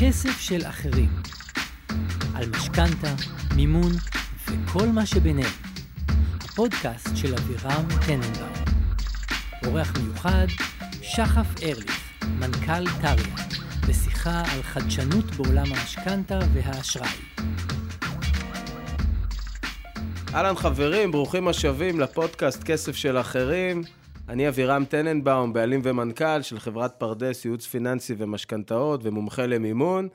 כסף 0.00 0.40
של 0.40 0.66
אחרים. 0.66 1.08
על 2.34 2.50
משכנתה, 2.50 3.14
מימון 3.56 3.92
וכל 4.46 4.86
מה 4.86 5.06
שביניהם. 5.06 5.52
הפודקאסט 6.44 7.08
של 7.14 7.34
אבירם 7.34 7.84
טננבאום. 8.06 8.52
אורח 9.66 9.92
מיוחד, 10.02 10.46
שחף 11.02 11.62
ארליך, 11.62 12.24
מנכ"ל 12.24 12.84
טריה, 13.00 13.34
בשיחה 13.88 14.42
על 14.52 14.62
חדשנות 14.62 15.24
בעולם 15.24 15.66
המשכנתה 15.66 16.38
והאשראי. 16.52 17.08
אהלן 20.34 20.56
חברים, 20.56 21.12
ברוכים 21.12 21.48
השבים 21.48 22.00
לפודקאסט 22.00 22.62
כסף 22.62 22.96
של 22.96 23.20
אחרים. 23.20 23.82
אני 24.28 24.48
אבירם 24.48 24.84
טננבאום, 24.84 25.52
בעלים 25.52 25.80
ומנכ"ל 25.84 26.42
של 26.42 26.58
חברת 26.58 26.94
פרדס, 26.98 27.44
ייעוץ 27.44 27.66
פיננסי 27.66 28.14
ומשכנתאות 28.18 29.00
ומומחה 29.02 29.46
למימון. 29.46 30.08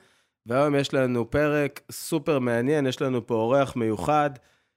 והיום 0.46 0.74
יש 0.74 0.94
לנו 0.94 1.30
פרק 1.30 1.80
סופר 1.90 2.38
מעניין, 2.38 2.86
יש 2.86 3.02
לנו 3.02 3.26
פה 3.26 3.34
אורח 3.34 3.76
מיוחד. 3.76 4.30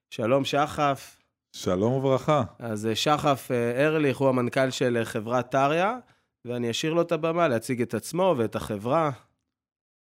שלום 0.10 0.46
שחף. 0.46 1.18
שלום 1.54 1.94
וברכה. 1.94 2.44
אז 2.60 2.86
אה, 2.86 2.96
שחף 2.96 3.52
אה, 3.52 3.86
ארליך 3.86 4.18
הוא 4.18 4.30
המנכ"ל 4.30 4.70
של 4.70 4.98
אה, 4.98 5.06
חברת 5.06 5.52
טריה, 5.52 5.98
ואני 6.46 6.72
אשאיר 6.72 6.94
לו 6.94 7.02
את 7.02 7.12
הבמה 7.12 7.48
להציג 7.48 7.82
את 7.82 7.94
עצמו 7.94 8.36
ואת 8.38 8.56
החברה. 8.56 9.12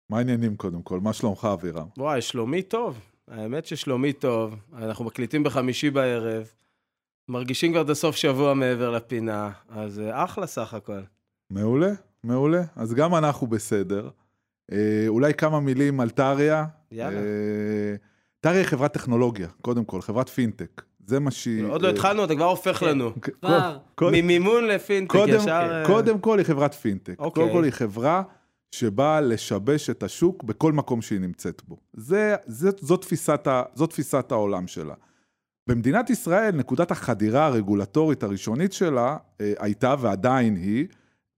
מה 0.09 0.17
העניינים 0.17 0.55
קודם 0.55 0.81
כל? 0.81 0.99
מה 0.99 1.13
שלומך 1.13 1.47
אבירם? 1.53 1.87
וואי, 1.97 2.21
שלומי 2.21 2.61
טוב. 2.61 2.99
האמת 3.27 3.65
ששלומי 3.65 4.13
טוב. 4.13 4.55
אנחנו 4.73 5.05
מקליטים 5.05 5.43
בחמישי 5.43 5.89
בערב. 5.89 6.51
מרגישים 7.29 7.71
כבר 7.71 7.81
את 7.81 7.89
הסוף 7.89 8.15
שבוע 8.15 8.53
מעבר 8.53 8.91
לפינה, 8.91 9.49
אז 9.69 10.01
אחלה 10.11 10.47
סך 10.47 10.73
הכל. 10.73 10.99
מעולה, 11.49 11.91
מעולה. 12.23 12.63
אז 12.75 12.93
גם 12.93 13.15
אנחנו 13.15 13.47
בסדר. 13.47 14.09
אה, 14.71 15.05
אולי 15.07 15.33
כמה 15.33 15.59
מילים 15.59 15.99
על 15.99 16.09
טריה. 16.09 16.65
יאללה. 16.91 17.19
אה, 17.19 17.95
טריה 18.39 18.59
היא 18.59 18.67
חברת 18.67 18.93
טכנולוגיה, 18.93 19.47
קודם 19.61 19.85
כל, 19.85 20.01
חברת 20.01 20.29
פינטק. 20.29 20.81
זה 21.05 21.19
מה 21.19 21.31
שהיא... 21.31 21.65
עוד 21.65 21.81
לא 21.81 21.87
אה, 21.87 21.93
התחלנו, 21.93 22.23
אתה 22.23 22.35
כבר 22.35 22.45
הופך 22.45 22.77
כן. 22.77 22.87
לנו. 22.87 23.11
כבר. 23.97 24.09
ממימון 24.11 24.67
לפינטק, 24.67 25.15
ישר... 25.27 25.83
קודם 25.85 26.19
כל 26.19 26.37
היא 26.37 26.45
חברת 26.45 26.73
פינטק. 26.73 27.15
אוקיי. 27.19 27.43
קודם 27.43 27.55
כל 27.55 27.63
היא 27.63 27.71
חברה 27.71 28.23
שבאה 28.71 29.21
לשבש 29.21 29.89
את 29.89 30.03
השוק 30.03 30.43
בכל 30.43 30.73
מקום 30.73 31.01
שהיא 31.01 31.19
נמצאת 31.19 31.61
בו. 31.67 31.77
זה, 31.93 32.35
זה, 32.45 32.69
זו, 32.79 32.97
תפיסת 32.97 33.47
ה, 33.47 33.63
זו 33.75 33.87
תפיסת 33.87 34.31
העולם 34.31 34.67
שלה. 34.67 34.93
במדינת 35.69 36.09
ישראל, 36.09 36.55
נקודת 36.55 36.91
החדירה 36.91 37.45
הרגולטורית 37.45 38.23
הראשונית 38.23 38.73
שלה 38.73 39.17
אה, 39.41 39.53
הייתה 39.59 39.95
ועדיין 39.99 40.55
היא 40.55 40.87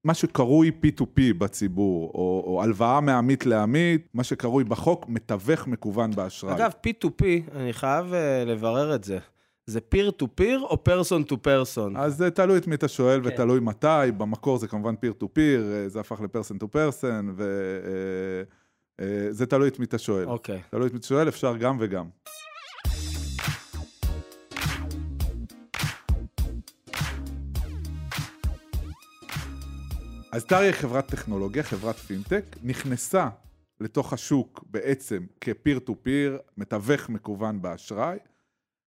מה 0.04 0.14
שקרוי 0.14 0.72
P2P 0.86 1.22
בציבור, 1.38 2.12
או, 2.14 2.44
או 2.48 2.64
הלוואה 2.64 3.02
מעמית 3.02 3.46
לעמית, 3.46 4.08
מה 4.14 4.24
שקרוי 4.24 4.64
בחוק 4.64 5.10
מתווך 5.10 5.68
מקוון 5.68 6.12
באשראי. 6.12 6.56
אגב, 6.56 6.72
P2P, 6.88 7.24
אני 7.56 7.74
חייב 7.74 8.14
uh, 8.14 8.16
לברר 8.50 8.96
את 8.96 9.04
זה. 9.04 9.20
זה 9.66 9.80
peer 9.96 10.12
to 10.24 10.26
peer 10.42 10.62
או 10.62 10.78
person 10.90 11.32
to 11.32 11.36
person? 11.36 11.98
אז 11.98 12.18
זה 12.18 12.32
תלוי 12.32 12.58
את 12.58 12.68
מי 12.68 12.76
אתה 12.76 12.88
שואל 12.88 13.22
כן. 13.24 13.28
ותלוי 13.28 13.60
מתי, 13.60 14.12
במקור 14.18 14.58
זה 14.58 14.68
כמובן 14.68 14.94
to 15.22 15.26
peer, 15.26 15.62
אה, 15.74 15.90
זה 15.90 16.00
הפך 16.00 16.22
ל-person 16.22 16.64
to 16.64 16.66
person, 16.74 17.26
וזה 19.02 19.46
תלוי 19.46 19.68
את 19.68 19.80
מי 19.80 19.86
אתה 19.86 19.98
שואל. 19.98 20.26
אוקיי. 20.26 20.62
תלוי 20.70 20.88
את 20.88 20.94
מי 20.94 21.00
אתה 21.00 21.08
שואל, 21.08 21.28
אפשר 21.28 21.58
גם 21.58 21.78
וגם. 21.80 22.06
אז 30.32 30.46
טריה 30.46 30.66
היא 30.66 30.72
חברת 30.72 31.08
טכנולוגיה, 31.08 31.64
חברת 31.64 31.96
פינטק, 31.96 32.44
נכנסה 32.64 33.30
לתוך 33.80 34.14
השוק 34.14 34.64
בעצם 34.70 35.26
כפיר 35.42 35.80
טו 35.80 35.96
פיר, 36.02 36.40
מתווך 36.58 37.10
מקוון 37.10 37.62
באשראי, 37.62 38.18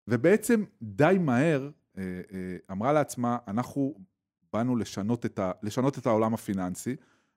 ובעצם 0.07 0.63
די 0.81 1.17
מהר 1.19 1.69
אה, 1.97 2.03
אה, 2.03 2.55
אמרה 2.71 2.93
לעצמה, 2.93 3.37
אנחנו 3.47 3.95
באנו 4.53 4.75
לשנות 4.75 5.25
את, 5.25 5.39
ה, 5.39 5.51
לשנות 5.63 5.97
את 5.97 6.05
העולם 6.05 6.33
הפיננסי, 6.33 6.95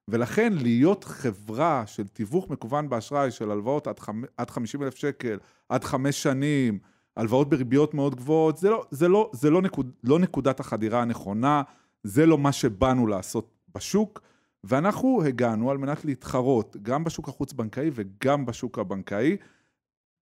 ולכן 0.09 0.53
להיות 0.53 1.05
חברה 1.05 1.87
של 1.87 2.07
תיווך 2.07 2.51
מקוון 2.51 2.89
באשראי 2.89 3.31
של 3.31 3.51
הלוואות 3.51 3.87
עד, 3.87 3.99
חמ, 3.99 4.23
עד 4.37 4.51
50 4.51 4.83
אלף 4.83 4.95
שקל, 4.95 5.39
עד 5.69 5.85
חמש 5.85 6.23
שנים, 6.23 6.79
הלוואות 7.17 7.49
בריביות 7.49 7.95
מאוד 7.95 8.15
גבוהות, 8.15 8.57
זה, 8.57 8.71
לא, 8.71 8.87
זה, 8.91 9.09
לא, 9.09 9.31
זה 9.35 9.51
לא, 9.51 9.63
נקוד, 9.63 9.91
לא 10.05 10.19
נקודת 10.19 10.61
החדירה 10.61 11.03
הנכונה, 11.03 11.63
זה 12.03 12.27
לא 12.27 12.39
מה 12.39 12.53
שבאנו 12.53 13.07
לעשות 13.07 13.56
בשוק, 13.77 14.21
ואנחנו 14.65 15.23
הגענו 15.25 15.71
על 15.71 15.79
מנת 15.79 16.05
להתחרות 16.05 16.77
גם 16.83 17.05
בשוק 17.05 17.29
החוץ-בנקאי 17.29 17.91
וגם 17.93 18.47
בשוק 18.47 18.79
הבנקאי, 18.79 19.37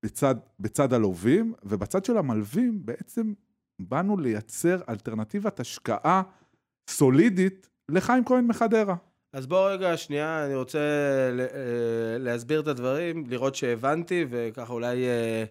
בצד, 0.04 0.34
בצד 0.60 0.92
הלווים, 0.92 1.54
ובצד 1.62 2.04
של 2.04 2.18
המלווים 2.18 2.86
בעצם 2.86 3.32
באנו 3.78 4.16
לייצר 4.16 4.80
אלטרנטיבת 4.88 5.60
השקעה 5.60 6.22
סולידית 6.90 7.68
לחיים 7.88 8.24
כהן 8.24 8.46
מחדרה. 8.46 8.96
אז 9.32 9.46
בוא 9.46 9.70
רגע, 9.70 9.96
שנייה, 9.96 10.46
אני 10.46 10.54
רוצה 10.54 10.78
אה, 10.78 12.18
להסביר 12.18 12.60
את 12.60 12.66
הדברים, 12.66 13.24
לראות 13.28 13.54
שהבנתי, 13.54 14.26
וככה 14.30 14.72
אולי 14.72 15.06
אה, 15.06 15.44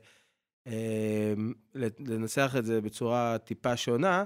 אה, 0.67 1.33
לנסח 1.99 2.55
את 2.57 2.65
זה 2.65 2.81
בצורה 2.81 3.37
טיפה 3.37 3.77
שונה. 3.77 4.23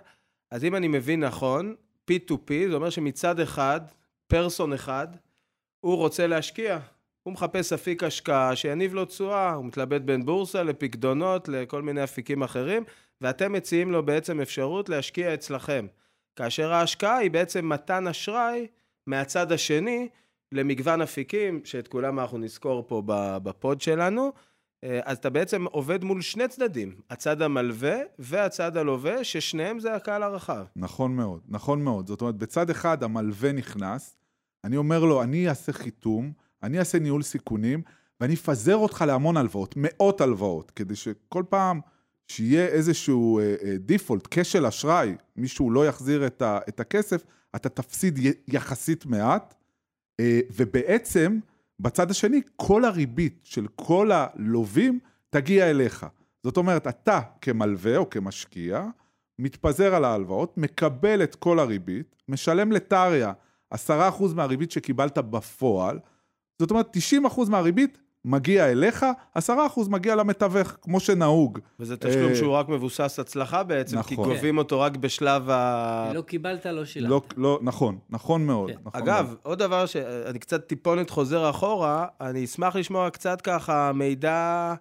אז 0.51 0.63
אם 0.63 0.75
אני 0.75 0.87
מבין 0.87 1.23
נכון, 1.23 1.75
P2P, 2.12 2.69
זה 2.69 2.75
אומר 2.75 2.90
שמצד 2.90 3.40
אחד, 3.40 3.81
פרסון 4.28 4.73
אחד, 4.73 5.07
הוא 5.79 5.95
רוצה 5.95 6.28
להשקיע. 6.28 6.79
הוא 7.23 7.34
מחפש 7.34 7.73
אפיק 7.73 8.03
השקעה 8.03 8.56
שיניב 8.56 8.94
לו 8.94 9.06
תשואה, 9.06 9.53
הוא 9.53 9.66
מתלבט 9.66 10.01
בין 10.01 10.25
בורסה 10.25 10.63
לפקדונות, 10.63 11.47
לכל 11.47 11.81
מיני 11.81 12.03
אפיקים 12.03 12.44
אחרים, 12.44 12.84
ואתם 13.22 13.53
מציעים 13.53 13.91
לו 13.91 14.06
בעצם 14.06 14.41
אפשרות 14.41 14.90
להשקיע 14.90 15.34
אצלכם. 15.34 15.88
כאשר 16.35 16.73
ההשקעה 16.73 17.17
היא 17.17 17.31
בעצם 17.31 17.69
מתן 17.69 18.07
אשראי 18.07 18.67
מהצד 19.07 19.51
השני 19.51 20.09
למגוון 20.51 21.01
אפיקים, 21.01 21.62
שאת 21.63 21.88
כולם 21.88 22.19
אנחנו 22.19 22.38
נזכור 22.38 22.85
פה 22.88 23.01
בפוד 23.44 23.81
שלנו. 23.81 24.31
אה, 24.83 24.99
אז 25.03 25.17
אתה 25.17 25.29
בעצם 25.29 25.65
עובד 25.65 26.03
מול 26.03 26.21
שני 26.21 26.47
צדדים, 26.47 26.95
הצד 27.09 27.41
המלווה 27.41 27.97
והצד 28.19 28.77
הלווה, 28.77 29.23
ששניהם 29.23 29.79
זה 29.79 29.95
הקהל 29.95 30.23
הרחב. 30.23 30.65
נכון 30.75 31.15
מאוד, 31.15 31.41
נכון 31.47 31.83
מאוד. 31.83 32.07
זאת 32.07 32.21
אומרת, 32.21 32.35
בצד 32.35 32.69
אחד 32.69 33.03
המלווה 33.03 33.51
נכנס, 33.51 34.17
אני 34.63 34.77
אומר 34.77 35.05
לו, 35.05 35.23
אני 35.23 35.49
אעשה 35.49 35.73
חיתום, 35.73 36.31
אני 36.63 36.79
אעשה 36.79 36.99
ניהול 36.99 37.23
סיכונים, 37.23 37.81
ואני 38.21 38.33
אפזר 38.33 38.75
אותך 38.75 39.03
להמון 39.07 39.37
הלוואות, 39.37 39.73
מאות 39.77 40.21
הלוואות, 40.21 40.71
כדי 40.71 40.95
שכל 40.95 41.43
פעם 41.49 41.79
שיהיה 42.27 42.66
איזשהו 42.66 43.39
דיפולט, 43.79 44.25
uh, 44.25 44.27
uh, 44.27 44.29
כשל 44.31 44.66
אשראי, 44.66 45.16
מישהו 45.35 45.71
לא 45.71 45.87
יחזיר 45.87 46.27
את, 46.27 46.41
ה, 46.41 46.59
את 46.69 46.79
הכסף, 46.79 47.23
אתה 47.55 47.69
תפסיד 47.69 48.19
יחסית 48.47 49.05
מעט, 49.05 49.53
ובעצם, 50.55 51.39
בצד 51.79 52.11
השני, 52.11 52.41
כל 52.55 52.85
הריבית 52.85 53.39
של 53.43 53.67
כל 53.75 54.11
הלווים 54.11 54.99
תגיע 55.29 55.69
אליך. 55.69 56.05
זאת 56.43 56.57
אומרת, 56.57 56.88
אתה 56.88 57.19
כמלווה 57.41 57.97
או 57.97 58.09
כמשקיע, 58.09 58.85
מתפזר 59.39 59.95
על 59.95 60.05
ההלוואות, 60.05 60.57
מקבל 60.57 61.23
את 61.23 61.35
כל 61.35 61.59
הריבית, 61.59 62.16
משלם 62.27 62.71
לטריה 62.71 63.33
10% 63.73 63.77
מהריבית 64.35 64.71
שקיבלת 64.71 65.17
בפועל, 65.17 65.99
זאת 66.61 66.71
אומרת, 66.71 66.97
90% 67.25 67.49
מהריבית 67.49 67.97
מגיע 68.27 68.71
אליך, 68.71 69.05
10% 69.38 69.41
מגיע 69.89 70.15
למתווך, 70.15 70.77
כמו 70.81 70.99
שנהוג. 70.99 71.59
וזה 71.79 71.97
תשלום 71.97 72.35
שהוא 72.35 72.53
רק 72.53 72.69
מבוסס 72.69 73.19
הצלחה 73.19 73.63
בעצם, 73.63 74.01
כי 74.01 74.13
נכון. 74.13 74.29
גובים 74.29 74.57
אותו 74.57 74.79
רק 74.79 74.97
בשלב 74.97 75.49
ה... 75.49 76.11
לא 76.13 76.21
קיבלת, 76.21 76.66
לא 76.66 76.85
שילמת. 76.85 77.09
לא, 77.09 77.21
לא, 77.37 77.59
נכון, 77.61 77.97
נכון 78.09 78.45
מאוד. 78.45 78.71
כן. 78.71 78.77
נכון 78.85 79.01
אגב, 79.01 79.25
מאוד. 79.25 79.37
עוד 79.43 79.59
דבר 79.59 79.85
שאני 79.85 80.40
קצת 80.40 80.67
טיפונת 80.67 81.09
חוזר 81.09 81.49
אחורה, 81.49 82.05
אני 82.22 82.46
אשמח 82.46 82.75
לשמוע 82.75 83.09
קצת 83.09 83.41
ככה 83.41 83.91
מידע 83.93 84.73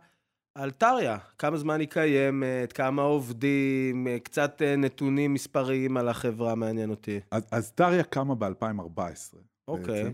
על 0.55 0.71
טריה. 0.71 1.17
כמה 1.39 1.57
זמן 1.57 1.81
היא 1.81 1.89
קיימת, 1.89 2.73
כמה 2.73 3.03
עובדים, 3.03 4.07
קצת 4.25 4.63
אה, 4.65 4.77
נתונים 4.77 5.35
מספריים 5.35 5.97
על 5.97 6.09
החברה, 6.09 6.55
מעניין 6.55 6.91
אותי. 6.91 7.21
אז, 7.31 7.47
אז 7.51 7.71
טריה 7.71 8.03
קמה 8.03 8.35
ב-2014. 8.35 9.37
אוקיי. 9.69 10.13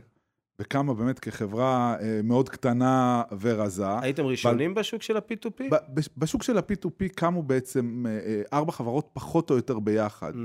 וקמה 0.62 0.94
באמת 0.94 1.18
כחברה 1.18 1.96
אה, 2.00 2.20
מאוד 2.24 2.48
קטנה 2.48 3.22
ורזה. 3.40 3.98
הייתם 4.00 4.24
ראשונים 4.24 4.74
בשוק 4.74 5.02
של 5.02 5.16
ה-P2P? 5.16 5.62
ב- 5.70 5.76
בש- 5.94 6.08
בשוק 6.16 6.42
של 6.42 6.58
ה-P2P 6.58 7.08
קמו 7.14 7.42
בעצם 7.42 8.04
אה, 8.08 8.12
אה, 8.26 8.42
ארבע 8.52 8.72
חברות 8.72 9.08
פחות 9.12 9.50
או 9.50 9.56
יותר 9.56 9.78
ביחד. 9.78 10.32
Mm. 10.34 10.36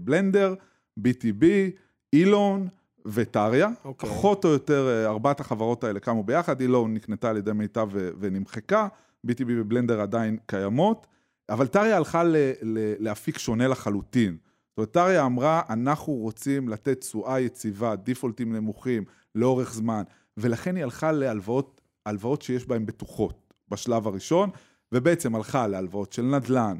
בלנדר, 0.00 0.54
BTB, 1.00 1.44
אילון 2.12 2.68
וטריה. 3.06 3.68
אוקיי. 3.84 4.10
פחות 4.10 4.44
או 4.44 4.50
יותר 4.50 5.04
ארבעת 5.06 5.40
החברות 5.40 5.84
האלה 5.84 6.00
קמו 6.00 6.24
ביחד, 6.24 6.60
אילון 6.60 6.94
נקנתה 6.94 7.30
על 7.30 7.36
ידי 7.36 7.52
מיטב 7.52 7.88
ונמחקה, 8.20 8.88
BTB 9.26 9.44
ובלנדר 9.48 10.00
עדיין 10.00 10.36
קיימות, 10.46 11.06
אבל 11.50 11.66
טריה 11.66 11.96
הלכה 11.96 12.24
ל- 12.24 12.36
ל- 12.62 12.94
לאפיק 12.98 13.38
שונה 13.38 13.68
לחלוטין. 13.68 14.36
זאת 14.70 14.78
אומרת, 14.78 14.90
טריה 14.90 15.26
אמרה, 15.26 15.62
אנחנו 15.70 16.12
רוצים 16.12 16.68
לתת 16.68 17.00
תשואה 17.00 17.40
יציבה, 17.40 17.96
דיפולטים 17.96 18.52
נמוכים, 18.56 19.04
לאורך 19.38 19.74
זמן, 19.74 20.02
ולכן 20.36 20.76
היא 20.76 20.84
הלכה 20.84 21.12
להלוואות 21.12 21.80
הלוואות 22.08 22.42
שיש 22.42 22.66
בהן 22.66 22.86
בטוחות 22.86 23.54
בשלב 23.68 24.06
הראשון, 24.06 24.50
ובעצם 24.92 25.34
הלכה 25.34 25.66
להלוואות 25.66 26.12
של 26.12 26.22
נדל"ן, 26.22 26.78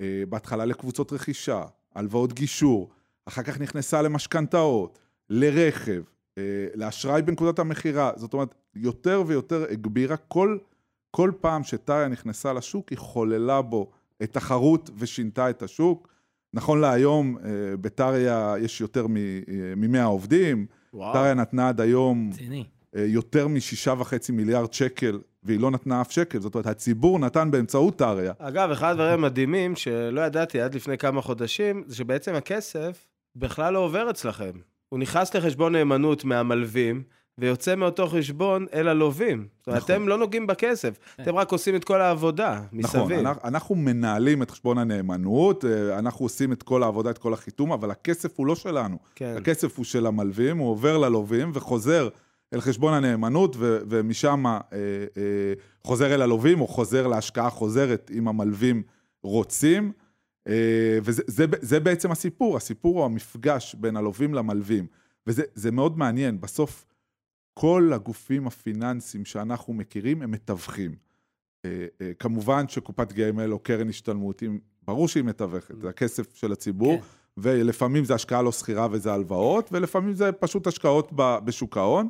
אה, 0.00 0.22
בהתחלה 0.28 0.64
לקבוצות 0.64 1.12
רכישה, 1.12 1.64
הלוואות 1.94 2.32
גישור, 2.32 2.90
אחר 3.26 3.42
כך 3.42 3.60
נכנסה 3.60 4.02
למשכנתאות, 4.02 4.98
לרכב, 5.30 6.02
אה, 6.38 6.42
לאשראי 6.74 7.22
בנקודת 7.22 7.58
המכירה, 7.58 8.12
זאת 8.16 8.32
אומרת, 8.32 8.54
יותר 8.74 9.22
ויותר 9.26 9.64
הגבירה 9.70 10.16
כל, 10.16 10.58
כל 11.10 11.32
פעם 11.40 11.64
שטריה 11.64 12.08
נכנסה 12.08 12.52
לשוק, 12.52 12.88
היא 12.88 12.98
חוללה 12.98 13.62
בו 13.62 13.90
את 14.22 14.32
תחרות 14.32 14.90
ושינתה 14.98 15.50
את 15.50 15.62
השוק. 15.62 16.08
נכון 16.54 16.80
להיום, 16.80 17.38
אה, 17.38 17.76
בטריה 17.80 18.54
יש 18.60 18.80
יותר 18.80 19.06
מ-100 19.06 20.02
עובדים. 20.02 20.66
טריה 21.12 21.34
נתנה 21.34 21.68
עד 21.68 21.80
היום 21.80 22.30
רציני. 22.32 22.64
אה, 22.96 23.04
יותר 23.06 23.48
משישה 23.48 23.94
וחצי 23.98 24.32
מיליארד 24.32 24.72
שקל, 24.72 25.20
והיא 25.42 25.60
לא 25.60 25.70
נתנה 25.70 26.00
אף 26.00 26.10
שקל, 26.10 26.40
זאת 26.40 26.54
אומרת, 26.54 26.66
הציבור 26.66 27.18
נתן 27.18 27.50
באמצעות 27.50 27.98
טריה. 27.98 28.32
אגב, 28.38 28.70
אחד 28.70 28.90
הדברים 28.90 29.24
המדהימים 29.24 29.76
שלא 29.76 30.20
ידעתי 30.20 30.60
עד 30.60 30.74
לפני 30.74 30.98
כמה 30.98 31.22
חודשים, 31.22 31.84
זה 31.86 31.96
שבעצם 31.96 32.34
הכסף 32.34 33.06
בכלל 33.36 33.72
לא 33.72 33.78
עובר 33.78 34.10
אצלכם. 34.10 34.52
הוא 34.88 34.98
נכנס 34.98 35.34
לחשבון 35.34 35.72
נאמנות 35.72 36.24
מהמלווים, 36.24 37.02
ויוצא 37.40 37.74
מאותו 37.76 38.06
חשבון 38.06 38.66
אל 38.74 38.88
הלווים. 38.88 39.46
נכון. 39.66 39.76
אתם 39.76 40.08
לא 40.08 40.18
נוגעים 40.18 40.46
בכסף, 40.46 40.98
אתם 41.20 41.36
רק 41.36 41.52
עושים 41.52 41.76
את 41.76 41.84
כל 41.84 42.00
העבודה 42.00 42.60
מסביב. 42.72 43.12
נכון, 43.12 43.36
אנחנו, 43.44 43.74
מנהלים 43.74 44.42
את 44.42 44.50
חשבון 44.50 44.78
הנאמנות, 44.78 45.64
אה, 45.64 45.98
אנחנו 45.98 46.24
עושים 46.24 46.52
את 46.52 46.62
כל 46.62 46.82
העבודה, 46.82 47.10
את 47.10 47.18
כל 47.18 47.32
החיתום, 47.32 47.72
אבל 47.72 47.90
הכסף 47.90 48.38
הוא 48.38 48.46
לא 48.46 48.54
שלנו. 48.54 48.98
כן. 49.14 49.34
הכסף 49.38 49.76
הוא 49.76 49.84
של 49.84 50.06
המלווים, 50.06 50.58
הוא 50.58 50.70
עובר 50.70 50.98
ללווים 50.98 51.50
וחוזר 51.54 52.08
אל 52.54 52.60
חשבון 52.60 52.94
הנאמנות, 52.94 53.56
ו- 53.58 53.78
ומשם 53.88 54.46
אה, 54.46 54.60
אה, 54.72 55.52
חוזר 55.84 56.14
אל 56.14 56.22
הלווים, 56.22 56.60
או 56.60 56.66
חוזר 56.66 57.06
להשקעה 57.06 57.50
חוזרת 57.50 58.10
אם 58.14 58.28
המלווים 58.28 58.82
רוצים. 59.22 59.92
אה, 60.48 60.98
וזה 61.02 61.22
זה, 61.26 61.44
זה 61.60 61.80
בעצם 61.80 62.10
הסיפור, 62.10 62.56
הסיפור 62.56 62.98
הוא 62.98 63.04
המפגש 63.04 63.74
בין 63.74 63.96
הלווים 63.96 64.34
למלווים. 64.34 64.86
וזה 65.26 65.42
זה 65.54 65.70
מאוד 65.70 65.98
מעניין, 65.98 66.40
בסוף 66.40 66.84
כל 67.54 67.90
הגופים 67.94 68.46
הפיננסיים 68.46 69.24
שאנחנו 69.24 69.74
מכירים 69.74 70.22
הם 70.22 70.30
מתווכים. 70.30 70.94
אה, 71.64 71.86
אה, 72.00 72.10
כמובן 72.18 72.68
שקופת 72.68 73.12
גמל 73.12 73.52
או 73.52 73.58
קרן 73.58 73.88
השתלמות, 73.88 74.42
ברור 74.82 75.08
שהיא 75.08 75.24
מתווכת, 75.24 75.74
זה 75.80 75.88
הכסף 75.88 76.36
של 76.36 76.52
הציבור, 76.52 76.96
כן. 76.96 77.02
ולפעמים 77.36 78.04
זה 78.04 78.14
השקעה 78.14 78.42
לא 78.42 78.50
סחירה 78.50 78.88
וזה 78.90 79.12
הלוואות, 79.12 79.68
ולפעמים 79.72 80.14
זה 80.14 80.32
פשוט 80.32 80.66
השקעות 80.66 81.12
בשוק 81.16 81.76
ההון. 81.76 82.08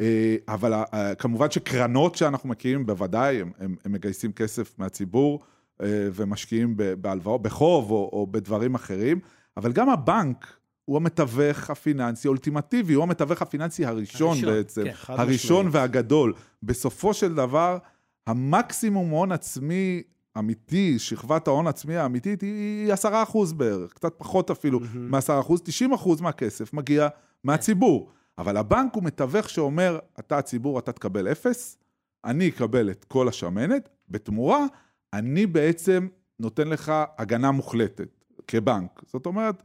אה, 0.00 0.36
אבל 0.48 0.72
כמובן 1.18 1.50
שקרנות 1.50 2.14
שאנחנו 2.14 2.48
מכירים, 2.48 2.86
בוודאי, 2.86 3.40
הם, 3.40 3.52
הם, 3.58 3.76
הם 3.84 3.92
מגייסים 3.92 4.32
כסף 4.32 4.78
מהציבור 4.78 5.40
ומשקיעים 5.86 6.76
בהלוואות, 7.00 7.42
בחוב 7.42 7.90
או, 7.90 8.10
או 8.12 8.26
בדברים 8.30 8.74
אחרים, 8.74 9.20
אבל 9.56 9.72
גם 9.72 9.88
הבנק 9.88 10.56
הוא 10.84 10.96
המתווך 10.96 11.70
הפיננסי 11.70 12.28
האולטימטיבי, 12.28 12.94
הוא 12.94 13.02
המתווך 13.02 13.42
הפיננסי 13.42 13.86
הראשון, 13.86 14.28
הראשון, 14.28 14.54
בעצם, 14.54 14.84
כן. 14.84 14.92
הראשון 15.12 15.66
משמעית. 15.66 15.74
והגדול. 15.74 16.34
בסופו 16.62 17.14
של 17.14 17.34
דבר, 17.34 17.78
המקסימום 18.26 19.10
הון 19.10 19.32
עצמי 19.32 20.02
אמיתי, 20.38 20.98
שכבת 20.98 21.48
ההון 21.48 21.66
העצמי 21.66 21.96
האמיתית 21.96 22.40
היא 22.40 22.92
עשרה 22.92 23.22
אחוז 23.22 23.52
בערך, 23.52 23.92
קצת 23.92 24.14
פחות 24.18 24.50
אפילו 24.50 24.80
מעשרה 24.94 25.40
אחוז, 25.40 25.60
90 25.64 25.92
אחוז 25.92 26.20
מהכסף 26.20 26.72
מגיע 26.72 27.08
מהציבור. 27.44 28.10
אבל 28.38 28.56
הבנק 28.56 28.94
הוא 28.94 29.02
מתווך 29.02 29.48
שאומר, 29.50 29.98
אתה 30.18 30.38
הציבור, 30.38 30.78
אתה 30.78 30.92
תקבל 30.92 31.32
אפס, 31.32 31.78
אני 32.24 32.48
אקבל 32.48 32.90
את 32.90 33.04
כל 33.04 33.28
השמנת, 33.28 33.88
בתמורה, 34.08 34.66
אני 35.12 35.46
בעצם 35.46 36.08
נותן 36.40 36.68
לך 36.68 36.92
הגנה 37.18 37.50
מוחלטת 37.50 38.08
כבנק. 38.46 39.02
זאת 39.06 39.26
אומרת, 39.26 39.62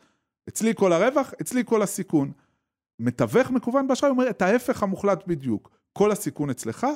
אצלי 0.50 0.74
כל 0.75 0.94
הרווח, 0.94 1.34
אצלי 1.42 1.63
כל 1.66 1.81
הסיכון. 1.81 2.31
מתווך 3.00 3.51
מקוון 3.51 3.88
באשראי 3.88 4.12
אומר 4.12 4.30
את 4.30 4.42
ההפך 4.42 4.84
המוחלט 4.84 5.28
בדיוק. 5.28 5.72
כל 5.94 6.12
הסיכון 6.12 6.50
אצלך, 6.50 6.88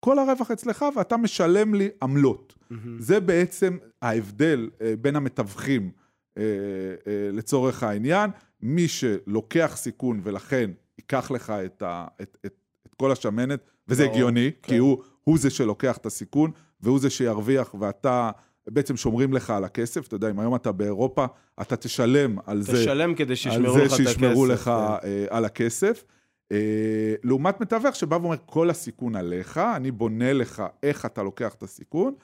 כל 0.00 0.18
הרווח 0.18 0.50
אצלך, 0.50 0.84
ואתה 0.96 1.16
משלם 1.16 1.74
לי 1.74 1.88
עמלות. 2.02 2.54
זה 2.98 3.20
בעצם 3.20 3.78
ההבדל 4.02 4.70
אה, 4.80 4.94
בין 5.00 5.16
המתווכים 5.16 5.90
אה, 6.38 6.42
אה, 7.06 7.30
לצורך 7.32 7.82
העניין. 7.82 8.30
מי 8.60 8.88
שלוקח 8.88 9.72
סיכון 9.76 10.20
ולכן 10.22 10.70
ייקח 10.98 11.30
לך 11.30 11.50
את, 11.50 11.82
ה, 11.82 12.06
את, 12.22 12.38
את, 12.46 12.54
את 12.86 12.94
כל 12.94 13.12
השמנת, 13.12 13.60
וזה 13.88 14.02
ברור, 14.02 14.14
הגיוני, 14.14 14.50
כן. 14.62 14.68
כי 14.68 14.76
הוא, 14.76 15.02
הוא 15.24 15.38
זה 15.38 15.50
שלוקח 15.50 15.96
את 15.96 16.06
הסיכון, 16.06 16.50
והוא 16.80 17.00
זה 17.00 17.10
שירוויח, 17.10 17.74
ואתה 17.78 18.30
בעצם 18.66 18.96
שומרים 18.96 19.32
לך 19.32 19.50
על 19.50 19.64
הכסף. 19.64 20.08
אתה 20.08 20.16
יודע, 20.16 20.30
אם 20.30 20.40
היום 20.40 20.54
אתה 20.54 20.72
באירופה, 20.72 21.26
אתה 21.60 21.76
תשלם 21.76 22.36
על 22.46 22.62
זה. 22.62 22.72
תשלם 22.72 23.14
כדי 23.14 23.28
על 23.30 23.34
שישמרו 23.34 23.72
זה 23.72 23.84
לך 23.84 23.92
את 23.94 24.00
הכסף. 24.00 24.10
שישמרו 24.10 24.46
לך 24.46 24.64
כן. 24.64 25.08
אה, 25.08 25.26
על 25.30 25.44
הכסף. 25.44 26.04
אה, 26.52 27.14
לעומת 27.24 27.60
מתווך 27.60 27.96
שבא 27.96 28.16
ואומר, 28.16 28.36
כל 28.46 28.70
הסיכון 28.70 29.16
עליך, 29.16 29.58
אני 29.76 29.90
בונה 29.90 30.32
לך 30.32 30.62
איך 30.82 31.06
אתה 31.06 31.22
לוקח 31.22 31.54
את 31.54 31.62
הסיכון, 31.62 32.14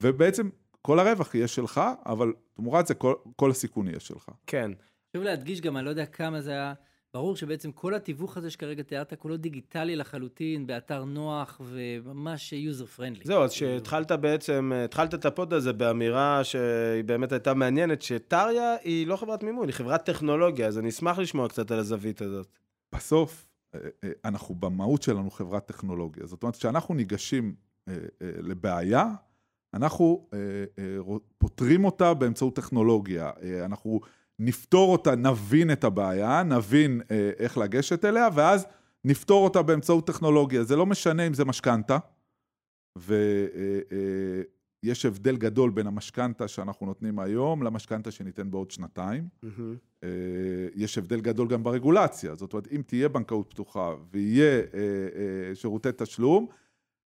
ובעצם 0.00 0.48
כל 0.82 0.98
הרווח 0.98 1.34
יהיה 1.34 1.48
שלך, 1.48 1.80
אבל 2.06 2.32
תמורת 2.54 2.86
זה 2.86 2.94
כל, 2.94 3.14
כל 3.36 3.50
הסיכון 3.50 3.88
יהיה 3.88 4.00
שלך. 4.00 4.28
כן. 4.46 4.70
חשוב 5.10 5.24
להדגיש 5.24 5.60
גם, 5.60 5.76
אני 5.76 5.84
לא 5.84 5.90
יודע 5.90 6.06
כמה 6.06 6.40
זה 6.40 6.50
היה, 6.50 6.74
ברור 7.16 7.36
שבעצם 7.36 7.72
כל 7.72 7.94
התיווך 7.94 8.36
הזה 8.36 8.50
שכרגע 8.50 8.82
תיארת, 8.82 9.14
כולו 9.14 9.36
דיגיטלי 9.36 9.96
לחלוטין, 9.96 10.66
באתר 10.66 11.04
נוח 11.04 11.60
וממש 11.64 12.52
user 12.52 12.86
friendly. 12.86 13.24
זהו, 13.24 13.42
אז 13.42 13.52
שהתחלת 13.52 14.12
בעצם, 14.12 14.72
התחלת 14.84 15.14
את 15.14 15.24
הפוד 15.24 15.52
הזה 15.52 15.72
באמירה 15.72 16.44
שהיא 16.44 17.04
באמת 17.06 17.32
הייתה 17.32 17.54
מעניינת, 17.54 18.02
שטריה 18.02 18.76
היא 18.84 19.06
לא 19.06 19.16
חברת 19.16 19.42
מימון, 19.42 19.68
היא 19.68 19.74
חברת 19.74 20.06
טכנולוגיה, 20.06 20.66
אז 20.66 20.78
אני 20.78 20.88
אשמח 20.88 21.18
לשמוע 21.18 21.48
קצת 21.48 21.70
על 21.70 21.78
הזווית 21.78 22.22
הזאת. 22.22 22.48
בסוף, 22.94 23.46
אה, 23.74 23.80
אה, 24.04 24.10
אנחנו 24.24 24.54
במהות 24.54 25.02
שלנו 25.02 25.30
חברת 25.30 25.66
טכנולוגיה. 25.66 26.26
זאת 26.26 26.42
אומרת, 26.42 26.56
כשאנחנו 26.56 26.94
ניגשים 26.94 27.54
אה, 27.88 27.94
לבעיה, 28.20 29.10
אנחנו 29.74 30.28
פותרים 31.38 31.84
אותה 31.84 32.14
באמצעות 32.14 32.56
טכנולוגיה. 32.56 33.30
אנחנו 33.64 34.00
נפתור 34.38 34.92
אותה, 34.92 35.16
נבין 35.16 35.72
את 35.72 35.84
הבעיה, 35.84 36.42
נבין 36.42 37.00
אה, 37.10 37.30
איך 37.38 37.58
לגשת 37.58 38.04
אליה, 38.04 38.28
ואז 38.34 38.66
נפתור 39.04 39.44
אותה 39.44 39.62
באמצעות 39.62 40.06
טכנולוגיה. 40.06 40.64
זה 40.64 40.76
לא 40.76 40.86
משנה 40.86 41.26
אם 41.26 41.34
זה 41.34 41.44
משכנתה, 41.44 41.98
ויש 42.98 45.06
הבדל 45.06 45.36
גדול 45.36 45.70
בין 45.70 45.86
המשכנתה 45.86 46.48
שאנחנו 46.48 46.86
נותנים 46.86 47.18
היום 47.18 47.62
למשכנתה 47.62 48.10
שניתן 48.10 48.50
בעוד 48.50 48.70
שנתיים. 48.70 49.28
אה, 50.04 50.08
יש 50.74 50.98
הבדל 50.98 51.20
גדול 51.20 51.48
גם 51.48 51.62
ברגולציה. 51.62 52.34
זאת 52.34 52.52
אומרת, 52.52 52.68
אם 52.72 52.82
תהיה 52.86 53.08
בנקאות 53.08 53.50
פתוחה 53.50 53.94
ויהיה 54.10 54.58
אה, 54.58 54.64
אה, 55.48 55.54
שירותי 55.54 55.88
תשלום, 55.96 56.46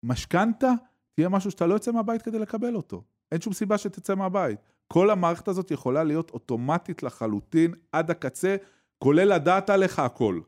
משכנתה 0.03 0.73
תהיה 1.15 1.29
משהו 1.29 1.51
שאתה 1.51 1.67
לא 1.67 1.75
יוצא 1.75 1.93
מהבית 1.93 2.23
כדי 2.23 2.39
לקבל 2.39 2.75
אותו. 2.75 3.03
אין 3.33 3.41
שום 3.41 3.53
סיבה 3.53 3.79
שתצא 3.79 4.15
מהבית. 4.15 4.59
כל 4.93 5.11
המערכת 5.11 5.49
הזאת 5.49 5.71
יכולה 5.71 6.05
להיות 6.05 6.31
אוטומטית 6.31 7.03
לחלוטין 7.03 7.75
עד 7.93 8.11
הקצה, 8.11 8.57
כולל 8.99 9.35
לדעת 9.35 9.71
עליך 9.71 9.99
הכל. 9.99 10.41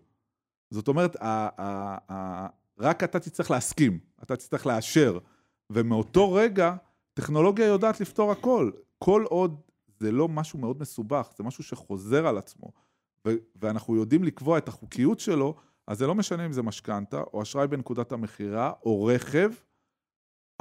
זאת 0.70 0.88
אומרת, 0.88 1.16
רק 2.78 3.04
אתה 3.04 3.20
תצטרך 3.20 3.50
להסכים, 3.50 3.98
אתה 4.22 4.36
תצטרך 4.36 4.66
לאשר, 4.66 5.18
ומאותו 5.70 6.32
רגע, 6.32 6.74
טכנולוגיה 7.14 7.66
יודעת 7.66 8.00
לפתור 8.00 8.32
הכל. 8.32 8.70
כל 8.98 9.24
עוד 9.28 9.60
זה 9.98 10.12
לא 10.12 10.28
משהו 10.28 10.58
מאוד 10.58 10.80
מסובך, 10.80 11.32
זה 11.36 11.44
משהו 11.44 11.64
שחוזר 11.64 12.26
על 12.26 12.38
עצמו, 12.38 12.72
ו- 13.28 13.34
ואנחנו 13.56 13.96
יודעים 13.96 14.24
לקבוע 14.24 14.58
את 14.58 14.68
החוקיות 14.68 15.20
שלו, 15.20 15.54
אז 15.86 15.98
זה 15.98 16.06
לא 16.06 16.14
משנה 16.14 16.46
אם 16.46 16.52
זה 16.52 16.62
משכנתה, 16.62 17.20
או 17.20 17.42
אשראי 17.42 17.66
בנקודת 17.66 18.12
המכירה, 18.12 18.72
או 18.84 19.04
רכב. 19.04 19.50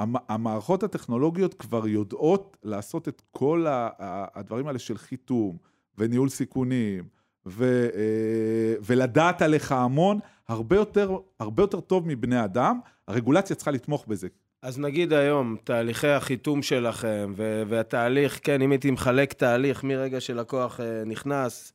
המ- 0.00 0.16
המערכות 0.28 0.82
הטכנולוגיות 0.82 1.54
כבר 1.54 1.86
יודעות 1.88 2.56
לעשות 2.62 3.08
את 3.08 3.22
כל 3.30 3.66
הדברים 3.68 4.66
האלה 4.66 4.78
של 4.78 4.98
חיתום, 4.98 5.56
וניהול 5.98 6.28
סיכונים, 6.28 7.04
ו, 7.46 7.88
אה, 7.94 8.74
ולדעת 8.86 9.42
עליך 9.42 9.72
המון, 9.72 10.18
הרבה 10.48 10.76
יותר, 10.76 11.16
הרבה 11.40 11.62
יותר 11.62 11.80
טוב 11.80 12.08
מבני 12.08 12.44
אדם. 12.44 12.80
הרגולציה 13.08 13.56
צריכה 13.56 13.70
לתמוך 13.70 14.06
בזה. 14.08 14.28
אז 14.62 14.78
נגיד 14.78 15.12
היום, 15.12 15.56
תהליכי 15.64 16.08
החיתום 16.08 16.62
שלכם, 16.62 17.32
ו- 17.36 17.62
והתהליך, 17.68 18.40
כן, 18.42 18.62
אם 18.62 18.70
הייתי 18.70 18.90
מחלק 18.90 19.32
תהליך 19.32 19.84
מרגע 19.84 20.20
שלקוח 20.20 20.80
אה, 20.80 21.02
נכנס, 21.06 21.72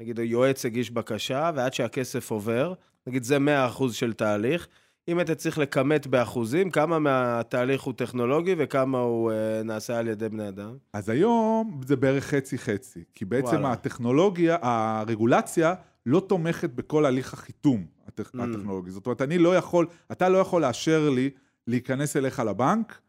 נגיד 0.00 0.18
היועץ 0.18 0.64
הגיש 0.64 0.90
בקשה, 0.90 1.50
ועד 1.54 1.74
שהכסף 1.74 2.30
עובר, 2.30 2.74
נגיד 3.06 3.22
זה 3.22 3.36
100% 3.38 3.92
של 3.92 4.12
תהליך. 4.12 4.68
אם 5.08 5.18
היית 5.18 5.30
צריך 5.30 5.58
לכמת 5.58 6.06
באחוזים, 6.06 6.70
כמה 6.70 6.98
מהתהליך 6.98 7.82
הוא 7.82 7.94
טכנולוגי 7.94 8.54
וכמה 8.58 8.98
הוא 8.98 9.32
אה, 9.32 9.62
נעשה 9.62 9.98
על 9.98 10.08
ידי 10.08 10.28
בני 10.28 10.48
אדם? 10.48 10.76
אז 10.92 11.08
היום 11.08 11.80
זה 11.86 11.96
בערך 11.96 12.24
חצי-חצי, 12.24 13.04
כי 13.14 13.24
בעצם 13.24 13.46
וואלה. 13.46 13.72
הטכנולוגיה, 13.72 14.56
הרגולציה 14.62 15.74
לא 16.06 16.20
תומכת 16.20 16.70
בכל 16.70 17.06
הליך 17.06 17.34
החיתום. 17.34 17.86
הטכ... 18.06 18.34
Mm. 18.34 18.42
הטכנולוגי. 18.42 18.90
זאת 18.90 19.06
אומרת, 19.06 19.22
אני 19.22 19.38
לא 19.38 19.56
יכול, 19.56 19.86
אתה 20.12 20.28
לא 20.28 20.38
יכול 20.38 20.62
לאשר 20.62 21.10
לי 21.10 21.30
להיכנס 21.66 22.16
אליך 22.16 22.38
לבנק 22.40 23.00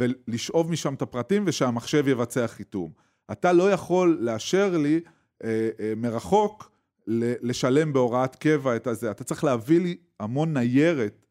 ולשאוב 0.00 0.70
משם 0.70 0.94
את 0.94 1.02
הפרטים 1.02 1.44
ושהמחשב 1.46 2.08
יבצע 2.08 2.46
חיתום. 2.46 2.90
אתה 3.32 3.52
לא 3.52 3.70
יכול 3.70 4.18
לאשר 4.20 4.76
לי 4.76 5.00
אה, 5.44 5.68
אה, 5.80 5.92
מרחוק 5.96 6.72
לשלם 7.06 7.92
בהוראת 7.92 8.36
קבע 8.36 8.76
את 8.76 8.86
הזה. 8.86 9.10
אתה 9.10 9.24
צריך 9.24 9.44
להביא 9.44 9.80
לי 9.80 9.96
המון 10.20 10.52
ניירת 10.58 11.21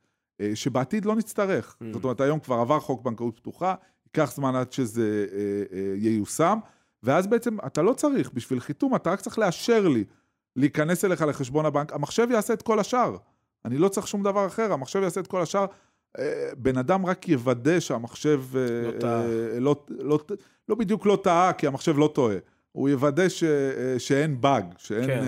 שבעתיד 0.56 1.06
לא 1.06 1.16
נצטרך. 1.16 1.76
Mm. 1.82 1.86
זאת 1.94 2.04
אומרת, 2.04 2.22
היום 2.22 2.40
כבר 2.40 2.56
עבר 2.56 2.80
חוק 2.80 3.02
בנקאות 3.02 3.36
פתוחה, 3.36 3.76
ייקח 4.06 4.32
זמן 4.36 4.56
עד 4.56 4.72
שזה 4.72 5.26
אה, 5.34 5.38
אה, 5.78 5.94
ייושם, 5.96 6.58
ואז 7.04 7.28
בעצם 7.28 7.58
אתה 7.66 7.82
לא 7.82 7.94
צריך, 7.94 8.32
בשביל 8.34 8.60
חיתום, 8.60 8.96
אתה 8.96 9.12
רק 9.12 9.22
צריך 9.22 9.40
לאשר 9.40 9.88
לי 9.88 10.04
להיכנס 10.56 11.06
אליך 11.06 11.22
לחשבון 11.22 11.66
הבנק, 11.66 11.94
המחשב 11.94 12.28
יעשה 12.32 12.54
את 12.54 12.62
כל 12.62 12.80
השאר. 12.80 13.18
אני 13.66 13.78
לא 13.78 13.88
צריך 13.88 14.08
שום 14.08 14.24
דבר 14.24 14.48
אחר, 14.48 14.74
המחשב 14.74 15.00
יעשה 15.04 15.20
את 15.20 15.28
כל 15.28 15.42
השאר. 15.42 15.66
אה, 16.20 16.50
בן 16.58 16.78
אדם 16.78 17.06
רק 17.06 17.28
יוודא 17.30 17.80
שהמחשב... 17.80 18.42
אה, 18.56 18.92
לא 18.92 19.00
טעה. 19.00 19.22
אה, 19.22 19.60
לא, 19.60 19.76
לא, 19.90 20.20
לא 20.70 20.76
בדיוק 20.76 21.06
לא 21.06 21.20
טעה, 21.24 21.54
כי 21.54 21.68
המחשב 21.68 21.98
לא 21.98 22.12
טועה. 22.14 22.36
הוא 22.72 22.90
יוודא 22.90 23.30
ש, 23.30 23.44
אה, 23.44 24.00
שאין 24.00 24.42
באג, 24.42 24.66
שאין, 24.78 25.06
כן. 25.06 25.20
אה, 25.20 25.26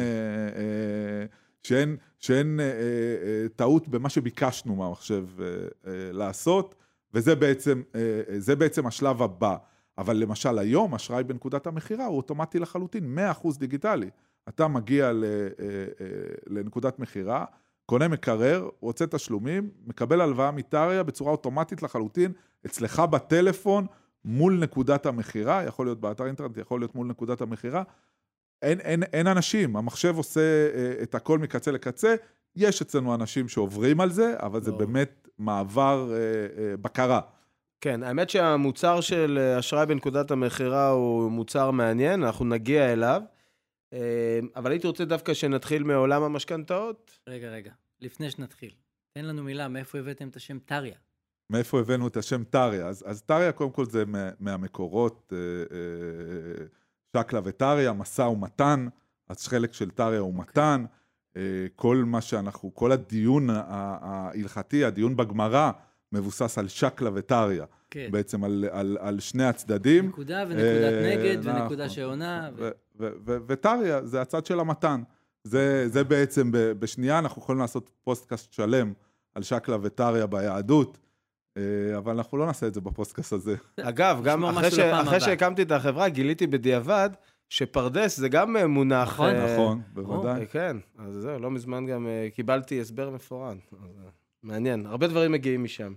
אה, 0.56 1.26
שאין, 1.64 1.98
שאין 2.24 2.60
אה, 2.60 2.66
אה, 2.66 3.50
טעות 3.56 3.88
במה 3.88 4.10
שביקשנו 4.10 4.76
מהמחשב 4.76 5.26
אה, 5.40 5.46
אה, 5.46 6.12
לעשות, 6.12 6.76
וזה 7.14 7.36
בעצם, 7.36 7.82
אה, 7.96 8.22
אה, 8.50 8.56
בעצם 8.56 8.88
השלב 8.88 9.22
הבא. 9.22 9.58
אבל 9.98 10.18
למשל 10.18 10.58
היום, 10.58 10.96
אשראי 10.96 11.24
בנקודת 11.24 11.68
המכירה 11.68 12.06
הוא 12.06 12.18
אוטומטי 12.18 12.60
לחלוטין, 12.60 13.20
100% 13.44 13.60
דיגיטלי. 13.60 14.10
אתה 14.50 14.68
מגיע 14.68 15.12
ל, 15.12 15.24
אה, 15.24 15.30
אה, 15.60 16.06
לנקודת 16.48 17.00
מכירה, 17.00 17.46
קונה 17.86 18.08
מקרר, 18.08 18.70
רוצה 18.80 19.08
תשלומים, 19.08 19.70
מקבל 19.86 20.22
הלוואה 20.22 20.52
מטריה 20.52 21.04
בצורה 21.04 21.32
אוטומטית 21.32 21.84
לחלוטין, 21.84 22.32
אצלך 22.66 23.00
בטלפון, 23.00 23.86
מול 24.26 24.60
נקודת 24.60 25.06
המכירה, 25.06 25.64
יכול 25.64 25.86
להיות 25.86 26.02
באתר 26.02 26.26
אינטרנט, 26.26 26.58
יכול 26.58 26.82
להיות 26.82 26.96
מול 26.96 27.08
נקודת 27.08 27.42
המכירה. 27.42 27.84
אין, 28.64 28.80
אין, 28.80 29.04
אין 29.04 29.28
אנשים, 29.28 29.76
המחשב 29.76 30.18
עושה 30.18 30.42
אה, 30.42 31.04
את 31.04 31.16
הכל 31.16 31.40
מקצה 31.40 31.72
לקצה, 31.72 32.16
יש 32.56 32.82
אצלנו 32.82 33.16
אנשים 33.16 33.50
שעוברים 33.50 34.02
על 34.02 34.12
זה, 34.12 34.36
אבל 34.40 34.62
זה 34.62 34.72
ברור. 34.72 34.86
באמת 34.86 35.28
מעבר 35.38 36.12
אה, 36.12 36.18
אה, 36.18 36.78
בקרה. 36.78 37.22
כן, 37.82 38.04
האמת 38.04 38.30
שהמוצר 38.30 39.02
של 39.02 39.40
אה, 39.42 39.60
אשראי 39.60 39.86
בנקודת 39.86 40.32
המכירה 40.32 40.90
הוא 40.90 41.32
מוצר 41.32 41.72
מעניין, 41.72 42.24
אנחנו 42.24 42.46
נגיע 42.46 42.94
אליו. 42.94 43.22
אה, 43.94 44.40
אבל 44.56 44.72
הייתי 44.72 44.88
רוצה 44.88 45.06
דווקא 45.06 45.34
שנתחיל 45.34 45.84
מעולם 45.84 46.24
המשכנתאות. 46.24 47.20
רגע, 47.30 47.50
רגע, 47.50 47.72
לפני 48.02 48.32
שנתחיל. 48.32 48.72
תן 49.14 49.26
לנו 49.26 49.44
מילה, 49.44 49.68
מאיפה 49.68 50.00
הבאתם 50.00 50.28
את 50.28 50.36
השם 50.36 50.60
טריה? 50.60 50.96
מאיפה 51.50 51.80
הבאנו 51.80 52.08
את 52.08 52.18
השם 52.18 52.44
טריה? 52.44 52.88
אז, 52.88 53.04
אז 53.08 53.22
טריה 53.22 53.52
קודם 53.52 53.72
כל 53.72 53.86
זה 53.86 54.06
מה, 54.06 54.30
מהמקורות, 54.40 55.34
אה, 55.34 55.38
אה, 55.78 56.66
שקלא 57.18 57.42
וטריה, 57.44 57.94
משא 57.94 58.22
ומתן, 58.22 58.88
אז 59.30 59.48
חלק 59.48 59.74
של 59.74 59.90
טריה 59.90 60.20
הוא 60.20 60.34
מתן. 60.36 60.86
אה, 61.38 61.42
כל 61.76 62.04
מה 62.06 62.22
שאנחנו, 62.22 62.72
כל 62.74 62.92
הדיון 62.92 63.50
ההלכתי, 63.50 64.86
הדיון 64.86 65.16
בגמרא, 65.16 65.72
מבוסס 66.12 66.58
על 66.58 66.68
שקלא 66.68 67.12
וטריה. 67.14 67.66
כן. 67.90 68.08
בעצם 68.12 68.44
על, 68.44 68.66
על, 68.72 68.98
על 69.02 69.20
שני 69.20 69.46
הצדדים. 69.46 70.08
נקודה 70.08 70.44
ונקודת 70.48 70.94
אה, 70.94 71.16
נגד 71.16 71.48
נכון. 71.48 71.62
ונקודה 71.62 71.90
שעונה. 71.90 72.50
ו- 72.58 72.70
ו- 73.00 73.10
ו- 73.26 73.38
וטריה 73.48 74.06
זה 74.06 74.22
הצד 74.22 74.46
של 74.46 74.60
המתן. 74.60 75.02
זה, 75.44 75.90
זה 75.90 76.04
בעצם, 76.04 76.50
בשנייה 76.52 77.20
אנחנו 77.20 77.42
יכולים 77.42 77.62
לעשות 77.62 77.90
פודקאסט 78.04 78.54
שלם 78.54 78.94
על 79.36 79.44
שקלא 79.44 79.78
וטריה 79.82 80.28
ביהדות, 80.28 80.98
אה, 80.98 81.03
אבל 81.98 82.12
אנחנו 82.16 82.38
לא 82.38 82.46
נעשה 82.46 82.68
את 82.68 82.74
זה 82.74 82.82
בפודקאסט 82.82 83.34
הזה. 83.34 83.56
אגב, 83.82 84.22
גם 84.24 84.46
אחרי, 84.46 84.72
ש... 84.72 84.80
אחרי. 84.80 85.20
שהקמתי 85.20 85.62
את 85.62 85.72
החברה, 85.72 86.10
גיליתי 86.10 86.48
בדיעבד 86.48 87.10
שפרדס 87.50 88.18
זה 88.18 88.30
גם 88.30 88.58
אה, 88.58 88.68
מונח... 88.68 89.08
נכון, 89.08 89.36
אה, 89.36 89.54
נכון, 89.54 89.78
אה, 89.78 90.04
בוודאי. 90.04 90.48
כן, 90.48 90.78
אז 90.98 91.14
זהו, 91.14 91.40
לא 91.40 91.52
מזמן 91.52 91.86
גם 91.86 92.08
אה, 92.08 92.28
קיבלתי 92.34 92.82
הסבר 92.82 93.10
מפורט. 93.10 93.58
אה, 93.74 93.88
מעניין, 94.44 94.86
הרבה 94.86 95.08
דברים 95.08 95.32
מגיעים 95.32 95.64
משם. 95.64 95.94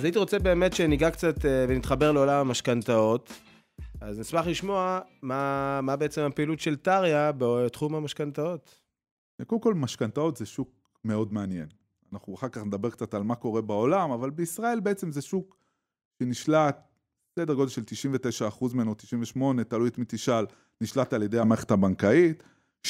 אז 0.00 0.04
הייתי 0.04 0.18
רוצה 0.18 0.38
באמת 0.38 0.72
שניגע 0.72 1.10
קצת 1.10 1.44
אה, 1.44 1.64
ונתחבר 1.68 2.12
לעולם 2.12 2.40
המשכנתאות. 2.40 3.32
אז 4.00 4.18
נשמח 4.18 4.46
לשמוע 4.46 5.00
מה, 5.22 5.80
מה 5.82 5.96
בעצם 5.96 6.22
הפעילות 6.22 6.60
של 6.60 6.76
טריה 6.76 7.32
בתחום 7.38 7.94
המשכנתאות. 7.94 8.80
קודם 9.46 9.60
כל, 9.60 9.74
משכנתאות 9.74 10.36
זה 10.36 10.46
שוק 10.46 10.70
מאוד 11.04 11.32
מעניין. 11.32 11.66
אנחנו 12.12 12.34
אחר 12.34 12.48
כך 12.48 12.62
נדבר 12.62 12.90
קצת 12.90 13.14
על 13.14 13.22
מה 13.22 13.34
קורה 13.34 13.62
בעולם, 13.62 14.10
אבל 14.10 14.30
בישראל 14.30 14.80
בעצם 14.80 15.12
זה 15.12 15.22
שוק 15.22 15.56
שנשלט, 16.18 16.80
סדר 17.38 17.54
גודל 17.54 17.70
של 17.70 17.82
99% 18.60 18.74
ממנו, 18.74 18.94
98, 18.94 19.64
תלוי 19.64 19.88
את 19.88 19.98
מי 19.98 20.04
תשאל, 20.08 20.46
נשלט 20.80 21.12
על 21.12 21.22
ידי 21.22 21.38
המערכת 21.38 21.70
הבנקאית. 21.70 22.42
75% 22.86 22.88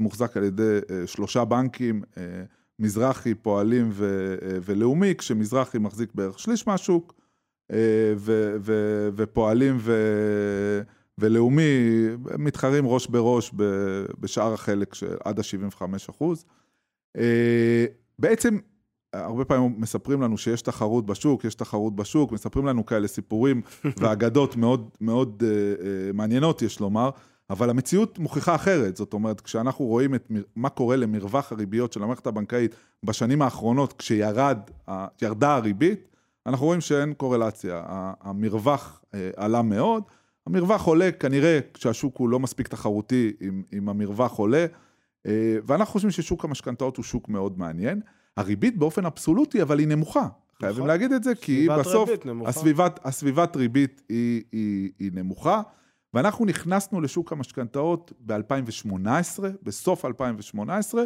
מוחזק 0.00 0.36
על 0.36 0.44
ידי 0.44 0.78
אה, 0.90 1.06
שלושה 1.06 1.44
בנקים, 1.44 2.02
אה, 2.16 2.22
מזרחי, 2.78 3.34
פועלים 3.34 3.88
ו, 3.92 4.36
אה, 4.42 4.58
ולאומי, 4.64 5.14
כשמזרחי 5.18 5.78
מחזיק 5.78 6.14
בערך 6.14 6.38
שליש 6.38 6.66
מהשוק, 6.66 7.14
אה, 7.72 8.14
ו, 8.16 8.56
ו, 8.60 9.08
ופועלים 9.16 9.76
ו, 9.80 9.92
ולאומי 11.18 11.78
מתחרים 12.38 12.86
ראש 12.86 13.06
בראש 13.06 13.52
בשאר 14.20 14.52
החלק 14.52 14.94
שעד 14.94 15.38
ה-75%. 15.38 16.24
אה, 17.16 17.86
בעצם, 18.18 18.58
הרבה 19.12 19.44
פעמים 19.44 19.74
מספרים 19.78 20.22
לנו 20.22 20.38
שיש 20.38 20.62
תחרות 20.62 21.06
בשוק, 21.06 21.44
יש 21.44 21.54
תחרות 21.54 21.96
בשוק, 21.96 22.32
מספרים 22.32 22.66
לנו 22.66 22.86
כאלה 22.86 23.08
סיפורים 23.08 23.62
ואגדות 24.00 24.56
מאוד 24.56 24.88
מאוד 25.00 25.42
מעניינות, 26.14 26.62
יש 26.62 26.80
לומר, 26.80 27.10
אבל 27.50 27.70
המציאות 27.70 28.18
מוכיחה 28.18 28.54
אחרת. 28.54 28.96
זאת 28.96 29.12
אומרת, 29.12 29.40
כשאנחנו 29.40 29.84
רואים 29.84 30.14
את 30.14 30.30
מר- 30.30 30.42
מה 30.56 30.68
קורה 30.68 30.96
למרווח 30.96 31.52
הריביות 31.52 31.92
של 31.92 32.02
המערכת 32.02 32.26
הבנקאית 32.26 32.74
בשנים 33.02 33.42
האחרונות, 33.42 33.92
כשירדה 33.92 35.54
הריבית, 35.54 36.08
אנחנו 36.46 36.66
רואים 36.66 36.80
שאין 36.80 37.14
קורלציה. 37.14 37.82
המרווח 38.20 39.02
אה, 39.14 39.30
עלה 39.36 39.62
מאוד. 39.62 40.02
המרווח 40.46 40.84
עולה 40.84 41.12
כנראה 41.12 41.58
כשהשוק 41.74 42.16
הוא 42.16 42.28
לא 42.28 42.40
מספיק 42.40 42.68
תחרותי, 42.68 43.32
אם, 43.42 43.62
אם 43.72 43.88
המרווח 43.88 44.32
עולה, 44.36 44.66
אה, 45.26 45.32
ואנחנו 45.64 45.92
חושבים 45.92 46.10
ששוק 46.10 46.44
המשכנתאות 46.44 46.96
הוא 46.96 47.04
שוק 47.04 47.28
מאוד 47.28 47.58
מעניין. 47.58 48.00
הריבית 48.36 48.78
באופן 48.78 49.06
אבסולוטי, 49.06 49.62
אבל 49.62 49.78
היא 49.78 49.88
נמוכה. 49.88 50.28
חייבים 50.60 50.76
נכון. 50.76 50.88
להגיד 50.88 51.12
את 51.12 51.22
זה, 51.24 51.34
כי 51.34 51.68
בסוף. 51.78 52.10
הסביבת, 52.46 53.00
הסביבת 53.04 53.56
ריבית 53.56 54.02
היא, 54.08 54.42
היא, 54.52 54.90
היא 54.98 55.10
נמוכה, 55.14 55.62
ואנחנו 56.16 56.44
נכנסנו 56.44 57.00
לשוק 57.00 57.32
המשכנתאות 57.32 58.12
ב-2018, 58.20 59.44
בסוף 59.62 60.04
2018, 60.04 61.04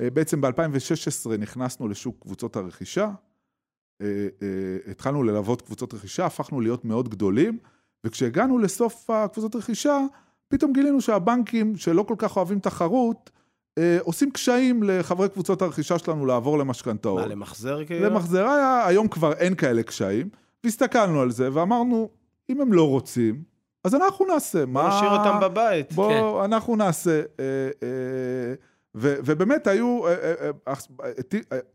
אה, 0.00 0.10
בעצם 0.10 0.40
ב-2016 0.40 1.30
נכנסנו 1.38 1.88
לשוק 1.88 2.16
קבוצות 2.20 2.56
הרכישה, 2.56 3.10
אה, 4.00 4.06
אה, 4.42 4.90
התחלנו 4.90 5.22
ללוות 5.22 5.62
קבוצות 5.62 5.94
רכישה, 5.94 6.26
הפכנו 6.26 6.60
להיות 6.60 6.84
מאוד 6.84 7.08
גדולים, 7.08 7.58
וכשהגענו 8.04 8.58
לסוף 8.58 9.10
הקבוצות 9.10 9.56
רכישה, 9.56 9.98
פתאום 10.48 10.72
גילינו 10.72 11.00
שהבנקים 11.00 11.76
שלא 11.76 12.02
כל 12.02 12.14
כך 12.18 12.36
אוהבים 12.36 12.58
תחרות, 12.58 13.30
עושים 14.00 14.30
קשיים 14.30 14.82
לחברי 14.82 15.28
קבוצות 15.28 15.62
הרכישה 15.62 15.98
שלנו 15.98 16.26
לעבור 16.26 16.58
למשכנתאות. 16.58 17.20
מה, 17.20 17.26
למחזר 17.26 17.84
כאילו? 17.84 18.06
למחזר 18.06 18.46
היה, 18.46 18.86
היום 18.86 19.08
כבר 19.08 19.32
אין 19.32 19.54
כאלה 19.54 19.82
קשיים, 19.82 20.28
והסתכלנו 20.64 21.20
על 21.20 21.30
זה 21.30 21.48
ואמרנו, 21.52 22.10
אם 22.50 22.60
הם 22.60 22.72
לא 22.72 22.88
רוצים, 22.88 23.42
אז 23.84 23.94
אנחנו 23.94 24.26
נעשה. 24.26 24.66
בוא 24.66 24.72
מה... 24.72 24.88
נשאיר 24.88 25.10
אותם 25.10 25.38
בבית. 25.42 25.92
בוא, 25.92 26.44
אנחנו 26.44 26.76
נעשה. 26.76 27.22
אה, 27.40 27.44
אה, 27.82 28.54
ו, 28.94 29.14
ובאמת 29.24 29.66
היו, 29.66 30.06
אה, 30.06 30.50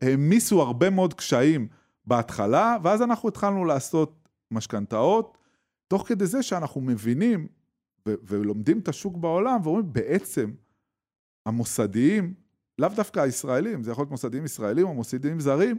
העמיסו 0.02 0.62
הרבה 0.62 0.90
מאוד 0.90 1.14
קשיים 1.14 1.68
בהתחלה, 2.06 2.78
ואז 2.84 3.02
אנחנו 3.02 3.30
התחלנו 3.30 3.66
לעשות 3.66 4.30
משכנתאות, 4.52 5.38
תוך 5.88 6.08
כדי 6.08 6.26
זה 6.26 6.44
שאנחנו 6.44 6.82
מבינים 6.82 7.48
ו- 8.08 8.14
ולומדים 8.24 8.80
את 8.80 8.88
השוק 8.88 9.18
בעולם, 9.18 9.60
ואומרים, 9.64 9.94
בעצם 9.94 10.52
המוסדיים, 11.46 12.34
לאו 12.80 12.90
דווקא 12.96 13.20
הישראלים, 13.20 13.84
זה 13.84 13.92
יכול 13.92 14.02
להיות 14.02 14.12
מוסדיים 14.12 14.46
ישראלים 14.46 14.88
או 14.88 14.94
מוסדיים 14.94 15.40
זרים, 15.40 15.78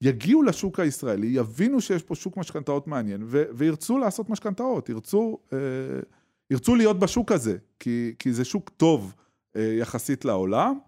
יגיעו 0.00 0.42
לשוק 0.42 0.80
הישראלי, 0.80 1.26
יבינו 1.26 1.80
שיש 1.80 2.02
פה 2.02 2.14
שוק 2.14 2.36
משכנתאות 2.36 2.86
מעניין, 2.86 3.22
ו- 3.26 3.44
וירצו 3.54 3.98
לעשות 3.98 4.30
משכנתאות, 4.30 4.88
ירצו, 4.88 5.38
אה, 5.52 5.58
ירצו 6.50 6.74
להיות 6.74 6.98
בשוק 6.98 7.32
הזה, 7.32 7.56
כי, 7.80 8.14
כי 8.18 8.32
זה 8.32 8.44
שוק 8.44 8.70
טוב 8.70 9.14
אה, 9.56 9.76
יחסית 9.78 10.24
לעולם, 10.24 10.78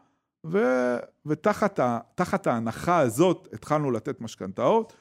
ו- 0.46 0.96
ותחת 1.26 1.78
ה- 1.78 1.98
ההנחה 2.46 2.98
הזאת 2.98 3.48
התחלנו 3.52 3.90
לתת 3.90 4.20
משכנתאות. 4.20 4.92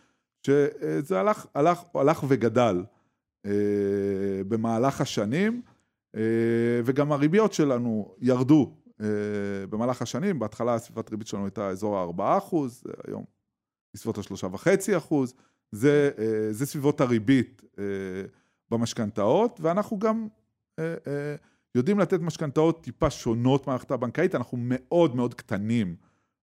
שזה 0.47 1.19
הלך, 1.19 1.45
הלך, 1.55 1.83
הלך 1.95 2.23
וגדל 2.27 2.83
אה, 3.45 3.51
במהלך 4.47 5.01
השנים, 5.01 5.61
אה, 6.15 6.21
וגם 6.85 7.11
הריביות 7.11 7.53
שלנו 7.53 8.15
ירדו 8.19 8.73
אה, 9.01 9.07
במהלך 9.69 10.01
השנים, 10.01 10.39
בהתחלה 10.39 10.73
הסביבת 10.73 11.11
ריבית 11.11 11.27
שלנו 11.27 11.45
הייתה 11.45 11.67
אזור 11.67 11.97
ה-4 11.97 12.37
אחוז, 12.37 12.83
היום 13.07 13.23
בסביבות 13.93 14.17
ה-3.5 14.17 14.97
אחוז, 14.97 15.33
זה, 15.71 16.09
אה, 16.17 16.53
זה 16.53 16.65
סביבות 16.65 17.01
הריבית 17.01 17.61
אה, 17.79 17.83
במשכנתאות, 18.71 19.59
ואנחנו 19.61 19.99
גם 19.99 20.27
אה, 20.79 20.95
יודעים 21.75 21.99
לתת 21.99 22.19
משכנתאות 22.19 22.83
טיפה 22.83 23.09
שונות 23.09 23.67
מהמערכת 23.67 23.91
הבנקאית, 23.91 24.35
אנחנו 24.35 24.57
מאוד 24.61 25.15
מאוד 25.15 25.33
קטנים 25.33 25.95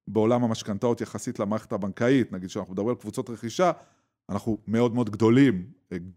בעולם 0.08 0.44
המשכנתאות 0.44 1.00
יחסית 1.00 1.38
למערכת 1.38 1.72
הבנקאית, 1.72 2.32
נגיד 2.32 2.50
שאנחנו 2.50 2.72
מדברים 2.72 2.88
על 2.88 2.94
קבוצות 2.94 3.30
רכישה, 3.30 3.72
אנחנו 4.28 4.58
מאוד 4.66 4.94
מאוד 4.94 5.10
גדולים, 5.10 5.70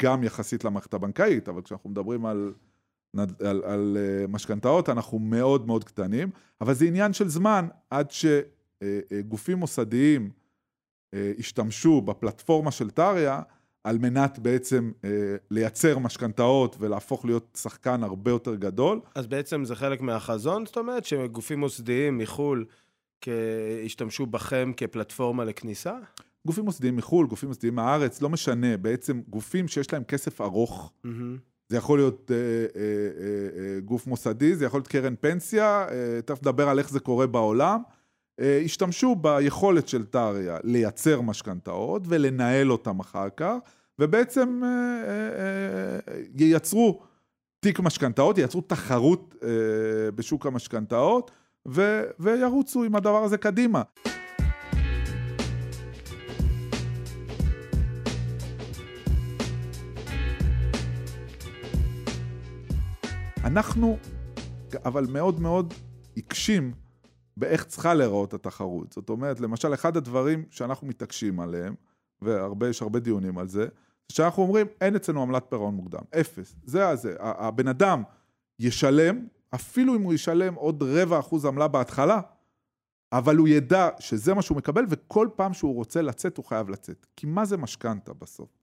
גם 0.04 0.24
יחסית 0.24 0.64
למערכת 0.64 0.94
הבנקאית, 0.94 1.50
אבל 1.50 1.62
כשאנחנו 1.62 1.90
מדברים 1.90 2.26
על, 2.26 2.54
על, 3.18 3.64
על, 3.64 3.98
משכנתאות, 4.30 4.90
אנחנו 4.90 5.20
מאוד 5.20 5.68
מאוד 5.68 5.84
קטנים, 5.84 6.30
אבל 6.62 6.74
זה 6.74 6.86
עניין 6.86 7.14
של 7.14 7.28
זמן 7.28 7.68
עד 7.90 8.12
שגופים 8.12 9.58
מוסדיים 9.58 10.32
השתמשו 11.40 12.02
בפלטפורמה 12.02 12.72
של 12.72 12.90
טריה, 12.90 13.42
על 13.84 13.98
מנת 13.98 14.40
בעצם 14.40 14.92
אה, 15.04 15.10
לייצר 15.52 15.98
משכנתאות 15.98 16.76
ולהפוך 16.80 17.26
להיות 17.26 17.58
שחקן 17.62 18.04
הרבה 18.04 18.32
יותר 18.32 18.56
גדול. 18.56 19.00
אז 19.16 19.28
בעצם 19.28 19.66
זה 19.66 19.76
חלק 19.76 20.02
מהחזון, 20.02 20.66
זאת 20.66 20.78
אומרת, 20.78 21.06
שגופים 21.06 21.60
מוסדיים 21.60 22.18
מחו"ל 22.18 22.66
השתמשו 23.86 24.26
בכם 24.26 24.72
כפלטפורמה 24.78 25.46
לכניסה? 25.46 25.96
גופים 26.48 26.66
מוסדיים 26.66 26.96
מחו"ל, 26.96 27.28
גופים 27.28 27.50
מוסדיים 27.50 27.76
מהארץ, 27.76 28.22
לא 28.22 28.30
משנה, 28.30 28.78
בעצם 28.78 29.22
גופים 29.30 29.68
שיש 29.68 29.94
להם 29.94 30.04
כסף 30.04 30.42
ארוך. 30.42 30.92
Mm-hmm. 31.06 31.10
זה 31.70 31.78
יכול 31.78 32.00
להיות 32.00 32.32
אה, 32.32 32.36
אה, 32.36 32.82
אה, 32.82 33.76
אה, 33.76 33.80
גוף 33.80 34.08
מוסדי, 34.08 34.56
זה 34.56 34.66
יכול 34.66 34.78
להיות 34.78 34.88
קרן 34.88 35.16
פנסיה, 35.20 35.88
אה, 35.92 36.20
תכף 36.26 36.42
נדבר 36.42 36.70
על 36.70 36.80
איך 36.80 36.90
זה 36.90 37.00
קורה 37.00 37.28
בעולם. 37.28 37.82
אה, 38.40 38.62
השתמשו 38.66 39.16
ביכולת 39.16 39.88
של 39.88 40.06
טריה 40.06 40.58
לייצר 40.64 41.22
משכנתאות 41.22 42.02
ולנהל 42.06 42.72
אותם 42.72 43.00
אחר 43.00 43.28
כך, 43.38 43.56
ובעצם 44.00 44.62
אה, 44.64 44.70
אה, 46.08 46.20
ייצרו 46.40 47.02
תיק 47.60 47.80
משכנתאות, 47.80 48.38
ייצרו 48.38 48.62
תחרות 48.62 49.36
בשוק 50.16 50.46
המשכנתאות, 50.46 51.32
וירוצו 52.20 52.84
עם 52.84 52.96
הדבר 52.96 53.24
הזה 53.24 53.38
קדימה. 53.38 53.82
אנחנו, 63.44 63.98
אבל 64.86 65.06
מאוד 65.10 65.40
מאוד 65.40 65.74
עיקשים 66.16 66.72
באיך 67.38 67.66
צריכה 67.66 67.94
להיראות 67.94 68.34
התחרות. 68.34 68.94
זאת 68.94 69.10
אומרת, 69.10 69.40
למשל, 69.40 69.74
אחד 69.74 69.98
הדברים 69.98 70.46
שאנחנו 70.50 70.88
מתעקשים 70.88 71.40
עליהם, 71.40 71.76
ויש 72.60 72.82
הרבה 72.82 73.00
דיונים 73.00 73.38
על 73.38 73.48
זה, 73.48 73.68
שאנחנו 74.12 74.44
אומרים, 74.44 74.68
אין 74.82 74.96
אצלנו 74.96 75.22
עמלת 75.22 75.46
פירעון 75.50 75.76
מוקדם, 75.76 76.00
אפס. 76.20 76.56
זה 76.64 76.90
הזה. 76.90 77.16
הבן 77.20 77.68
אדם 77.68 78.04
ישלם, 78.60 79.28
אפילו 79.56 79.96
אם 79.96 80.02
הוא 80.02 80.14
ישלם 80.14 80.54
עוד 80.54 80.84
רבע 80.84 81.20
אחוז 81.20 81.46
עמלה 81.46 81.68
בהתחלה, 81.68 82.22
אבל 83.12 83.38
הוא 83.38 83.48
ידע 83.48 83.90
שזה 84.00 84.34
מה 84.34 84.42
שהוא 84.42 84.58
מקבל, 84.58 84.86
וכל 84.90 85.30
פעם 85.36 85.54
שהוא 85.54 85.76
רוצה 85.76 86.02
לצאת, 86.02 86.38
הוא 86.38 86.46
חייב 86.46 86.70
לצאת. 86.70 87.06
כי 87.16 87.28
מה 87.28 87.46
זה 87.46 87.58
משכנתה 87.58 88.14
בסוף? 88.14 88.57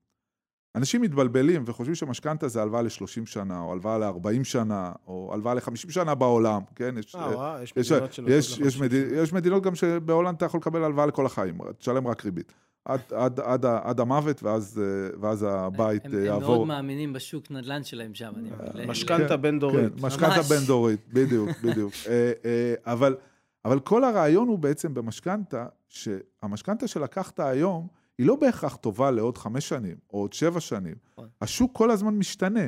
אנשים 0.75 1.03
מתבלבלים 1.03 1.63
וחושבים 1.67 1.95
שמשכנתה 1.95 2.49
זה 2.49 2.63
הלוואה 2.63 2.83
ל-30 2.83 3.27
שנה, 3.27 3.61
או 3.61 3.73
הלוואה 3.73 3.99
ל-40 3.99 4.45
שנה, 4.45 4.93
או 5.07 5.31
הלוואה 5.33 5.55
ל-50 5.55 5.91
שנה 5.91 6.15
בעולם, 6.15 6.63
כן? 6.75 6.95
יש, 6.99 7.15
אה, 7.15 7.37
וואו, 7.37 7.63
יש 7.63 7.77
מדינות 7.77 8.13
של... 8.13 8.29
יש, 8.29 8.59
יש, 8.59 8.81
מדינות, 8.81 9.13
יש 9.13 9.33
מדינות 9.33 9.63
גם 9.63 9.75
שבהולנד 9.75 10.37
אתה 10.37 10.45
יכול 10.45 10.59
לקבל 10.59 10.85
הלוואה 10.85 11.07
לכל 11.07 11.27
החיים, 11.27 11.59
תשלם 11.79 12.07
רק 12.07 12.25
ריבית. 12.25 12.53
עד, 12.85 13.01
עד, 13.13 13.41
עד, 13.41 13.65
עד 13.65 14.01
המוות, 14.01 14.43
ואז, 14.43 14.83
ואז 15.21 15.47
הבית 15.49 16.05
הם, 16.05 16.25
יעבור. 16.25 16.53
הם 16.53 16.59
מאוד 16.59 16.69
מאמינים 16.69 17.13
בשוק 17.13 17.51
נדל"ן 17.51 17.85
שלהם 17.85 18.15
שם, 18.15 18.33
אני 18.37 18.51
מבין. 18.71 18.91
משכנתה 18.91 19.29
כן, 19.29 19.43
בן 19.43 19.59
דורית. 19.59 19.95
כן, 20.01 20.07
משכנתה 20.07 20.43
בן 20.43 20.65
דורית, 20.67 21.01
בדיוק, 21.13 21.49
בדיוק. 21.65 21.93
אה, 22.09 22.33
אה, 22.45 22.75
אבל, 22.87 23.17
אבל 23.65 23.81
כל 23.81 24.05
הרעיון 24.05 24.49
הוא 24.49 24.59
בעצם 24.59 24.95
במשכנתה, 24.95 25.67
שהמשכנתה 25.89 26.89
שלקחת 26.89 27.41
היום, 27.41 27.87
היא 28.19 28.27
לא 28.27 28.37
בהכרח 28.37 28.77
טובה 28.77 29.11
לעוד 29.11 29.39
חמש 29.39 29.69
שנים, 29.69 29.97
או 30.13 30.19
עוד 30.19 30.33
שבע 30.33 30.61
שנים. 30.61 30.95
נכון. 31.13 31.29
השוק 31.41 31.71
כל 31.75 31.91
הזמן 31.91 32.15
משתנה, 32.15 32.65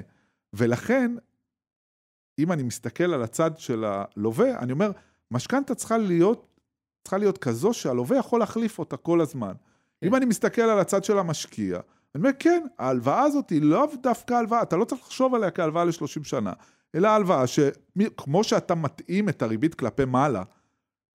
ולכן, 0.52 1.16
אם 2.38 2.52
אני 2.52 2.62
מסתכל 2.62 3.14
על 3.14 3.22
הצד 3.22 3.58
של 3.58 3.84
הלווה, 3.84 4.58
אני 4.58 4.72
אומר, 4.72 4.90
משכנתה 5.30 5.74
צריכה 5.74 5.98
להיות, 5.98 6.60
צריכה 7.04 7.18
להיות 7.18 7.38
כזו 7.38 7.72
שהלווה 7.72 8.16
יכול 8.18 8.40
להחליף 8.40 8.78
אותה 8.78 8.96
כל 8.96 9.20
הזמן. 9.20 9.52
כן. 10.00 10.06
אם 10.06 10.14
אני 10.14 10.24
מסתכל 10.24 10.62
על 10.62 10.78
הצד 10.78 11.04
של 11.04 11.18
המשקיע, 11.18 11.80
אני 12.14 12.22
אומר, 12.22 12.30
כן, 12.38 12.66
ההלוואה 12.78 13.22
הזאת 13.22 13.50
היא 13.50 13.62
לא 13.62 13.88
דווקא 14.02 14.34
הלוואה, 14.34 14.62
אתה 14.62 14.76
לא 14.76 14.84
צריך 14.84 15.00
לחשוב 15.00 15.34
עליה 15.34 15.50
כהלוואה 15.50 15.84
ל-30 15.84 16.24
שנה, 16.24 16.52
אלא 16.94 17.08
הלוואה 17.08 17.44
שכמו 17.46 18.44
שאתה 18.44 18.74
מתאים 18.74 19.28
את 19.28 19.42
הריבית 19.42 19.74
כלפי 19.74 20.04
מעלה, 20.04 20.42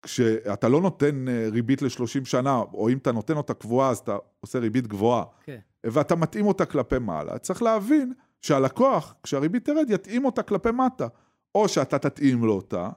כשאתה 0.02 0.68
לא 0.68 0.80
נותן 0.80 1.28
אה, 1.28 1.48
ריבית 1.52 1.82
ל-30 1.82 2.24
שנה, 2.24 2.56
או 2.56 2.88
אם 2.88 2.98
אתה 2.98 3.12
נותן 3.12 3.36
אותה 3.36 3.54
קבועה, 3.54 3.90
אז 3.90 3.98
אתה 3.98 4.16
עושה 4.40 4.58
ריבית 4.58 4.86
גבוהה, 4.86 5.22
okay. 5.22 5.44
כן. 5.44 5.58
ואתה 5.84 6.16
מתאים 6.16 6.46
אותה 6.46 6.64
כלפי 6.64 6.98
מעלה, 6.98 7.38
צריך 7.38 7.62
להבין 7.62 8.12
שהלקוח, 8.40 9.14
כשהריבית 9.22 9.64
תרד, 9.64 9.90
יתאים 9.90 10.24
אותה 10.24 10.42
כלפי 10.42 10.70
מטה. 10.70 11.06
או 11.54 11.68
שאתה 11.68 11.98
תתאים 11.98 12.44
לו 12.44 12.52
אותה, 12.52 12.90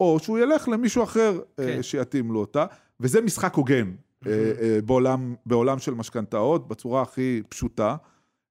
או 0.00 0.18
שהוא 0.18 0.38
ילך 0.38 0.68
למישהו 0.68 1.02
אחר 1.02 1.40
okay. 1.40 1.62
אה, 1.62 1.66
כן. 1.66 1.82
שיתאים 1.82 2.32
לו 2.32 2.40
אותה, 2.40 2.66
וזה 3.00 3.20
משחק 3.20 3.54
הוגן 3.54 3.92
mm-hmm. 3.94 4.28
בעולם, 4.84 5.34
בעולם 5.46 5.78
של 5.78 5.94
משכנתאות, 5.94 6.68
בצורה 6.68 7.02
הכי 7.02 7.42
פשוטה. 7.48 7.96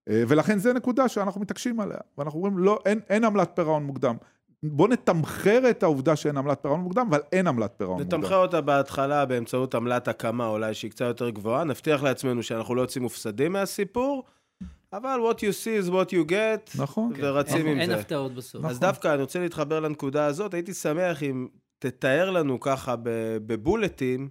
ולכן 0.10 0.60
זו 0.60 0.74
נקודה 0.74 1.08
שאנחנו 1.08 1.42
מתעקשים 1.42 1.80
עליה, 1.80 1.98
ואנחנו 2.18 2.40
אומרים, 2.40 2.58
לא, 2.58 2.80
אין, 2.86 3.00
אין 3.10 3.24
עמלת 3.24 3.52
פירעון 3.56 3.84
מוקדם. 3.84 4.16
בוא 4.64 4.88
נתמחר 4.88 5.70
את 5.70 5.84
העובדה 5.84 6.16
שאין 6.16 6.38
עמלת 6.38 6.62
פירעון 6.62 6.80
מוקדם, 6.80 7.08
אבל 7.10 7.20
אין 7.32 7.48
עמלת 7.48 7.74
פירעון 7.78 8.02
מוקדם. 8.02 8.20
נתמחר 8.20 8.36
אותה 8.36 8.62
בהתחלה 8.62 9.26
באמצעות 9.26 9.76
עמלת 9.76 10.08
הקמה 10.08 10.48
אולי 10.48 10.74
שהיא 10.74 10.92
קצת 10.92 11.06
יותר 11.06 11.30
גבוהה, 11.30 11.64
נבטיח 11.64 12.04
לעצמנו 12.04 12.44
שאנחנו 12.44 12.76
לא 12.76 12.82
יוצאים 12.82 13.04
מופסדים 13.04 13.52
מהסיפור, 13.52 14.24
אבל 14.94 15.20
what 15.30 15.36
you 15.36 15.40
see 15.40 15.86
is 15.86 15.92
what 15.92 16.10
you 16.12 16.32
get, 16.32 16.82
נכון. 16.82 17.14
ורצים 17.18 17.58
כן. 17.58 17.68
עם 17.68 17.80
אין 17.80 17.86
זה. 17.86 17.92
אין 17.92 18.02
הפתעות 18.02 18.36
בסוף. 18.36 18.66
אז 18.66 18.78
נכון. 18.78 18.88
דווקא 18.88 19.14
אני 19.14 19.22
רוצה 19.22 19.40
להתחבר 19.40 19.80
לנקודה 19.80 20.26
הזאת, 20.26 20.54
הייתי 20.54 20.74
שמח 20.74 21.24
אם 21.24 21.48
תתאר 21.80 22.30
לנו 22.30 22.60
ככה 22.60 22.96
בבולטים, 23.46 24.30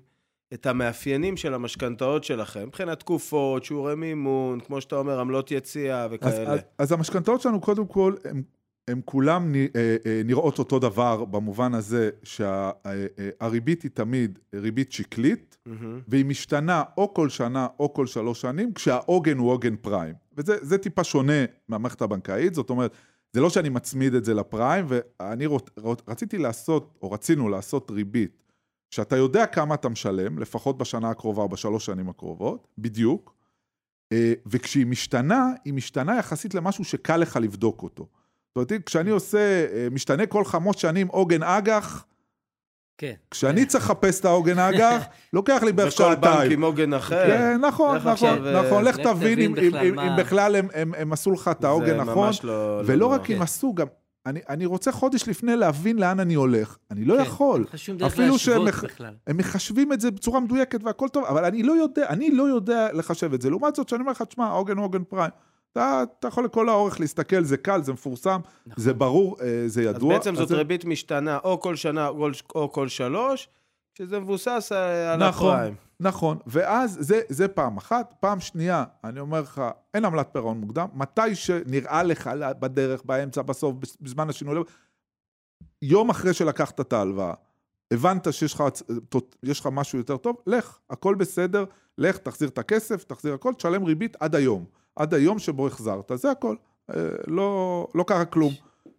את 0.54 0.66
המאפיינים 0.66 1.36
של 1.36 1.54
המשכנתאות 1.54 2.24
שלכם, 2.24 2.66
מבחינת 2.66 2.98
תקופות, 3.00 3.64
שיעורי 3.64 3.94
מימון, 3.94 4.60
כמו 4.60 4.80
שאתה 4.80 4.96
אומר, 4.96 5.20
עמלות 5.20 5.50
יציאה 5.50 6.06
וכאלה. 6.10 6.52
אז, 6.52 6.58
אז, 6.58 6.64
אז 6.78 6.92
המשכנתאות 6.92 7.40
שלנו, 7.40 7.60
קודם 7.60 7.86
כל, 7.86 8.14
הן 8.24 8.42
הן 8.90 9.00
כולן 9.04 9.54
אה, 9.54 9.66
אה, 9.76 10.22
נראות 10.24 10.58
אותו 10.58 10.78
דבר 10.78 11.24
במובן 11.24 11.74
הזה 11.74 12.10
שהריבית 12.22 13.82
היא 13.82 13.90
תמיד 13.94 14.38
ריבית 14.54 14.92
שקלית, 14.92 15.56
mm-hmm. 15.68 15.70
והיא 16.08 16.24
משתנה 16.24 16.82
או 16.96 17.14
כל 17.14 17.28
שנה 17.28 17.66
או 17.80 17.94
כל 17.94 18.06
שלוש 18.06 18.40
שנים, 18.40 18.72
כשהעוגן 18.72 19.38
הוא 19.38 19.50
עוגן 19.50 19.76
פריים. 19.76 20.14
וזה 20.36 20.78
טיפה 20.78 21.04
שונה 21.04 21.44
מהמערכת 21.68 22.02
הבנקאית, 22.02 22.54
זאת 22.54 22.70
אומרת, 22.70 22.94
זה 23.32 23.40
לא 23.40 23.50
שאני 23.50 23.68
מצמיד 23.68 24.14
את 24.14 24.24
זה 24.24 24.34
לפריים, 24.34 24.84
ואני 24.88 25.46
רוצ, 25.46 25.68
רציתי 26.08 26.38
לעשות, 26.38 26.98
או 27.02 27.12
רצינו 27.12 27.48
לעשות 27.48 27.90
ריבית, 27.90 28.42
שאתה 28.90 29.16
יודע 29.16 29.46
כמה 29.46 29.74
אתה 29.74 29.88
משלם, 29.88 30.38
לפחות 30.38 30.78
בשנה 30.78 31.10
הקרובה 31.10 31.42
או 31.42 31.48
בשלוש 31.48 31.86
שנים 31.86 32.08
הקרובות, 32.08 32.68
בדיוק, 32.78 33.34
אה, 34.12 34.32
וכשהיא 34.46 34.86
משתנה, 34.86 35.46
היא 35.64 35.74
משתנה 35.74 36.18
יחסית 36.18 36.54
למשהו 36.54 36.84
שקל 36.84 37.16
לך 37.16 37.36
לבדוק 37.36 37.82
אותו. 37.82 38.08
זאת 38.58 38.70
אומרת, 38.70 38.84
כשאני 38.86 39.10
עושה, 39.10 39.38
אה, 39.38 39.88
משתנה 39.90 40.26
כל 40.26 40.44
חמש 40.44 40.82
שנים 40.82 41.06
עוגן 41.06 41.42
אג"ח, 41.42 42.04
כן. 42.98 43.12
כשאני 43.30 43.66
צריך 43.66 43.84
לחפש 43.84 44.20
את 44.20 44.24
העוגן 44.24 44.58
אג"ח, 44.58 45.04
לוקח 45.32 45.62
לי 45.62 45.72
בערך 45.72 45.92
שעתיים. 45.92 46.18
וכל 46.18 46.42
בנק 46.42 46.52
עם 46.52 46.64
עוגן 46.64 46.94
אחר. 46.94 47.26
כן, 47.26 47.60
נכון, 47.60 47.96
נכון, 47.96 48.46
אה, 48.46 48.62
נכון. 48.62 48.84
לך 48.84 48.96
תבין 48.96 49.40
אם 49.40 50.16
בכלל 50.18 50.56
הם 50.96 51.12
עשו 51.12 51.30
לך 51.30 51.50
את 51.52 51.64
העוגן 51.64 51.96
נכון. 51.96 52.30
לא- 52.42 52.82
ולא 52.86 52.96
לא 52.96 53.06
רק 53.06 53.30
אם 53.30 53.42
עשו, 53.42 53.74
גם 53.74 53.86
אני 54.26 54.66
רוצה 54.66 54.92
חודש 54.92 55.28
לפני 55.28 55.56
להבין 55.56 55.98
לאן 55.98 56.20
אני 56.20 56.34
הולך. 56.34 56.76
אני 56.90 57.04
לא 57.04 57.16
כן, 57.16 57.22
יכול. 57.22 57.64
אפילו 58.06 58.38
שהם 58.38 58.62
מחשבים 59.34 59.92
את 59.92 60.00
זה 60.00 60.10
בצורה 60.10 60.40
מדויקת 60.40 60.84
והכל 60.84 61.08
טוב, 61.08 61.24
אבל 61.24 61.44
אני 61.44 61.62
לא 61.62 61.72
יודע, 61.72 62.08
אני 62.08 62.30
לא 62.30 62.42
יודע 62.42 62.92
לחשב 62.92 63.34
את 63.34 63.42
זה. 63.42 63.50
לעומת 63.50 63.74
זאת, 63.74 63.88
שאני 63.88 64.00
אומר 64.00 64.12
לך, 64.12 64.22
תשמע, 64.22 64.46
העוגן 64.46 64.76
הוא 64.76 64.84
עוגן 64.84 65.04
פריים. 65.04 65.30
אתה, 65.72 66.04
אתה 66.18 66.28
יכול 66.28 66.44
לכל 66.44 66.68
האורך 66.68 67.00
להסתכל, 67.00 67.44
זה 67.44 67.56
קל, 67.56 67.82
זה 67.82 67.92
מפורסם, 67.92 68.40
נכון. 68.66 68.84
זה 68.84 68.94
ברור, 68.94 69.36
אה, 69.40 69.62
זה 69.66 69.82
ידוע. 69.82 70.12
אז 70.12 70.18
בעצם 70.18 70.34
זאת 70.34 70.48
זה... 70.48 70.56
ריבית 70.56 70.84
משתנה 70.84 71.38
או 71.44 71.60
כל 71.60 71.76
שנה 71.76 72.08
או 72.54 72.72
כל 72.72 72.88
שלוש, 72.88 73.48
שזה 73.98 74.20
מבוסס 74.20 74.72
אה, 74.72 75.12
על 75.12 75.28
נכון, 75.28 75.54
הפריים. 75.54 75.74
נכון, 76.00 76.38
ואז 76.46 76.96
זה, 77.00 77.20
זה 77.28 77.48
פעם 77.48 77.76
אחת. 77.76 78.14
פעם 78.20 78.40
שנייה, 78.40 78.84
אני 79.04 79.20
אומר 79.20 79.40
לך, 79.40 79.62
אין 79.94 80.04
עמלת 80.04 80.28
פירעון 80.32 80.60
מוקדם. 80.60 80.88
מתי 80.94 81.34
שנראה 81.34 82.02
לך 82.02 82.30
בדרך, 82.60 83.02
באמצע, 83.04 83.42
בסוף, 83.42 83.74
בזמן 84.00 84.30
השינוי, 84.30 84.62
יום 85.82 86.10
אחרי 86.10 86.34
שלקחת 86.34 86.80
את 86.80 86.92
ההלוואה, 86.92 87.34
הבנת 87.92 88.32
שיש 88.32 88.54
לך, 88.54 88.64
יש 89.42 89.60
לך 89.60 89.68
משהו 89.72 89.98
יותר 89.98 90.16
טוב, 90.16 90.36
לך, 90.46 90.78
הכל 90.90 91.14
בסדר, 91.14 91.64
לך, 91.98 92.18
תחזיר 92.18 92.48
את 92.48 92.58
הכסף, 92.58 93.04
תחזיר 93.04 93.34
הכל, 93.34 93.54
תשלם 93.54 93.84
ריבית 93.84 94.16
עד 94.20 94.34
היום. 94.34 94.64
עד 95.00 95.14
היום 95.14 95.38
שבו 95.38 95.66
החזרת, 95.66 96.12
זה 96.14 96.30
הכל. 96.30 96.56
אה, 96.90 97.02
לא, 97.26 97.86
לא 97.94 98.02
קרה 98.02 98.24
כלום. 98.24 98.52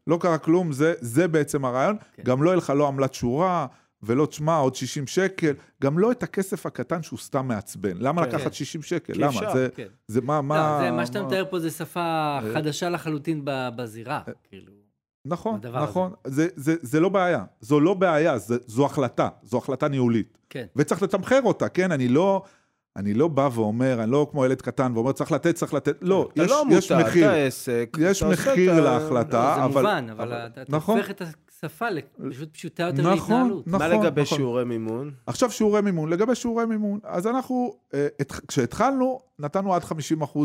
לא 0.08 0.18
קרה 0.22 0.38
כלום, 0.38 0.72
זה, 0.72 0.94
זה 1.00 1.28
בעצם 1.28 1.66
הרעיון. 1.66 1.98
כן. 2.16 2.24
גם 2.24 2.44
לא 2.44 2.50
יהיה 2.50 2.58
לך 2.58 2.74
לא 2.76 2.88
עמלת 2.88 3.14
שורה, 3.14 3.68
ולא 4.04 4.26
תשמע, 4.26 4.58
עוד 4.58 4.76
60 4.76 5.08
שקל, 5.08 5.54
גם 5.82 6.00
לא 6.00 6.12
את 6.12 6.24
הכסף 6.24 6.66
הקטן 6.66 7.04
שהוא 7.04 7.20
סתם 7.20 7.48
מעצבן. 7.48 7.98
למה 7.98 8.26
כן. 8.26 8.30
לקחת 8.30 8.54
60 8.54 8.82
שקל? 8.82 9.14
למה? 9.16 9.28
אפשר, 9.28 9.54
זה, 9.54 9.68
כן. 9.76 9.88
זה 10.08 10.22
מה, 10.22 10.36
לא, 10.36 10.42
מה... 10.42 10.80
זה, 10.84 10.92
מה 10.92 11.06
שאתה. 11.06 11.24
מתאר 11.24 11.46
פה 11.50 11.60
זה 11.60 11.70
שפה 11.70 12.40
חדשה 12.54 12.90
לחלוטין 12.90 13.42
בזירה, 13.46 14.22
כאילו. 14.50 14.74
נכון, 15.26 15.60
נכון. 15.74 16.14
זה, 16.28 16.48
זה, 16.56 16.76
זה 16.82 17.00
לא 17.00 17.10
בעיה. 17.10 17.44
זו 17.60 17.80
לא 17.80 17.94
בעיה, 17.94 18.38
זה, 18.38 18.58
זו 18.66 18.86
החלטה. 18.86 19.30
זו 19.44 19.58
החלטה 19.58 19.88
ניהולית. 19.88 20.38
כן. 20.50 20.66
וצריך 20.76 21.04
לתמחר 21.04 21.40
אותה, 21.44 21.70
כן? 21.70 21.92
אני 21.92 22.08
לא... 22.08 22.44
אני 22.98 23.14
לא 23.14 23.28
בא 23.28 23.50
ואומר, 23.54 24.04
אני 24.04 24.12
לא 24.12 24.28
כמו 24.32 24.46
ילד 24.46 24.62
קטן 24.62 24.92
ואומר, 24.96 25.12
צריך 25.12 25.32
לתת, 25.32 25.56
צריך 25.56 25.74
לתת, 25.74 25.98
לא, 26.02 26.30
אתה 26.34 26.44
יש, 26.44 26.52
לא 26.52 26.64
יש 26.72 26.92
עמותה, 26.92 27.08
מחיר. 27.10 27.26
אתה 27.30 27.36
עסק. 27.38 27.98
יש 28.00 28.24
אתה 28.24 28.32
מחיר 28.32 28.74
את 28.74 28.78
ה- 28.78 28.82
להחלטה, 28.82 29.50
לא, 29.50 29.56
זה 29.56 29.64
אבל... 29.66 29.82
מובן, 29.82 30.08
אבל 30.12 30.34
אתה 30.34 30.62
נכון. 30.70 30.98
הופך 30.98 31.10
את 31.12 31.22
השפה 31.22 31.86
לפשוט 31.90 32.54
פשוטה 32.54 32.84
יותר 32.84 33.02
נכון, 33.02 33.14
להתנהלות. 33.14 33.68
נכון. 33.68 33.80
מה 33.80 33.88
לגבי 33.88 34.22
נכון. 34.22 34.38
שיעורי 34.38 34.66
מימון? 34.66 35.12
עכשיו 35.28 35.52
שיעורי 35.52 35.82
מימון. 35.82 36.10
לגבי 36.10 36.36
שיעורי 36.36 36.66
מימון, 36.66 37.00
אז 37.04 37.28
אנחנו, 37.28 37.74
אה, 37.94 38.08
את- 38.22 38.32
כשהתחלנו, 38.48 39.20
נתנו 39.40 39.76
עד 39.76 39.84
50% 39.84 39.92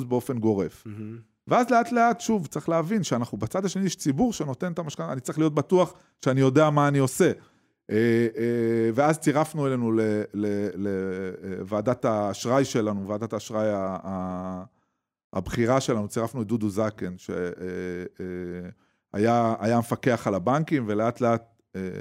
באופן 0.09 0.39
גורף. 0.39 0.83
מהמם. 0.87 1.19
ואז 1.49 1.71
לאט 1.71 1.93
לאט, 1.93 2.21
שוב, 2.21 2.47
צריך 2.47 2.69
להבין 2.69 3.03
שאנחנו 3.03 3.39
בצד 3.39 3.65
השני 3.65 3.87
יש 3.87 3.97
ציבור 3.97 4.33
שנותן 4.33 4.73
את 4.73 4.79
המשכנתה, 4.79 5.13
אני 5.13 5.21
צריך 5.21 5.39
להיות 5.39 5.55
בטוח 5.55 5.95
שאני 6.25 6.41
יודע 6.41 6.71
מה 6.71 6.89
אני 6.89 6.99
עושה. 6.99 7.31
אה, 7.91 8.27
אה, 8.37 8.91
ואז 8.95 9.19
צירפנו 9.19 9.67
אלינו 9.67 9.93
לוועדת 10.75 12.05
האשראי 12.05 12.65
שלנו, 12.65 13.09
ועדת 13.09 13.33
האשראי 13.33 13.69
הבכירה 15.33 15.81
שלנו, 15.81 16.09
צירפנו 16.09 16.43
את 16.43 16.47
דודו 16.47 16.69
זקן, 16.71 17.15
שהיה 17.19 17.45
היה 19.61 19.79
מפקח 19.79 20.27
על 20.27 20.35
הבנקים, 20.35 20.85
ולאט 20.87 21.21
לאט 21.21 21.63
אה, 21.77 22.01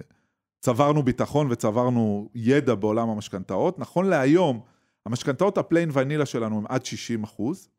צברנו 0.59 1.03
ביטחון 1.03 1.47
וצברנו 1.51 2.29
ידע 2.35 2.75
בעולם 2.75 3.09
המשכנתאות. 3.09 3.79
נכון 3.79 4.05
להיום, 4.09 4.61
המשכנתאות 5.05 5.57
ה 5.57 5.62
plain 5.62 5.89
vanilla 5.93 6.25
שלנו 6.25 6.57
הם 6.57 6.65
עד 6.69 6.85
60 6.85 7.23
אחוז. 7.23 7.69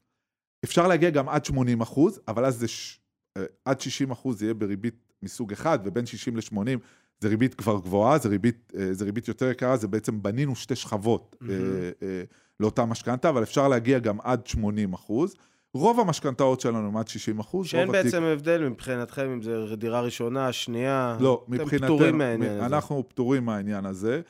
אפשר 0.65 0.89
להגיע 0.89 1.11
גם 1.11 1.29
עד 1.29 1.45
80 1.45 1.81
אחוז, 1.81 2.21
אבל 2.29 2.45
אז 2.45 2.57
זה 2.57 2.69
ש... 2.69 3.01
אה, 3.37 3.45
עד 3.65 3.81
60 3.81 4.11
אחוז 4.11 4.43
יהיה 4.43 4.55
בריבית 4.55 5.13
מסוג 5.23 5.53
אחד, 5.53 5.79
ובין 5.85 6.07
60 6.07 6.37
ל-80 6.37 6.79
זה 7.21 7.29
ריבית 7.29 7.55
כבר 7.55 7.79
גבוהה, 7.81 8.19
זה 8.19 8.29
ריבית, 8.29 8.73
אה, 8.79 8.93
זה 8.95 9.05
ריבית 9.05 9.29
יותר 9.29 9.51
יקרה, 9.51 9.77
זה 9.77 9.89
בעצם 9.89 10.23
בנינו 10.23 10.57
שתי 10.57 10.77
שכבות 10.77 11.37
אה, 11.51 12.23
לאותה 12.61 12.85
משכנתה, 12.85 13.29
אבל 13.29 13.43
אפשר 13.43 13.69
להגיע 13.69 13.99
גם 13.99 14.21
עד 14.23 14.47
80 14.47 14.93
אחוז. 14.93 15.35
רוב 15.75 16.01
המשכנתאות 16.01 16.61
שלנו 16.61 16.89
הם 16.89 16.97
עד 16.97 17.09
60 17.09 17.39
אחוז. 17.39 17.67
שאין 17.67 17.87
רוב 17.87 17.97
התיק- 17.97 18.05
בעצם 18.05 18.23
הבדל 18.23 18.69
מבחינתכם 18.69 19.31
אם 19.31 19.43
זה 19.43 19.77
דירה 19.77 20.01
ראשונה, 20.01 20.53
שנייה. 20.53 21.17
לא, 21.21 21.45
אתם 21.45 21.53
מבחינתנו, 21.53 21.87
פטורים 21.97 22.19
מהעניין 22.19 22.51
הזה. 22.53 22.67
אנחנו 22.67 23.05
פטורים 23.09 23.45
מהעניין 23.45 23.87
הזה. 23.87 24.21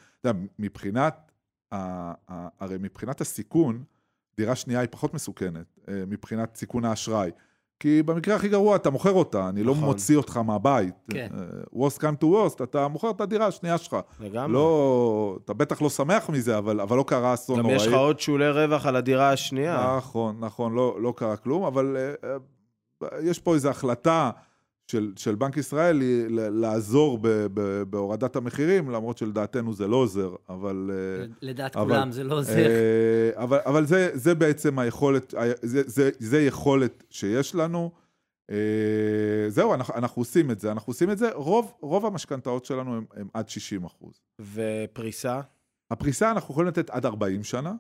מבחינת, 0.59 1.33
הרי 1.72 2.77
מבחינת 2.81 3.20
הסיכון, 3.20 3.85
דירה 4.37 4.55
שנייה 4.57 4.81
היא 4.81 4.88
פחות 4.90 5.14
מסוכנת, 5.14 5.79
מבחינת 6.07 6.57
סיכון 6.57 6.85
האשראי. 6.85 7.31
כי 7.80 8.02
במקרה 8.02 8.36
הכי 8.36 8.48
גרוע 8.48 8.76
אתה 8.76 8.90
מוכר 8.90 9.12
אותה, 9.12 9.48
אני 9.48 9.62
לא 9.62 9.72
נכון. 9.72 9.84
מוציא 9.84 10.16
אותך 10.16 10.36
מהבית. 10.36 10.94
כן. 11.10 11.28
אה, 11.34 11.86
worst 11.86 11.98
come 11.98 12.22
to 12.22 12.24
worst, 12.24 12.62
אתה 12.62 12.88
מוכר 12.88 13.10
את 13.10 13.20
הדירה 13.20 13.46
השנייה 13.46 13.78
שלך. 13.78 13.96
לגמרי. 14.20 14.52
לא, 14.52 15.38
אתה 15.44 15.54
בטח 15.54 15.82
לא 15.82 15.90
שמח 15.90 16.30
מזה, 16.30 16.58
אבל, 16.58 16.80
אבל 16.80 16.96
לא 16.96 17.04
קרה 17.06 17.34
אסון 17.34 17.56
גם 17.56 17.62
נוראי. 17.62 17.76
יש 17.76 17.86
לך 17.86 17.94
עוד 17.94 18.20
שולי 18.20 18.50
רווח 18.50 18.86
על 18.86 18.96
הדירה 18.96 19.32
השנייה. 19.32 19.94
נכון, 19.96 20.36
נכון, 20.40 20.74
לא, 20.74 20.96
לא 21.00 21.12
קרה 21.16 21.36
כלום, 21.36 21.64
אבל 21.64 21.96
אה, 21.96 22.30
אה, 23.02 23.08
יש 23.22 23.38
פה 23.38 23.54
איזו 23.54 23.68
החלטה 23.68 24.30
של, 24.87 25.12
של 25.16 25.35
בנק 25.35 25.57
ישראל 25.57 26.01
היא 26.01 26.27
לעזור 26.31 27.18
ב, 27.22 27.29
ב, 27.29 27.83
בהורדת 27.83 28.37
המחירים, 28.37 28.90
למרות 28.90 29.18
שלדעתנו 29.18 29.75
זה 29.75 29.87
לא 29.87 29.96
עוזר, 29.96 30.35
אבל... 30.49 30.90
אה, 30.92 31.27
לדעת 31.42 31.77
אבל- 31.77 31.88
כולם 31.94 32.12
זה 32.12 32.25
לא 32.25 32.38
עוזר. 32.38 32.66
אה, 32.66 33.31
אבל, 33.42 33.59
אבל 33.66 33.87
זה, 33.87 34.11
זה 34.14 34.35
בעצם 34.35 34.79
היכולת, 34.79 35.35
זה, 35.62 35.83
זה, 35.87 36.11
זה 36.18 36.40
יכולת 36.42 37.05
שיש 37.11 37.55
לנו. 37.55 37.92
אה, 38.51 38.57
זהו, 39.49 39.75
אנחנו, 39.75 39.94
אנחנו 39.94 40.20
עושים 40.20 40.51
את 40.51 40.61
זה, 40.61 40.72
אנחנו 40.72 40.90
עושים 40.90 41.11
את 41.11 41.18
זה. 41.18 41.31
רוב, 41.35 41.72
רוב 41.81 42.07
המשכנתאות 42.07 42.64
שלנו 42.64 42.96
הם, 42.96 43.05
הם 43.14 43.29
עד 43.35 43.49
60 43.49 43.85
אחוז. 43.85 44.20
ופריסה? 44.40 45.40
הפריסה 45.90 46.31
אנחנו 46.31 46.53
יכולים 46.53 46.68
לתת 46.68 46.90
עד 46.90 47.07
40 47.07 47.44
שנה, 47.44 47.72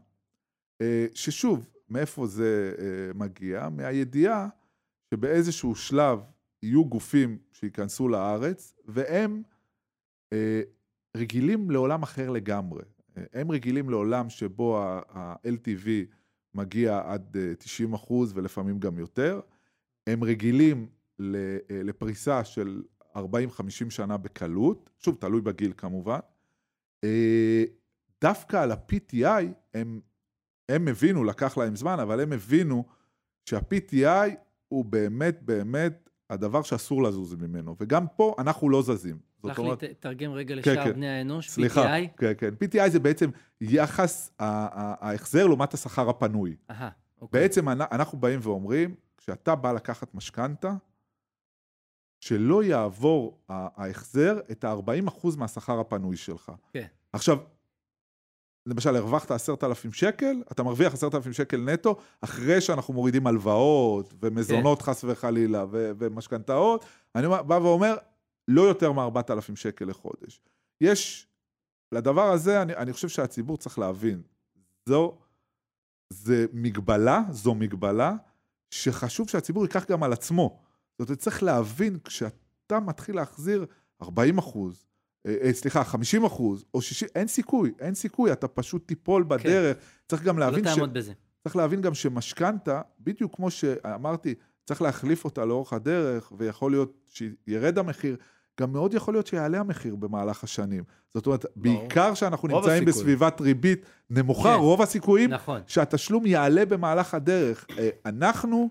ששוב, 1.14 1.68
מאיפה 1.88 2.26
זה 2.26 2.72
מגיע? 3.14 3.68
מהידיעה 3.68 4.48
שבאיזשהו 5.14 5.74
שלב 5.74 6.18
יהיו 6.62 6.84
גופים 6.84 7.38
שייכנסו 7.52 8.08
לארץ, 8.08 8.74
והם 8.84 9.42
אה, 10.32 10.60
רגילים 11.16 11.70
לעולם 11.70 12.02
אחר 12.02 12.30
לגמרי. 12.30 12.82
אה, 13.16 13.22
הם 13.32 13.50
רגילים 13.50 13.90
לעולם 13.90 14.30
שבו 14.30 14.78
ה-LTV 14.82 15.88
מגיע 16.54 17.02
עד 17.04 17.36
אה, 17.36 17.54
90 17.58 17.94
אחוז 17.94 18.32
ולפעמים 18.34 18.78
גם 18.78 18.98
יותר. 18.98 19.40
הם 20.06 20.24
רגילים 20.24 20.88
אה, 21.20 21.56
לפריסה 21.70 22.44
של 22.44 22.82
40-50 23.16 23.20
שנה 23.90 24.16
בקלות, 24.16 24.90
שוב, 24.98 25.16
תלוי 25.20 25.40
בגיל 25.40 25.72
כמובן. 25.76 26.18
אה, 27.04 27.64
דווקא 28.20 28.56
על 28.56 28.72
ה-PTI, 28.72 29.44
הם, 29.74 30.00
הם 30.68 30.88
הבינו, 30.88 31.24
לקח 31.24 31.56
להם 31.56 31.76
זמן, 31.76 32.00
אבל 32.00 32.20
הם 32.20 32.32
הבינו 32.32 32.84
שה-PTI 33.44 34.30
הוא 34.68 34.84
באמת 34.84 35.42
באמת 35.42 36.05
הדבר 36.30 36.62
שאסור 36.62 37.02
לזוז 37.02 37.34
ממנו. 37.34 37.76
וגם 37.80 38.06
פה 38.16 38.34
אנחנו 38.38 38.70
לא 38.70 38.82
זזים. 38.82 39.18
סלח 39.42 39.58
לי, 39.58 39.68
תרגם 40.00 40.32
רגע 40.32 40.54
כן, 40.62 40.72
לשאר 40.72 40.84
כן. 40.84 40.92
בני 40.92 41.08
האנוש, 41.08 41.50
סליחה, 41.50 41.96
PTI. 41.98 42.08
כן, 42.16 42.32
כן. 42.38 42.48
PTI 42.64 42.88
זה 42.90 42.98
בעצם 43.00 43.30
יחס 43.60 44.30
ההחזר 44.38 45.46
לעומת 45.46 45.74
השכר 45.74 46.08
הפנוי. 46.10 46.56
אהה, 46.70 46.88
אוקיי. 47.20 47.40
בעצם 47.40 47.68
אנ- 47.68 47.80
אנחנו 47.92 48.18
באים 48.18 48.40
ואומרים, 48.42 48.94
כשאתה 49.16 49.54
בא 49.54 49.72
לקחת 49.72 50.14
משכנתה, 50.14 50.74
שלא 52.20 52.64
יעבור 52.64 53.38
ההחזר 53.48 54.38
את 54.50 54.64
ה-40% 54.64 55.36
מהשכר 55.36 55.80
הפנוי 55.80 56.16
שלך. 56.16 56.52
כן. 56.72 56.86
עכשיו, 57.12 57.38
למשל, 58.66 58.96
הרווחת 58.96 59.30
10,000 59.30 59.92
שקל, 59.92 60.42
אתה 60.52 60.62
מרוויח 60.62 60.94
10,000 60.94 61.32
שקל 61.32 61.60
נטו, 61.60 61.96
אחרי 62.20 62.60
שאנחנו 62.60 62.94
מורידים 62.94 63.26
הלוואות 63.26 64.14
ומזונות 64.22 64.82
חס 64.82 65.04
וחלילה 65.04 65.64
ו- 65.70 65.90
ומשכנתאות, 65.98 66.84
אני 67.14 67.26
בא 67.46 67.54
ואומר, 67.54 67.96
לא 68.48 68.62
יותר 68.62 68.92
מ-4,000 68.92 69.56
שקל 69.56 69.84
לחודש. 69.84 70.40
יש, 70.80 71.26
לדבר 71.92 72.30
הזה, 72.30 72.62
אני, 72.62 72.76
אני 72.76 72.92
חושב 72.92 73.08
שהציבור 73.08 73.56
צריך 73.56 73.78
להבין, 73.78 74.22
זו, 74.88 75.18
זה 76.12 76.46
מגבלה, 76.52 77.22
זו 77.30 77.54
מגבלה, 77.54 78.14
שחשוב 78.70 79.28
שהציבור 79.28 79.62
ייקח 79.64 79.90
גם 79.90 80.02
על 80.02 80.12
עצמו. 80.12 80.58
זאת 80.98 81.08
אומרת, 81.08 81.18
צריך 81.18 81.42
להבין, 81.42 81.98
כשאתה 82.04 82.80
מתחיל 82.80 83.16
להחזיר 83.16 83.66
40 84.02 84.38
אחוז, 84.38 84.85
סליחה, 85.52 85.84
50 85.84 86.24
אחוז, 86.24 86.64
או 86.74 86.82
60, 86.82 87.08
אין 87.14 87.28
סיכוי, 87.28 87.72
אין 87.80 87.94
סיכוי, 87.94 88.32
אתה 88.32 88.48
פשוט 88.48 88.88
תיפול 88.88 89.22
בדרך. 89.22 89.76
צריך 90.08 90.22
גם 90.22 90.38
לא 90.38 90.46
להבין 90.46 90.64
ש... 90.64 90.68
תעמוד 90.68 90.94
בזה. 90.94 91.12
צריך 91.44 91.56
להבין 91.56 91.80
גם 91.80 91.94
שמשכנתה, 91.94 92.80
בדיוק 93.00 93.36
כמו 93.36 93.50
שאמרתי, 93.50 94.34
צריך 94.64 94.82
להחליף 94.82 95.24
אותה 95.24 95.44
לאורך 95.44 95.72
הדרך, 95.72 96.32
ויכול 96.38 96.72
להיות 96.72 96.92
שירד 97.08 97.78
המחיר, 97.78 98.16
גם 98.60 98.72
מאוד 98.72 98.94
יכול 98.94 99.14
להיות 99.14 99.26
שיעלה 99.26 99.60
המחיר 99.60 99.96
במהלך 99.96 100.44
השנים. 100.44 100.84
זאת 101.14 101.26
אומרת, 101.26 101.46
בעיקר 101.56 102.14
שאנחנו 102.14 102.48
נמצאים 102.48 102.64
הסיכויים. 102.64 102.84
בסביבת 102.84 103.40
ריבית 103.40 103.86
נמוכה, 104.10 104.54
כן. 104.54 104.60
רוב 104.60 104.82
הסיכויים 104.82 105.30
נכון. 105.30 105.60
שהתשלום 105.66 105.84
שהתשלום 105.84 106.26
יעלה 106.26 106.66
במהלך 106.66 107.14
הדרך. 107.14 107.66
אה, 107.78 107.88
אנחנו 108.06 108.70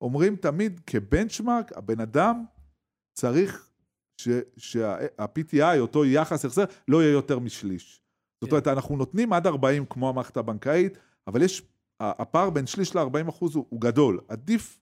אומרים 0.00 0.36
תמיד, 0.36 0.80
כבנצ'מארק, 0.86 1.72
הבן 1.76 2.00
אדם 2.00 2.44
צריך 3.12 3.68
שה-PTI, 4.56 5.78
אותו 5.78 6.04
יחס 6.04 6.44
החזר, 6.44 6.64
לא 6.88 7.02
יהיה 7.02 7.12
יותר 7.12 7.38
משליש. 7.38 8.00
זאת 8.40 8.50
כן. 8.50 8.56
אומרת, 8.56 8.68
אנחנו 8.68 8.96
נותנים 8.96 9.32
עד 9.32 9.46
40 9.46 9.84
כמו 9.90 10.08
המערכת 10.08 10.36
הבנקאית, 10.36 10.98
אבל 11.26 11.42
יש, 11.42 11.62
הפער 12.00 12.50
בין 12.50 12.66
שליש 12.66 12.96
ל-40 12.96 13.28
אחוז 13.28 13.54
הוא, 13.54 13.66
הוא 13.68 13.80
גדול. 13.80 14.20
עדיף, 14.28 14.78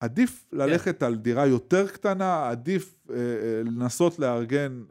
עדיף 0.00 0.46
ללכת 0.52 1.02
על 1.02 1.14
דירה 1.16 1.46
יותר 1.46 1.88
קטנה, 1.88 2.48
עדיף 2.50 2.94
אה, 3.10 3.14
אה, 3.16 3.20
לנסות 3.64 4.18
לארגן, 4.18 4.82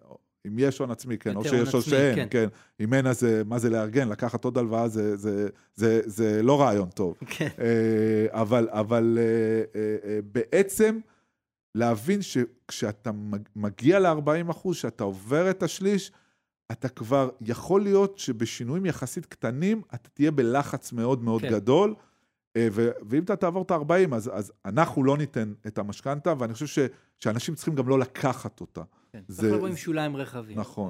אם 0.48 0.60
יש 0.60 0.80
הון 0.80 0.92
עצמי, 0.92 1.18
כן, 1.18 1.36
או 1.36 1.44
שיש 1.44 1.76
או 1.76 1.82
שאין, 1.82 2.16
כן. 2.16 2.28
כן. 2.30 2.48
אם 2.80 2.94
אין, 2.94 3.08
אז 3.08 3.20
זה- 3.20 3.44
מה 3.46 3.60
זה 3.60 3.70
לארגן? 3.70 4.10
לקחת 4.10 4.44
עוד 4.46 4.58
הלוואה 4.58 4.88
זה, 4.88 5.18
זה, 5.18 5.48
זה, 5.76 6.02
זה 6.06 6.44
לא 6.44 6.62
רעיון 6.62 6.90
טוב. 6.90 7.18
כן. 7.38 7.48
אה, 7.60 8.42
אבל, 8.42 8.68
אבל 8.72 9.18
אה, 9.22 9.24
אה, 9.82 9.96
אה, 10.10 10.20
בעצם 10.32 11.00
להבין 11.76 12.22
שכשאתה 12.22 13.12
מג- 13.12 13.50
מגיע 13.56 14.00
ל-40 14.00 14.52
אחוז, 14.52 14.76
שאתה 14.78 15.04
עובר 15.04 15.50
את 15.50 15.64
השליש, 15.64 16.12
אתה 16.72 16.90
כבר, 16.90 17.30
יכול 17.42 17.82
להיות 17.82 18.18
שבשינויים 18.18 18.86
יחסית 18.86 19.26
קטנים, 19.26 19.82
אתה 19.96 20.10
תהיה 20.10 20.32
בלחץ 20.32 20.92
מאוד 20.92 21.24
מאוד 21.24 21.42
כן. 21.42 21.50
גדול. 21.52 21.96
אה, 22.58 22.68
ו- 22.72 22.90
ואם 23.10 23.24
אתה 23.24 23.36
תעבור 23.36 23.64
את 23.64 23.72
ה-40, 23.72 24.16
אז, 24.16 24.30
אז 24.34 24.52
אנחנו 24.66 25.04
לא 25.04 25.18
ניתן 25.18 25.54
את 25.68 25.78
המשכנתה, 25.78 26.34
ואני 26.40 26.54
חושב 26.54 26.68
ש, 26.68 26.80
שאנשים 27.20 27.56
צריכים 27.56 27.76
גם 27.76 27.88
לא 27.90 28.00
לקחת 28.00 28.62
אותה. 28.62 28.82
כן. 29.12 29.22
זה- 29.28 29.42
צריך 29.42 29.54
לבוא 29.54 29.68
עם 29.68 29.76
שוליים 29.76 30.16
רחבים. 30.18 30.60
נכון. 30.60 30.90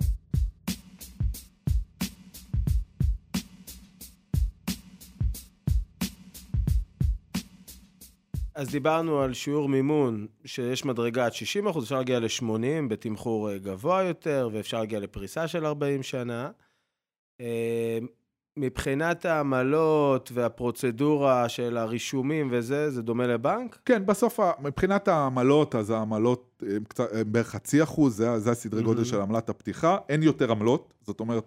אז 8.56 8.70
דיברנו 8.70 9.22
על 9.22 9.34
שיעור 9.34 9.70
מימון, 9.70 10.28
שיש 10.46 10.86
מדרגה 10.86 11.26
עד 11.26 11.34
60 11.34 11.68
אחוז, 11.68 11.84
אפשר 11.84 11.98
להגיע 11.98 12.20
ל-80 12.20 12.48
בתמחור 12.90 13.52
אה, 13.52 13.58
גבוה 13.58 14.04
יותר, 14.04 14.50
ואפשר 14.54 14.80
להגיע 14.80 15.00
לפריסה 15.00 15.48
של 15.48 15.66
40 15.66 16.04
שנה. 16.04 16.52
אה, 17.42 17.98
מבחינת 18.58 19.26
העמלות 19.26 20.32
והפרוצדורה 20.34 21.50
של 21.50 21.78
הרישומים 21.78 22.48
וזה, 22.52 22.92
זה 22.92 23.02
דומה 23.02 23.28
לבנק? 23.28 23.80
כן, 23.86 24.06
בסוף, 24.06 24.40
מבחינת 24.60 25.08
העמלות, 25.08 25.76
אז 25.76 25.90
העמלות 25.90 26.64
הן 26.76 26.84
קצת- 26.84 27.10
הן 27.14 27.32
בערך 27.32 27.48
חצי 27.48 27.84
אחוז, 27.84 28.16
זה, 28.18 28.40
זה 28.40 28.52
הסדרי 28.52 28.84
גודל 28.84 28.98
מהמם. 29.00 29.06
של 29.10 29.22
עמלת 29.22 29.50
הפתיחה. 29.50 29.98
אין 30.10 30.24
יותר 30.24 30.52
עמלות, 30.52 30.94
זאת 31.02 31.20
אומרת, 31.20 31.44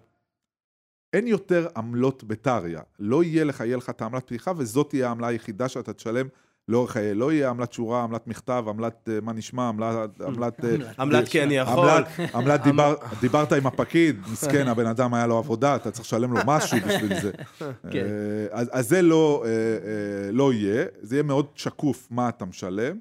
אין 1.13 1.27
יותר 1.27 1.67
עמלות 1.77 2.23
בטריה. 2.23 2.81
לא 2.99 3.23
יהיה 3.23 3.43
לך, 3.43 3.59
יהיה 3.59 3.77
לך 3.77 3.89
את 3.89 4.01
העמלת 4.01 4.23
פתיחה, 4.25 4.51
וזאת 4.57 4.89
תהיה 4.89 5.07
העמלה 5.07 5.27
היחידה 5.27 5.69
שאתה 5.69 5.93
תשלם 5.93 6.27
לאורך 6.67 6.91
חיי. 6.91 7.13
לא 7.13 7.31
יהיה 7.31 7.49
עמלת 7.49 7.73
שורה, 7.73 8.03
עמלת 8.03 8.27
מכתב, 8.27 8.65
עמלת 8.67 9.09
אה, 9.11 9.19
מה 9.21 9.33
נשמע, 9.33 9.69
עמלת... 9.69 10.21
עמלת 10.21 10.65
אה, 10.65 10.75
עמלת 10.99 11.27
כי 11.27 11.43
אני 11.43 11.57
יכול. 11.57 11.89
עמלת, 11.89 12.07
עמלת 12.33 12.63
דיבר, 12.63 12.95
דיברת 13.21 13.51
עם 13.53 13.67
הפקיד, 13.67 14.19
מסכן, 14.31 14.67
הבן 14.67 14.85
אדם 14.85 15.13
היה 15.13 15.27
לו 15.27 15.37
עבודה, 15.37 15.75
אתה 15.75 15.91
צריך 15.91 16.05
לשלם 16.05 16.33
לו 16.33 16.39
משהו 16.45 16.77
בשביל 16.87 17.21
זה. 17.21 17.31
כן. 17.91 18.05
אה, 18.05 18.47
אז, 18.51 18.69
אז 18.71 18.89
זה 18.89 19.01
לא, 19.01 19.43
אה, 19.45 19.49
אה, 19.49 20.31
לא 20.31 20.53
יהיה, 20.53 20.85
זה 21.01 21.15
יהיה 21.15 21.23
מאוד 21.23 21.45
שקוף 21.55 22.07
מה 22.11 22.29
אתה 22.29 22.45
משלם, 22.45 22.97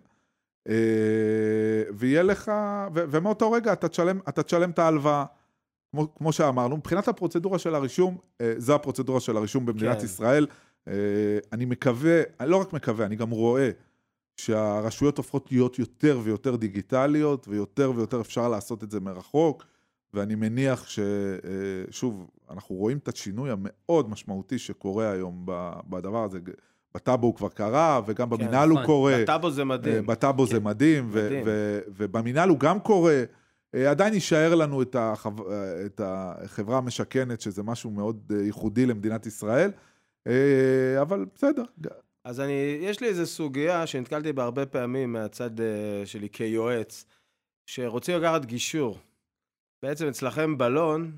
אה, 0.68 0.74
ויהיה 1.94 2.22
לך, 2.22 2.52
ומאותו 2.94 3.52
רגע 3.52 3.72
אתה 3.72 3.88
תשלם, 3.88 4.18
אתה 4.29 4.42
תשלם 4.42 4.70
את 4.70 4.79
ההלוואה. 4.79 5.24
כמו, 5.90 6.14
כמו 6.14 6.33
שאמרנו, 6.33 6.76
מבחינת 6.76 7.09
הפרוצדורה 7.09 7.59
של 7.59 7.74
הרישום, 7.74 8.16
אה, 8.40 8.55
זו 8.59 8.74
הפרוצדורה 8.74 9.20
של 9.20 9.37
הרישום 9.37 9.66
במדינת 9.66 9.98
כן. 9.98 10.05
ישראל. 10.05 10.46
אה, 10.88 10.92
אני 11.53 11.64
מקווה, 11.64 12.22
אני 12.40 12.51
לא 12.51 12.57
רק 12.57 12.72
מקווה, 12.72 13.07
אני 13.07 13.16
גם 13.16 13.31
רואה 13.31 13.70
שהרשויות 14.37 15.18
הופכות 15.18 15.53
להיות 15.53 15.79
יותר 15.79 16.20
ויותר 16.22 16.57
דיגיטליות, 16.57 17.49
ויותר 17.49 17.92
ויותר 17.96 18.20
אפשר 18.20 18.49
לעשות 18.49 18.85
את 18.85 18.90
זה 18.90 19.01
מרחוק, 19.01 19.64
ואני 20.14 20.35
מניח 20.35 20.87
ששוב, 20.88 22.31
אנחנו 22.51 22.77
רואים 22.77 22.99
את 22.99 23.09
השינוי 23.09 23.51
המאוד 23.51 24.11
משמעותי 24.11 24.59
שקורה 24.59 25.11
היום 25.11 25.46
בדבר 25.88 26.25
הזה. 26.25 26.38
בטאבו 26.94 27.27
הוא 27.27 27.35
כבר 27.35 27.49
קרה, 27.49 28.01
וגם 28.07 28.31
כן, 28.31 28.37
במינהל 28.37 28.68
הוא 28.68 28.75
נכון. 28.75 28.87
קורה. 28.87 29.22
בטאבו 29.22 29.51
זה 29.51 29.61
אה, 29.61 29.66
מדהים. 29.66 30.07
בטאבו 30.07 30.46
זה 30.46 30.57
כן. 30.57 30.62
מדהים, 30.62 31.09
ו- 31.11 31.27
מדהים. 31.27 31.42
ו- 31.46 31.81
ובמינהל 31.88 32.49
הוא 32.49 32.59
גם 32.59 32.81
קורה. 32.81 33.25
אה, 33.75 33.90
עדיין 33.90 34.14
יישאר 34.14 34.55
לנו 34.55 34.83
את, 34.83 34.96
החב... 34.99 35.40
אה, 35.40 35.87
את 35.87 36.01
החברה 36.05 36.79
המשכנת, 36.79 37.40
שזה 37.40 37.62
משהו 37.62 37.90
מאוד 37.90 38.33
אה, 38.35 38.42
ייחודי 38.42 38.87
למדינת 38.87 39.27
ישראל, 39.27 39.70
אה, 39.70 39.77
אבל 41.01 41.25
בסדר. 41.35 41.65
אז 42.27 42.41
אני, 42.41 42.79
יש 42.81 43.01
לי 43.01 43.07
איזו 43.09 43.27
סוגיה 43.27 43.87
שנתקלתי 43.87 44.33
בה 44.33 44.45
הרבה 44.45 44.67
פעמים 44.67 45.12
מהצד 45.12 45.61
אה, 45.61 46.07
שלי 46.07 46.29
כיועץ, 46.31 47.05
שרוצים 47.67 48.19
לקחת 48.19 48.45
גישור. 48.45 48.99
בעצם 49.83 50.09
אצלכם 50.09 50.59
בלון, 50.59 51.12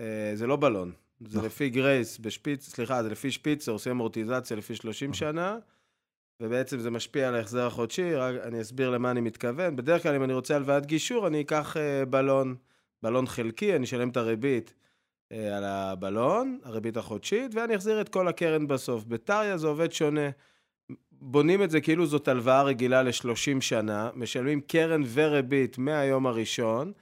אה, 0.00 0.32
זה 0.34 0.46
לא 0.46 0.56
בלון. 0.56 0.92
זה 1.20 1.36
נכון. 1.36 1.46
לפי 1.46 1.70
גרייס, 1.70 2.18
בשפיץ, 2.18 2.68
סליחה, 2.68 3.02
זה 3.02 3.08
לפי 3.08 3.30
שפיצר, 3.30 3.72
עושים 3.72 3.92
אמורטיזציה 3.92 4.56
לפי 4.56 4.74
30 4.74 5.10
נכון. 5.10 5.18
שנה, 5.18 5.58
ובעצם 6.40 6.78
זה 6.78 6.90
משפיע 6.90 7.28
על 7.28 7.34
ההחזר 7.34 7.66
החודשי, 7.66 8.14
רק 8.14 8.34
אני 8.42 8.60
אסביר 8.60 8.90
למה 8.90 9.10
אני 9.10 9.20
מתכוון. 9.20 9.76
בדרך 9.76 10.02
כלל 10.02 10.14
אם 10.14 10.24
אני 10.24 10.32
רוצה 10.32 10.56
הלוואת 10.56 10.86
גישור, 10.86 11.26
אני 11.26 11.40
אקח 11.40 11.76
אה, 11.76 12.04
בלון, 12.04 12.56
בלון 13.02 13.26
חלקי, 13.26 13.76
אני 13.76 13.84
אשלם 13.84 14.08
את 14.08 14.16
הריבית 14.16 14.68
אה, 14.68 14.82
על 15.32 15.64
הבלון, 15.64 16.58
הריבית 16.64 16.96
החודשית, 16.96 17.54
ואני 17.54 17.76
אחזיר 17.76 18.00
את 18.00 18.08
כל 18.08 18.28
הקרן 18.28 18.66
בסוף. 18.66 19.04
בטריה 19.04 19.56
זה 19.58 19.66
עובד 19.66 19.92
שונה. 19.92 20.30
בונים 21.12 21.62
את 21.62 21.70
זה 21.70 21.80
כאילו 21.80 22.06
זאת 22.06 22.28
הלוואה 22.28 22.62
רגילה 22.62 23.02
ל-30 23.02 23.60
שנה, 23.60 24.10
משלמים 24.14 24.60
קרן 24.60 25.02
וריבית 25.12 25.78
מהיום 25.78 26.26
הראשון, 26.26 26.92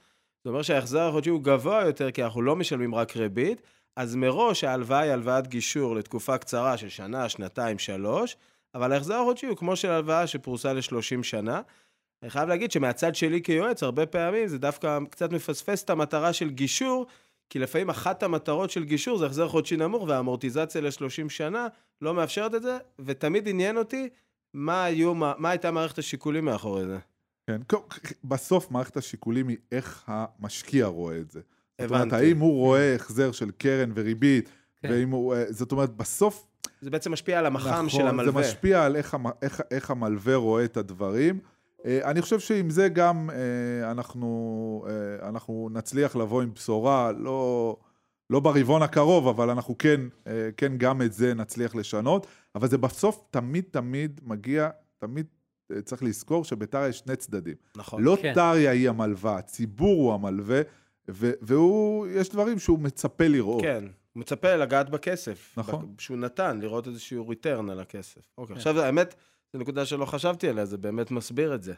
זה 0.43 0.49
אומר 0.49 0.61
שההחזר 0.61 1.01
החודשי 1.01 1.29
הוא 1.29 1.43
גבוה 1.43 1.85
יותר, 1.85 2.11
כי 2.11 2.23
אנחנו 2.23 2.41
לא 2.41 2.55
משלמים 2.55 2.95
רק 2.95 3.17
ריבית, 3.17 3.61
אז 3.95 4.15
מראש 4.15 4.63
ההלוואה 4.63 4.99
היא 4.99 5.11
הלוואת 5.11 5.47
גישור 5.47 5.95
לתקופה 5.95 6.37
קצרה 6.37 6.77
של 6.77 6.89
שנה, 6.89 7.29
שנתיים, 7.29 7.79
שלוש, 7.79 8.37
אבל 8.75 8.91
ההחזר 8.91 9.15
החודשי 9.15 9.45
הוא 9.45 9.57
כמו 9.57 9.75
של 9.75 9.89
הלוואה 9.89 10.27
שפרוסה 10.27 10.73
ל-30 10.73 11.23
שנה. 11.23 11.61
אני 12.23 12.29
חייב 12.29 12.49
להגיד 12.49 12.71
שמהצד 12.71 13.15
שלי 13.15 13.41
כיועץ, 13.41 13.83
הרבה 13.83 14.05
פעמים 14.05 14.47
זה 14.47 14.57
דווקא 14.57 14.99
קצת 15.09 15.31
מפספס 15.31 15.83
את 15.83 15.89
המטרה 15.89 16.33
של 16.33 16.49
גישור, 16.49 17.05
כי 17.51 17.59
לפעמים 17.59 17.89
אחת 17.89 18.23
המטרות 18.23 18.69
של 18.69 18.83
גישור 18.83 19.17
זה 19.17 19.25
החזר 19.25 19.47
חודשי 19.47 19.77
נמוך, 19.77 20.03
והאמורטיזציה 20.07 20.81
ל-30 20.81 21.29
שנה 21.29 21.67
לא 22.01 22.13
מאפשרת 22.13 22.55
את 22.55 22.61
זה, 22.61 22.77
ותמיד 22.99 23.47
עניין 23.47 23.77
אותי 23.77 24.09
מה, 24.53 24.83
היו, 24.83 25.15
מה, 25.15 25.33
מה 25.37 25.49
הייתה 25.49 25.71
מערכת 25.71 25.97
השיקולים 25.97 26.45
מאחורי 26.45 26.85
זה. 26.85 26.97
כן, 27.47 27.61
בסוף 28.23 28.71
מערכת 28.71 28.97
השיקולים 28.97 29.47
היא 29.47 29.57
איך 29.71 30.03
המשקיע 30.07 30.85
רואה 30.85 31.17
את 31.17 31.31
זה. 31.31 31.39
זאת 31.81 31.91
אומרת, 31.91 32.01
הבנתי. 32.01 32.25
האם 32.25 32.39
הוא 32.39 32.53
רואה 32.53 32.95
החזר 32.95 33.31
של 33.31 33.51
קרן 33.51 33.91
וריבית, 33.95 34.49
כן. 34.81 34.89
ואם 34.91 35.09
הוא... 35.09 35.35
אה, 35.35 35.43
זאת 35.49 35.71
אומרת, 35.71 35.89
בסוף... 35.89 36.47
זה 36.81 36.89
בעצם 36.89 37.11
משפיע 37.11 37.39
על 37.39 37.45
המח"מ 37.45 37.69
נכון, 37.69 37.89
של 37.89 38.07
המלווה. 38.07 38.43
זה 38.43 38.49
משפיע 38.49 38.85
על 38.85 38.95
איך, 38.95 39.17
איך, 39.41 39.61
איך 39.71 39.91
המלווה 39.91 40.35
רואה 40.35 40.65
את 40.65 40.77
הדברים. 40.77 41.39
אה, 41.85 42.11
אני 42.11 42.21
חושב 42.21 42.39
שעם 42.39 42.69
זה 42.69 42.89
גם 42.89 43.29
אה, 43.29 43.91
אנחנו, 43.91 44.85
אה, 44.89 45.29
אנחנו 45.29 45.69
נצליח 45.71 46.15
לבוא 46.15 46.41
עם 46.41 46.53
בשורה, 46.53 47.11
לא, 47.11 47.77
לא 48.29 48.39
ברבעון 48.39 48.81
הקרוב, 48.81 49.27
אבל 49.27 49.49
אנחנו 49.49 49.77
כן, 49.77 50.01
כן 50.57 50.77
גם 50.77 51.01
את 51.01 51.13
זה 51.13 51.33
נצליח 51.33 51.75
לשנות. 51.75 52.27
אבל 52.55 52.67
זה 52.67 52.77
בסוף 52.77 53.23
תמיד 53.31 53.63
תמיד 53.71 54.21
מגיע, 54.23 54.69
תמיד 54.97 55.25
צריך 55.83 56.03
לזכור 56.03 56.45
שבטריה 56.45 56.87
יש 56.87 56.99
שני 56.99 57.15
צדדים. 57.15 57.55
נכון. 57.77 58.03
לא 58.03 58.17
כן. 58.21 58.33
טריה 58.33 58.71
היא 58.71 58.89
המלווה, 58.89 59.37
הציבור 59.37 60.03
הוא 60.03 60.13
המלווה, 60.13 60.61
ו- 61.09 61.31
והוא, 61.41 62.07
יש 62.07 62.29
דברים 62.29 62.59
שהוא 62.59 62.79
מצפה 62.79 63.27
לראות. 63.27 63.61
כן, 63.61 63.83
הוא 64.13 64.21
מצפה 64.21 64.55
לגעת 64.55 64.89
בכסף. 64.89 65.53
נכון. 65.57 65.93
שהוא 65.97 66.17
נתן, 66.17 66.59
לראות 66.61 66.87
איזשהו 66.87 67.27
ריטרן 67.27 67.69
על 67.69 67.79
הכסף. 67.79 68.21
אוקיי, 68.37 68.53
כן. 68.53 68.57
עכשיו, 68.57 68.81
האמת, 68.81 69.15
זו 69.53 69.59
נקודה 69.59 69.85
שלא 69.85 70.05
חשבתי 70.05 70.49
עליה, 70.49 70.65
זה 70.65 70.77
באמת 70.77 71.11
מסביר 71.11 71.55
את 71.55 71.63
זה. 71.63 71.73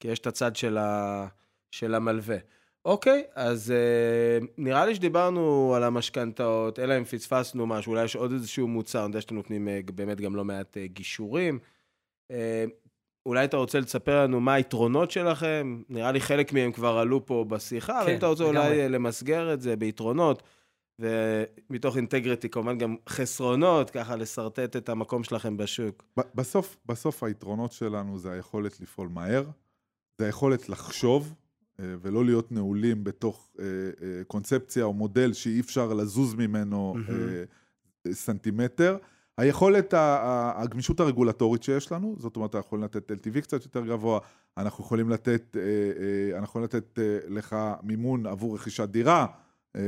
כי 0.00 0.08
יש 0.08 0.18
את 0.18 0.26
הצד 0.26 0.56
של, 0.56 0.78
ה... 0.78 1.26
של 1.70 1.94
המלווה. 1.94 2.36
אוקיי, 2.84 3.24
אז 3.34 3.70
אה, 3.70 4.46
נראה 4.58 4.86
לי 4.86 4.94
שדיברנו 4.94 5.72
על 5.76 5.82
המשכנתאות, 5.82 6.78
אלא 6.78 6.98
אם 6.98 7.04
פספסנו 7.04 7.66
משהו, 7.66 7.90
אולי 7.92 8.04
יש 8.04 8.16
עוד 8.16 8.32
איזשהו 8.32 8.68
מוצר, 8.68 8.98
אני 8.98 9.08
יודע 9.08 9.20
שאתם 9.20 9.34
נותנים 9.34 9.68
אה, 9.68 9.80
באמת 9.94 10.20
גם 10.20 10.36
לא 10.36 10.44
מעט 10.44 10.76
אה, 10.76 10.86
גישורים. 10.86 11.58
אה, 12.30 12.64
אולי 13.26 13.44
אתה 13.44 13.56
רוצה 13.56 13.80
לספר 13.80 14.22
לנו 14.22 14.40
מה 14.40 14.54
היתרונות 14.54 15.10
שלכם? 15.10 15.82
נראה 15.88 16.12
לי 16.12 16.20
חלק 16.20 16.52
מהם 16.52 16.72
כבר 16.72 16.98
עלו 16.98 17.26
פה 17.26 17.44
בשיחה, 17.48 17.98
אבל 17.98 18.06
כן, 18.06 18.12
אם 18.12 18.18
אתה 18.18 18.26
רוצה 18.26 18.44
לגמרי. 18.44 18.66
אולי 18.66 18.80
אה, 18.80 18.88
למסגר 18.88 19.52
את 19.54 19.60
זה 19.60 19.76
ביתרונות, 19.76 20.42
ומתוך 20.98 21.96
אינטגריטי 21.96 22.48
כמובן 22.48 22.78
גם 22.78 22.96
חסרונות, 23.08 23.90
ככה 23.90 24.16
לשרטט 24.16 24.76
את 24.76 24.88
המקום 24.88 25.24
שלכם 25.24 25.56
בשוק. 25.56 26.04
בסוף, 26.34 26.76
בסוף 26.86 27.22
היתרונות 27.22 27.72
שלנו 27.72 28.18
זה 28.18 28.32
היכולת 28.32 28.80
לפעול 28.80 29.08
מהר, 29.08 29.44
זה 30.18 30.26
היכולת 30.26 30.68
לחשוב 30.68 31.34
אה, 31.80 31.94
ולא 32.02 32.24
להיות 32.24 32.52
נעולים 32.52 33.04
בתוך 33.04 33.50
אה, 33.58 33.64
אה, 33.64 34.24
קונספציה 34.26 34.84
או 34.84 34.92
מודל 34.92 35.32
שאי 35.32 35.60
אפשר 35.60 35.94
לזוז 35.94 36.34
ממנו. 36.34 36.96
אה, 37.08 37.44
סנטימטר. 38.12 38.96
היכולת, 39.38 39.94
הגמישות 39.96 41.00
הרגולטורית 41.00 41.62
שיש 41.62 41.92
לנו, 41.92 42.14
זאת 42.18 42.36
אומרת, 42.36 42.54
אנחנו 42.54 42.66
יכולים 42.66 42.84
לתת 42.84 43.10
LTV 43.10 43.40
קצת 43.40 43.64
יותר 43.64 43.86
גבוה, 43.86 44.20
אנחנו 44.56 44.84
יכולים 44.84 45.10
לתת, 45.10 45.56
אנחנו 46.32 46.44
יכולים 46.44 46.64
לתת 46.64 46.98
לך 47.28 47.56
מימון 47.82 48.26
עבור 48.26 48.54
רכישת 48.54 48.88
דירה, 48.88 49.26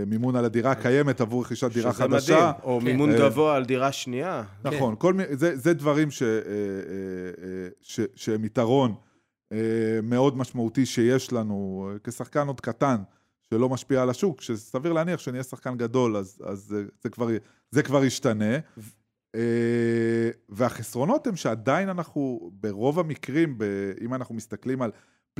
מימון 0.07 0.37
על 0.37 0.45
הדירה 0.45 0.71
הקיימת 0.71 1.21
עבור 1.21 1.43
רכישת 1.43 1.73
דירה 1.73 1.93
שזה 1.93 2.03
חדשה. 2.03 2.37
מדהים. 2.37 2.55
או 2.63 2.79
כן. 2.81 2.85
מימון 2.85 3.11
אה, 3.11 3.19
גבוה 3.19 3.57
על 3.57 3.65
דירה 3.65 3.93
שנייה. 3.93 4.43
נכון, 4.65 4.95
כל 4.99 5.15
מיני, 5.15 5.37
זה, 5.37 5.57
זה 5.57 5.75
דברים 5.75 6.11
ש, 6.11 6.23
אה, 6.23 6.29
אה, 6.29 6.33
אה, 7.43 7.69
ש, 7.81 8.01
שהם 8.15 8.45
יתרון 8.45 8.95
אה, 9.53 9.59
מאוד 10.03 10.37
משמעותי 10.37 10.87
שיש 10.87 11.33
לנו 11.33 11.89
אה, 11.93 11.99
כשחקן 12.05 12.47
עוד 12.47 12.61
קטן, 12.61 12.97
שלא 13.51 13.69
משפיע 13.69 14.03
על 14.03 14.11
השוק, 14.11 14.41
שסביר 14.41 14.93
להניח 14.93 15.21
שנהיה 15.21 15.43
שחקן 15.43 15.77
גדול, 15.77 16.17
אז, 16.17 16.43
אז 16.45 16.59
זה, 16.59 16.85
זה, 17.03 17.11
כבר, 17.11 17.29
זה 17.71 17.83
כבר 17.83 18.05
ישתנה. 18.05 18.55
אה, 19.35 20.31
והחסרונות 20.49 21.27
הם 21.27 21.37
שעדיין 21.37 21.89
אנחנו, 21.89 22.51
ברוב 22.53 22.99
המקרים, 22.99 23.59
ב, 23.59 23.65
אם 24.01 24.15
אנחנו 24.15 24.35
מסתכלים 24.35 24.83
על 24.83 24.91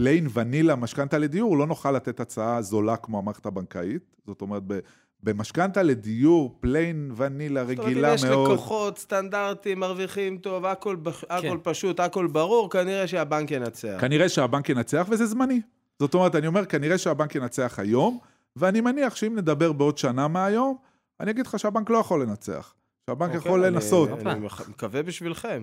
plain 0.01 0.27
vanilla 0.35 0.77
משכנתה 0.77 1.19
לדיור, 1.19 1.59
לא 1.59 1.67
נוכל 1.67 1.93
לתת 1.93 2.21
הצעה 2.21 2.63
זולה 2.63 2.97
כמו 2.97 3.19
המערכת 3.19 3.47
הבנקאית. 3.47 4.17
זאת 4.27 4.41
אומרת, 4.41 4.63
במשכנתה 5.23 5.83
לדיור, 5.83 6.57
plain 6.61 7.13
vanilla, 7.17 7.63
רגילה 7.63 8.09
מאוד. 8.09 8.19
זאת 8.19 8.29
אומרת, 8.29 8.39
אם 8.39 8.45
יש 8.45 8.51
לקוחות 8.55 8.99
סטנדרטיים, 8.99 9.81
מרוויחים 9.81 10.39
טוב, 10.39 10.67
הכל, 10.67 10.97
הכל 11.31 11.43
כן. 11.43 11.57
פשוט, 11.63 12.01
הכל 12.01 12.27
ברור, 12.27 12.71
כנראה 12.71 13.07
שהבנק 13.07 13.51
ינצח. 13.51 13.97
כנראה 14.01 14.29
שהבנק 14.29 14.69
ינצח, 14.69 15.07
וזה 15.11 15.27
זמני. 15.27 15.61
זאת 15.99 16.15
אומרת, 16.15 16.35
אני 16.35 16.47
אומר, 16.47 16.65
כנראה 16.65 16.99
שהבנק 16.99 17.35
ינצח 17.35 17.79
היום, 17.79 18.19
ואני 18.57 18.81
מניח 18.81 19.17
שאם 19.17 19.37
נדבר 19.37 19.73
בעוד 19.73 19.99
שנה 19.99 20.29
מהיום, 20.29 20.77
אני 21.21 21.31
אגיד 21.31 21.47
לך 21.47 21.59
שהבנק 21.59 21.91
לא 21.91 21.99
יכול 21.99 22.23
לנצח. 22.23 22.75
שהבנק 23.07 23.29
אוקיי, 23.35 23.39
יכול 23.39 23.67
לנסות. 23.67 24.09
אני 24.27 24.47
מקווה 24.69 25.03
בשבילכם. 25.03 25.63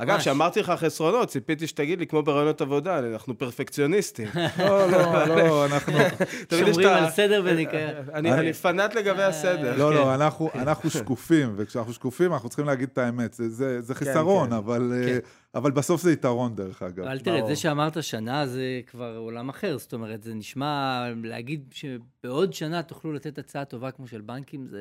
אגב, 0.00 0.18
כשאמרתי 0.18 0.60
לך 0.60 0.70
חסרונות, 0.70 1.28
ציפיתי 1.28 1.66
שתגיד 1.66 1.98
לי, 1.98 2.06
כמו 2.06 2.22
ברעיונות 2.22 2.60
עבודה, 2.60 2.98
אנחנו 2.98 3.38
פרפקציוניסטים. 3.38 4.28
לא, 4.58 4.90
לא, 4.90 5.24
לא, 5.26 5.64
אנחנו... 5.66 5.92
שומרים 6.50 6.88
על 6.88 7.10
סדר 7.10 7.42
וניקיון. 7.44 7.90
אני 8.14 8.52
פנאט 8.52 8.94
לגבי 8.94 9.22
הסדר. 9.22 9.76
לא, 9.76 9.94
לא, 9.94 10.14
אנחנו 10.54 10.90
שקופים, 10.90 11.54
וכשאנחנו 11.56 11.92
שקופים, 11.92 12.32
אנחנו 12.32 12.48
צריכים 12.48 12.66
להגיד 12.66 12.88
את 12.92 12.98
האמת. 12.98 13.34
זה 13.34 13.80
כן, 13.88 13.94
חיסרון, 13.94 14.50
כן. 14.50 14.86
כן. 15.06 15.18
אבל 15.54 15.70
בסוף 15.70 16.02
זה 16.02 16.12
יתרון, 16.12 16.54
דרך 16.54 16.82
אגב. 16.82 17.04
אבל 17.04 17.18
תראה, 17.18 17.46
זה 17.46 17.56
שאמרת 17.56 18.02
שנה 18.02 18.46
זה 18.46 18.80
כבר 18.86 19.16
עולם 19.16 19.48
אחר. 19.48 19.78
זאת 19.78 19.92
אומרת, 19.92 20.22
זה 20.22 20.34
נשמע, 20.34 21.04
להגיד 21.22 21.74
שבעוד 21.74 22.52
שנה 22.52 22.82
תוכלו 22.82 23.12
לתת 23.12 23.38
הצעה 23.38 23.64
טובה 23.64 23.90
כמו 23.90 24.06
של 24.06 24.20
בנקים, 24.20 24.66
זה 24.66 24.80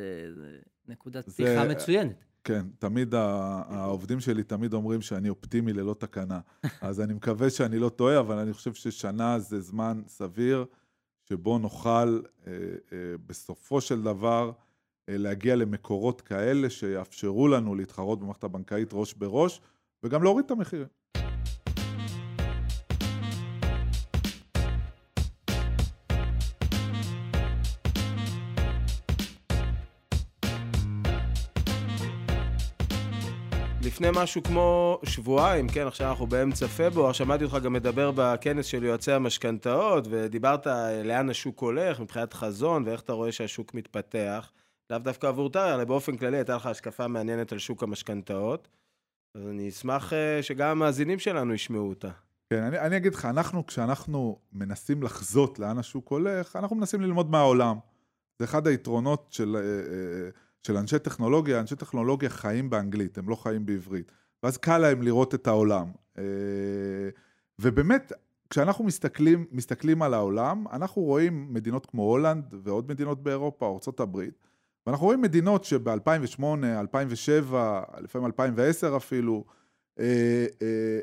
נקודת 0.88 1.30
פתיחה 1.30 1.64
מצוינת. 1.64 2.24
כן, 2.48 2.66
תמיד 2.80 3.16
העובדים 3.16 4.20
שלי 4.20 4.44
תמיד 4.44 4.74
אומרים 4.74 5.02
שאני 5.02 5.30
אופטימי 5.30 5.74
ללא 5.74 5.94
תקנה. 5.94 6.40
אז 6.82 7.02
אני 7.02 7.14
מקווה 7.14 7.50
שאני 7.50 7.80
לא 7.80 7.90
טועה, 7.90 8.20
אבל 8.20 8.38
אני 8.38 8.54
חושב 8.54 8.74
ששנה 8.74 9.40
זה 9.40 9.60
זמן 9.60 10.02
סביר 10.08 10.66
שבו 11.30 11.58
נוכל 11.58 12.22
אה, 12.48 12.52
אה, 12.94 12.98
בסופו 13.26 13.82
של 13.82 14.02
דבר 14.02 14.52
אה, 15.10 15.18
להגיע 15.18 15.56
למקורות 15.56 16.22
כאלה 16.22 16.70
שיאפשרו 16.70 17.48
לנו 17.48 17.76
להתחרות 17.76 18.20
במערכת 18.20 18.44
הבנקאית 18.44 18.90
ראש 18.94 19.14
בראש, 19.14 19.62
וגם 20.04 20.24
להוריד 20.24 20.46
את 20.46 20.52
המחירים. 20.52 20.88
לפני 33.98 34.24
משהו 34.24 34.44
כמו 34.44 35.00
שבועיים, 35.04 35.68
כן, 35.70 35.88
עכשיו 35.88 36.10
אנחנו 36.10 36.28
באמצע 36.28 36.68
פברואר, 36.68 37.12
שמעתי 37.12 37.44
אותך 37.44 37.58
גם 37.64 37.74
מדבר 37.74 38.12
בכנס 38.16 38.66
של 38.66 38.84
יועצי 38.84 39.12
המשכנתאות, 39.12 40.08
ודיברת 40.10 40.68
לאן 41.04 41.30
השוק 41.30 41.60
הולך 41.60 42.00
מבחינת 42.00 42.34
חזון, 42.34 42.84
ואיך 42.86 43.02
אתה 43.02 43.14
רואה 43.14 43.32
שהשוק 43.32 43.74
מתפתח. 43.74 44.52
לאו 44.90 45.00
דווקא 45.00 45.28
עבור 45.28 45.50
טריה, 45.50 45.76
אלא 45.76 45.84
באופן 45.84 46.18
כללי 46.18 46.38
הייתה 46.38 46.56
לך 46.56 46.66
השקפה 46.66 47.08
מעניינת 47.08 47.52
על 47.52 47.58
שוק 47.58 47.84
המשכנתאות. 47.84 48.68
אז 49.36 49.48
אני 49.48 49.70
אשמח 49.70 50.14
אה, 50.14 50.44
שגם 50.44 50.70
המאזינים 50.70 51.20
שלנו 51.20 51.54
ישמעו 51.54 51.90
אותה. 51.90 52.10
כן, 52.50 52.64
אני, 52.64 52.80
אני 52.80 52.98
אגיד 52.98 53.14
לך, 53.14 53.26
אנחנו, 53.26 53.66
כשאנחנו 53.66 54.40
מנסים 54.54 55.04
לחזות 55.04 55.60
לאן 55.60 55.78
השוק 55.78 56.08
הולך, 56.08 56.56
אנחנו 56.56 56.76
מנסים 56.76 57.02
ללמוד 57.02 57.32
מהעולם. 57.32 57.78
זה 58.40 58.46
אחד 58.46 58.68
היתרונות 58.68 59.28
של... 59.30 59.56
אה, 59.56 59.62
אה, 59.62 60.47
של 60.64 60.78
אנשי 60.78 61.00
טכנולוגיה, 61.00 61.60
אנשי 61.60 61.76
טכנולוגיה 61.76 62.30
חיים 62.30 62.70
באנגלית, 62.70 63.18
הם 63.18 63.30
לא 63.30 63.36
חיים 63.36 63.66
בעברית. 63.66 64.12
ואז 64.44 64.58
קל 64.58 64.78
להם 64.78 65.02
לראות 65.02 65.36
את 65.36 65.48
העולם. 65.48 65.92
אה, 66.18 66.24
ובאמת, 67.60 68.12
כשאנחנו 68.50 68.84
מסתכלים, 68.84 69.46
מסתכלים 69.52 70.02
על 70.02 70.14
העולם, 70.14 70.66
אנחנו 70.72 71.02
רואים 71.02 71.54
מדינות 71.54 71.86
כמו 71.86 72.04
הולנד 72.04 72.54
ועוד 72.64 72.90
מדינות 72.90 73.24
באירופה, 73.24 73.66
ארה"ב, 73.66 74.20
ואנחנו 74.88 75.06
רואים 75.06 75.22
מדינות 75.22 75.64
שב-2008, 75.64 76.44
2007, 76.80 77.84
לפעמים 78.02 78.26
2010 78.26 78.98
אפילו, 78.98 79.46
אה, 80.00 80.46
אה, 80.62 81.00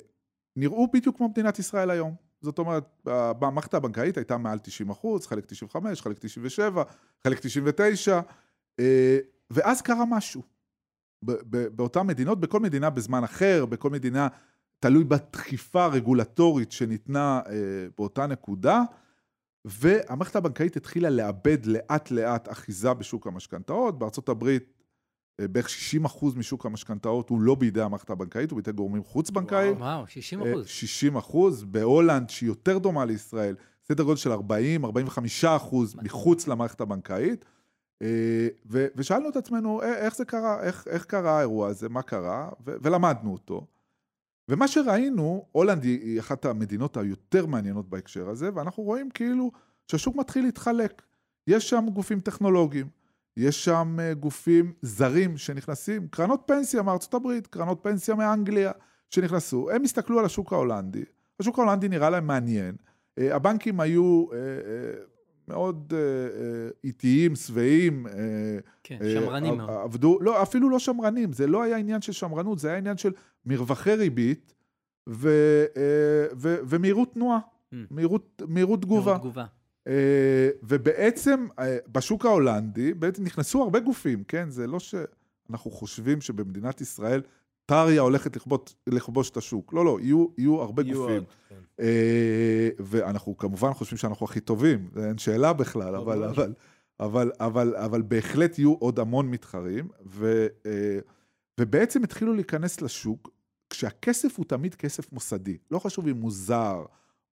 נראו 0.57 0.89
בדיוק 0.93 1.17
כמו 1.17 1.29
מדינת 1.29 1.59
ישראל 1.59 1.91
היום. 1.91 2.15
זאת 2.41 2.59
אומרת, 2.59 2.85
המערכת 3.41 3.75
הבנקאית 3.75 4.17
הייתה 4.17 4.39
מעל 4.39 4.59
90 4.59 4.91
אחוז, 4.91 5.27
חלק 5.27 5.47
95, 5.47 6.03
חלק 6.03 6.19
97, 6.19 6.83
חלק 7.25 7.39
99, 7.39 8.21
ואז 9.55 9.83
קרה 9.83 10.05
משהו. 10.05 10.43
באותן 11.73 12.07
מדינות, 12.07 12.41
בכל 12.41 12.61
מדינה 12.61 12.91
בזמן 12.91 13.25
אחר, 13.25 13.67
בכל 13.67 13.91
מדינה 13.91 14.29
תלוי 14.81 15.05
בדחיפה 15.05 15.85
הרגולטורית 15.85 16.73
שניתנה 16.73 17.41
אה, 17.47 17.53
באותה 17.99 18.27
נקודה, 18.27 18.83
והמערכת 19.65 20.37
הבנקאית 20.37 20.77
התחילה 20.77 21.11
לאבד 21.11 21.67
לאט 21.67 22.11
לאט 22.11 22.49
אחיזה 22.53 22.95
בשוק 22.95 23.27
המשכנתאות. 23.27 23.99
בארצות 23.99 24.29
הברית 24.29 24.73
אה, 25.41 25.49
בערך 25.49 25.69
60 25.69 26.05
אחוז 26.05 26.35
משוק 26.37 26.67
המשכנתאות 26.67 27.29
הוא 27.29 27.41
לא 27.41 27.55
בידי 27.55 27.83
המערכת 27.83 28.11
הבנקאית, 28.11 28.51
הוא 28.51 28.57
בידי 28.57 28.73
גורמים 28.73 29.05
חוץ-בנקאיים. 29.05 29.77
וואו, 29.77 30.07
60 30.07 30.41
אחוז. 30.41 30.63
אה, 30.63 30.69
60 30.69 31.17
אחוז. 31.17 31.65
בהולנד, 31.65 32.31
שהיא 32.31 32.49
יותר 32.49 32.79
דומה 32.79 33.05
לישראל, 33.05 33.57
סדר 33.89 34.05
גודל 34.05 34.17
של 34.17 34.33
40-45 34.33 34.37
אחוז 35.57 35.95
מחוץ 36.03 36.49
למערכת 36.49 36.81
הבנקאית. 36.81 37.45
אה, 38.03 38.49
ו- 38.71 38.87
ושאלנו 38.97 39.29
את 39.29 39.37
עצמנו 39.37 39.83
אה, 39.83 39.95
איך 39.97 40.17
זה 40.17 40.25
קרה, 40.25 40.63
איך, 40.63 40.89
איך 40.89 41.05
קרה 41.05 41.39
האירוע 41.39 41.69
הזה, 41.69 41.89
מה 41.89 42.03
קרה, 42.03 42.49
ו- 42.67 42.75
ולמדנו 42.83 43.33
אותו. 43.33 43.67
ומה 44.49 44.69
שראינו, 44.69 45.47
הולנד 45.53 45.85
היא 45.85 46.21
אחת 46.21 46.45
המדינות 46.45 46.97
היותר 46.97 47.47
מעניינות 47.47 47.89
בהקשר 47.89 48.29
הזה, 48.29 48.51
ואנחנו 48.55 48.83
רואים 48.83 49.11
כאילו 49.11 49.51
שהשוק 49.91 50.17
מתחיל 50.17 50.45
להתחלק. 50.45 51.03
יש 51.47 51.71
שם 51.71 51.87
גופים 51.93 52.21
טכנולוגיים, 52.21 52.87
יש 53.37 53.65
שם 53.65 53.97
אה, 54.01 54.15
גופים 54.15 54.73
זרים 54.83 55.37
שנכנסים, 55.37 56.09
קרנות 56.09 56.43
פנסיה 56.47 56.83
מארצות 56.83 57.15
הברית, 57.15 57.47
קרנות 57.47 57.79
פנסיה 57.83 58.15
מאנגליה 58.15 58.73
שנכנסו, 59.11 59.71
הם 59.71 59.83
הסתכלו 59.83 60.19
על 60.19 60.25
השוק 60.25 60.53
ההולנדי, 60.53 61.05
השוק 61.41 61.59
ההולנדי 61.59 61.89
נראה 61.89 62.11
להם 62.11 62.27
מעניין, 62.27 62.77
הבנקים 63.19 63.81
היו 63.81 64.27
מאוד 65.49 65.93
אה, 65.97 65.99
אה, 65.99 66.69
איטיים, 66.85 67.37
שבעים. 67.37 68.07
אה, 68.07 68.13
כן, 68.83 68.99
שמרנים 69.15 69.57
מאוד. 69.57 69.71
עבדו, 69.71 70.19
לא, 70.21 70.43
אפילו 70.43 70.71
לא 70.71 70.79
שמרנים, 70.79 71.33
זה 71.33 71.47
לא 71.47 71.63
היה 71.63 71.77
עניין 71.77 72.01
של 72.01 72.13
שמרנות, 72.13 72.59
זה 72.59 72.69
היה 72.69 72.79
עניין 72.79 72.97
של 72.97 73.13
מרווחי 73.47 73.95
ריבית 73.95 74.55
ו, 75.09 75.29
ו, 76.37 76.57
ומהירות 76.69 77.13
תנועה, 77.13 77.39
mm. 77.39 77.77
מהירות, 77.91 78.43
מהירות 78.49 78.83
תגובה. 78.83 79.05
מהירות 79.05 79.21
תגובה. 79.21 79.45
ובעצם 80.63 81.47
בשוק 81.93 82.27
ההולנדי, 82.27 82.95
בעצם 82.95 83.25
נכנסו 83.25 83.63
הרבה 83.63 83.81
גופים, 83.81 84.25
כן? 84.25 84.51
זה 84.51 84.67
לא 84.67 84.79
שאנחנו 84.81 85.71
חושבים 85.71 86.21
שבמדינת 86.21 86.81
ישראל 86.81 87.23
טריה 87.67 88.01
הולכת 88.01 88.37
לכבוש, 88.37 88.61
לכבוש 88.87 89.31
את 89.31 89.37
השוק. 89.37 89.73
לא, 89.73 89.85
לא, 89.85 89.99
יהיו, 90.01 90.27
יהיו 90.39 90.61
הרבה 90.63 90.83
יהיו 90.83 91.01
גופים. 91.01 91.17
עוד, 91.17 91.25
כן. 91.49 91.55
אה, 91.81 92.69
ואנחנו 92.79 93.37
כמובן 93.37 93.73
חושבים 93.73 93.99
שאנחנו 93.99 94.27
הכי 94.27 94.41
טובים, 94.41 94.91
אין 94.97 95.19
שאלה 95.19 95.53
בכלל, 95.53 95.97
אבל, 95.97 96.25
אבל, 96.25 96.53
אבל, 97.01 97.33
אבל, 97.41 97.77
אבל 97.77 98.03
בהחלט 98.03 98.59
יהיו 98.59 98.73
עוד 98.73 98.99
המון 98.99 99.31
מתחרים, 99.31 99.89
ו, 100.07 100.47
אה, 100.67 100.99
ובעצם 101.61 102.05
התחילו 102.05 102.35
להיכנס 102.35 102.81
לשוק, 102.81 103.31
כשהכסף 103.71 104.37
הוא 104.37 104.45
תמיד 104.45 104.75
כסף 104.75 105.13
מוסדי. 105.13 105.59
לא 105.71 105.79
חשוב 105.79 106.09
אם 106.09 106.21
הוא 106.21 106.31
זר 106.31 106.85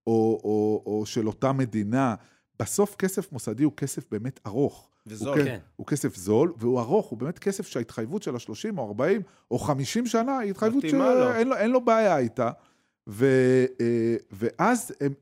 או, 0.06 0.40
או, 0.44 0.82
או 0.86 1.06
של 1.06 1.26
אותה 1.26 1.52
מדינה, 1.52 2.14
בסוף 2.60 2.96
כסף 2.96 3.32
מוסדי 3.32 3.64
הוא 3.64 3.72
כסף 3.76 4.04
באמת 4.10 4.40
ארוך. 4.46 4.88
וזול. 5.06 5.38
הוא, 5.38 5.46
כן. 5.46 5.58
הוא 5.76 5.86
כסף 5.86 6.16
זול, 6.16 6.52
והוא 6.56 6.80
ארוך, 6.80 7.06
הוא 7.06 7.18
באמת 7.18 7.38
כסף 7.38 7.66
שההתחייבות 7.66 8.22
של 8.22 8.34
ה-30 8.34 8.78
או 8.78 8.88
40 8.88 9.22
או 9.50 9.58
50 9.58 10.06
שנה 10.06 10.38
היא 10.38 10.50
התחייבות 10.50 10.82
שאין 10.82 11.48
לו, 11.48 11.66
לו 11.66 11.84
בעיה 11.84 12.18
איתה. 12.18 12.50
ו, 13.08 13.26
אה, 13.80 14.16
ואז 14.30 14.92
הם 15.00 15.12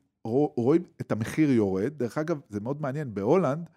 רואים 0.57 0.83
את 1.01 1.13
המחיר 1.13 1.51
יורד. 1.51 1.93
דרך 1.99 2.19
אגב, 2.19 2.41
זה 2.49 2.61
מאוד 2.61 2.83
מעניין, 2.83 3.15
בהולנד 3.15 3.69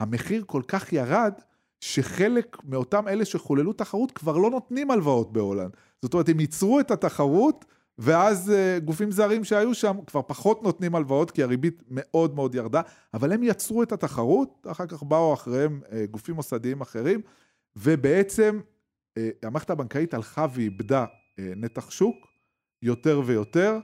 המחיר 0.00 0.44
כל 0.46 0.62
כך 0.68 0.92
ירד, 0.92 1.32
שחלק 1.80 2.56
מאותם 2.64 3.08
אלה 3.08 3.24
שחוללו 3.24 3.72
תחרות 3.72 4.12
כבר 4.12 4.36
לא 4.36 4.50
נותנים 4.50 4.90
הלוואות 4.90 5.32
בהולנד. 5.32 5.70
זאת 6.02 6.14
אומרת, 6.14 6.28
הם 6.28 6.40
ייצרו 6.40 6.80
את 6.80 6.90
התחרות, 6.90 7.64
ואז 7.98 8.52
אה, 8.52 8.80
גופים 8.84 9.10
זרים 9.10 9.44
שהיו 9.44 9.74
שם 9.74 9.96
כבר 10.06 10.22
פחות 10.22 10.62
נותנים 10.62 10.94
הלוואות, 10.94 11.30
כי 11.30 11.42
הריבית 11.42 11.82
מאוד 11.90 12.34
מאוד 12.34 12.54
ירדה, 12.54 12.80
אבל 13.14 13.32
הם 13.32 13.42
יצרו 13.42 13.82
את 13.82 13.92
התחרות, 13.92 14.66
אחר 14.70 14.86
כך 14.86 15.02
באו 15.02 15.34
אחריהם 15.34 15.80
אה, 15.84 15.90
גופים 16.10 16.34
מוסדיים 16.34 16.80
אחרים, 16.80 17.20
ובעצם 17.76 18.60
uh, 18.60 19.20
המערכת 19.42 19.70
הבנקאית 19.70 20.14
הלכה 20.14 20.46
ואיבדה 20.54 21.04
נתח 21.38 21.90
שוק 21.90 22.16
יותר 22.82 23.22
ויותר. 23.26 23.78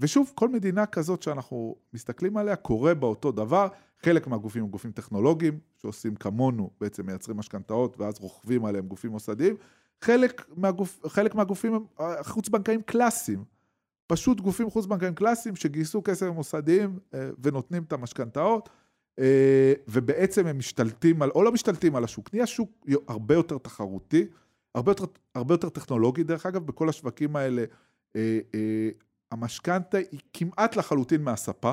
ושוב, 0.00 0.32
כל 0.34 0.48
מדינה 0.48 0.86
כזאת 0.86 1.22
שאנחנו 1.22 1.76
מסתכלים 1.92 2.36
עליה 2.36 2.56
קורה 2.56 2.94
באותו 2.94 3.32
דבר, 3.32 3.68
חלק 4.02 4.26
מהגופים 4.26 4.62
הם 4.62 4.68
גופים 4.68 4.92
טכנולוגיים, 4.92 5.58
שעושים 5.76 6.14
כמונו, 6.14 6.70
בעצם 6.80 7.06
מייצרים 7.06 7.36
משכנתאות, 7.36 8.00
ואז 8.00 8.20
רוכבים 8.20 8.64
עליהם 8.64 8.86
גופים 8.86 9.10
מוסדיים. 9.10 9.56
חלק, 10.04 10.46
מהגופ, 10.56 11.06
חלק 11.06 11.34
מהגופים 11.34 11.74
הם 11.74 11.84
אה, 12.00 12.82
קלאסיים. 12.86 13.44
פשוט 14.06 14.40
גופים 14.40 14.70
חוץ-בנקאיים 14.70 15.14
קלאסיים 15.14 15.56
שגייסו 15.56 16.02
כסף 16.04 16.26
מוסדיים 16.26 16.98
אה, 17.14 17.30
ונותנים 17.42 17.82
את 17.82 17.92
המשכנתאות, 17.92 18.68
אה, 19.18 19.72
ובעצם 19.88 20.46
הם 20.46 20.58
משתלטים 20.58 21.22
על, 21.22 21.30
או 21.30 21.42
לא 21.42 21.52
משתלטים 21.52 21.96
על 21.96 22.04
השוק, 22.04 22.30
נהיה 22.32 22.46
שוק 22.46 22.86
הרבה 23.08 23.34
יותר 23.34 23.58
תחרותי, 23.58 24.26
הרבה 24.74 24.90
יותר, 24.90 25.04
הרבה 25.34 25.54
יותר 25.54 25.68
טכנולוגי 25.68 26.22
דרך 26.22 26.46
אגב, 26.46 26.66
בכל 26.66 26.88
השווקים 26.88 27.36
האלה 27.36 27.64
המשכנתה 29.32 29.98
היא 29.98 30.20
כמעט 30.32 30.76
לחלוטין 30.76 31.22
מהספה, 31.22 31.72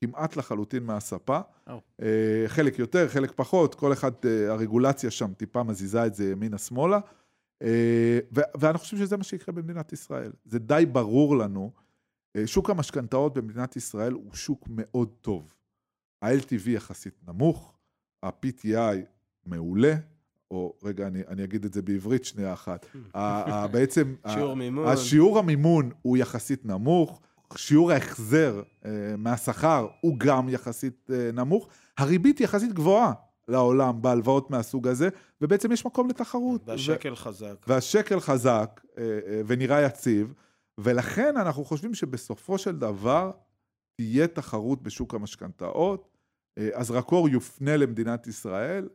כמעט 0.00 0.36
לחלוטין 0.36 0.82
מהספה, 0.82 1.40
oh. 1.68 1.72
חלק 2.46 2.78
יותר, 2.78 3.08
חלק 3.08 3.32
פחות, 3.36 3.74
כל 3.74 3.92
אחד, 3.92 4.12
הרגולציה 4.48 5.10
שם 5.10 5.32
טיפה 5.32 5.62
מזיזה 5.62 6.06
את 6.06 6.14
זה 6.14 6.30
ימינה-שמאלה. 6.30 6.98
אה, 7.62 8.18
ואני 8.32 8.78
חושב 8.78 8.96
שזה 8.96 9.16
מה 9.16 9.24
שיקרה 9.24 9.54
במדינת 9.54 9.92
ישראל. 9.92 10.32
זה 10.44 10.58
די 10.58 10.84
ברור 10.92 11.36
לנו. 11.36 11.72
אה, 12.36 12.46
שוק 12.46 12.70
המשכנתאות 12.70 13.34
במדינת 13.34 13.76
ישראל 13.76 14.12
הוא 14.12 14.34
שוק 14.34 14.64
מאוד 14.70 15.08
טוב. 15.20 15.54
ה-LTV 16.22 16.70
יחסית 16.70 17.14
נמוך, 17.28 17.78
ה-PTI 18.22 18.96
מעולה, 19.46 19.94
או 20.50 20.74
רגע, 20.82 21.06
אני, 21.06 21.22
אני 21.28 21.44
אגיד 21.44 21.64
את 21.64 21.72
זה 21.72 21.82
בעברית 21.82 22.24
שנייה 22.24 22.52
אחת. 22.52 22.86
בעצם... 23.72 24.14
שיעור 24.28 24.56
מימון. 24.56 24.86
השיעור 24.86 25.38
המימון 25.38 25.90
הוא 26.02 26.16
יחסית 26.16 26.66
נמוך, 26.66 27.20
שיעור 27.56 27.92
ההחזר 27.92 28.62
אה, 28.84 28.90
מהשכר 29.18 29.88
הוא 30.00 30.18
גם 30.18 30.48
יחסית 30.48 31.10
נמוך, 31.32 31.68
הריבית 31.98 32.40
יחסית 32.40 32.72
גבוהה. 32.72 33.12
לעולם 33.48 34.02
בהלוואות 34.02 34.50
מהסוג 34.50 34.88
הזה, 34.88 35.08
ובעצם 35.40 35.72
יש 35.72 35.86
מקום 35.86 36.08
לתחרות. 36.08 36.62
והשקל 36.66 37.12
ו... 37.12 37.16
חזק. 37.16 37.54
והשקל 37.66 38.20
חזק 38.20 38.80
אה, 38.98 39.02
אה, 39.26 39.40
ונראה 39.46 39.82
יציב, 39.82 40.34
ולכן 40.78 41.36
אנחנו 41.36 41.64
חושבים 41.64 41.94
שבסופו 41.94 42.58
של 42.58 42.76
דבר 42.76 43.30
תהיה 43.96 44.26
תחרות 44.26 44.82
בשוק 44.82 45.14
המשכנתאות, 45.14 46.08
אה, 46.58 46.68
הזרקור 46.74 47.28
יופנה 47.28 47.76
למדינת 47.76 48.26
ישראל, 48.26 48.88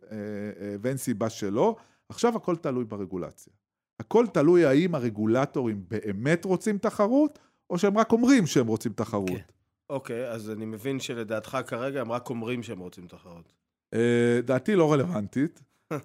ואין 0.82 0.98
סיבה 0.98 1.30
שלא. 1.30 1.76
עכשיו 2.10 2.36
הכל 2.36 2.56
תלוי 2.56 2.86
ברגולציה. 2.86 3.54
הכל 4.00 4.26
תלוי 4.34 4.66
האם 4.66 4.96
הרגולטורים 4.96 5.84
באמת 5.88 6.46
רוצים 6.46 6.78
תחרות, 6.78 7.40
או 7.70 7.78
שהם 7.78 7.98
רק 7.98 8.12
אומרים 8.12 8.48
שהם 8.48 8.68
רוצים 8.68 8.94
תחרות. 8.94 9.30
כן. 9.30 9.42
אוקיי, 9.90 10.30
okay, 10.30 10.34
אז 10.34 10.50
אני 10.50 10.66
מבין 10.66 11.00
שלדעתך 11.00 11.58
כרגע 11.68 12.02
הם 12.02 12.12
רק 12.12 12.30
אומרים 12.30 12.64
שהם 12.64 12.80
רוצים 12.80 13.08
תחרות. 13.08 13.54
אה, 13.94 14.42
דעתי 14.46 14.76
לא 14.76 14.94
רלוונטית. 14.94 15.62
אה, 15.94 16.00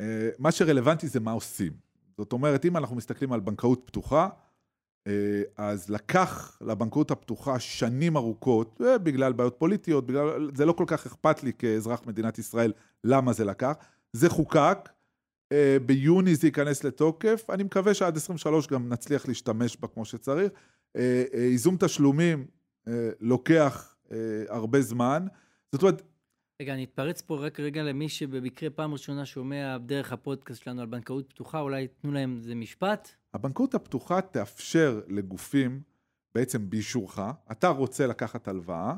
אה, 0.00 0.28
מה 0.38 0.52
שרלוונטי 0.52 1.08
זה 1.08 1.20
מה 1.20 1.32
עושים. 1.32 1.72
זאת 2.16 2.32
אומרת, 2.32 2.64
אם 2.64 2.76
אנחנו 2.76 2.96
מסתכלים 2.96 3.32
על 3.32 3.40
בנקאות 3.40 3.82
פתוחה, 3.84 4.28
אז 5.56 5.90
לקח 5.90 6.58
לבנקאות 6.60 7.10
הפתוחה 7.10 7.60
שנים 7.60 8.16
ארוכות, 8.16 8.80
בגלל 9.02 9.32
בעיות 9.32 9.54
פוליטיות, 9.58 10.06
בגלל, 10.06 10.50
זה 10.54 10.66
לא 10.66 10.72
כל 10.72 10.84
כך 10.86 11.06
אכפת 11.06 11.42
לי 11.42 11.52
כאזרח 11.52 12.02
מדינת 12.06 12.38
ישראל 12.38 12.72
למה 13.04 13.32
זה 13.32 13.44
לקח. 13.44 13.72
זה 14.12 14.28
חוקק, 14.28 14.88
ביוני 15.86 16.34
זה 16.34 16.46
ייכנס 16.46 16.84
לתוקף, 16.84 17.44
אני 17.50 17.62
מקווה 17.62 17.94
שעד 17.94 18.16
23 18.16 18.66
גם 18.66 18.88
נצליח 18.88 19.28
להשתמש 19.28 19.76
בה 19.76 19.88
כמו 19.88 20.04
שצריך. 20.04 20.52
ייזום 21.34 21.76
תשלומים 21.76 22.46
לוקח 23.20 23.96
הרבה 24.48 24.82
זמן. 24.82 25.26
זאת 25.72 25.82
אומרת, 25.82 26.02
רגע, 26.60 26.74
אני 26.74 26.84
אתפרץ 26.84 27.20
פה 27.20 27.46
רק 27.46 27.60
רגע 27.60 27.82
למי 27.82 28.08
שבמקרה 28.08 28.70
פעם 28.70 28.92
ראשונה 28.92 29.26
שומע 29.26 29.78
דרך 29.78 30.12
הפודקאסט 30.12 30.62
שלנו 30.62 30.80
על 30.80 30.86
בנקאות 30.86 31.28
פתוחה, 31.28 31.60
אולי 31.60 31.88
תנו 31.88 32.12
להם 32.12 32.36
איזה 32.36 32.54
משפט. 32.54 33.08
הבנקאות 33.34 33.74
הפתוחה 33.74 34.20
תאפשר 34.20 35.00
לגופים, 35.08 35.80
בעצם 36.34 36.70
באישורך, 36.70 37.18
אתה 37.52 37.68
רוצה 37.68 38.06
לקחת 38.06 38.48
הלוואה, 38.48 38.94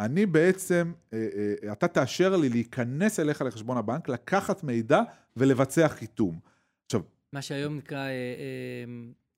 אני 0.00 0.26
בעצם, 0.26 0.92
אה, 1.12 1.28
אה, 1.64 1.72
אתה 1.72 1.88
תאשר 1.88 2.36
לי 2.36 2.48
להיכנס 2.48 3.20
אליך 3.20 3.42
לחשבון 3.42 3.76
הבנק, 3.76 4.08
לקחת 4.08 4.64
מידע 4.64 5.02
ולבצע 5.36 5.88
חיתום. 5.88 6.38
עכשיו... 6.86 7.00
מה 7.32 7.42
שהיום 7.42 7.76
נקרא... 7.76 8.08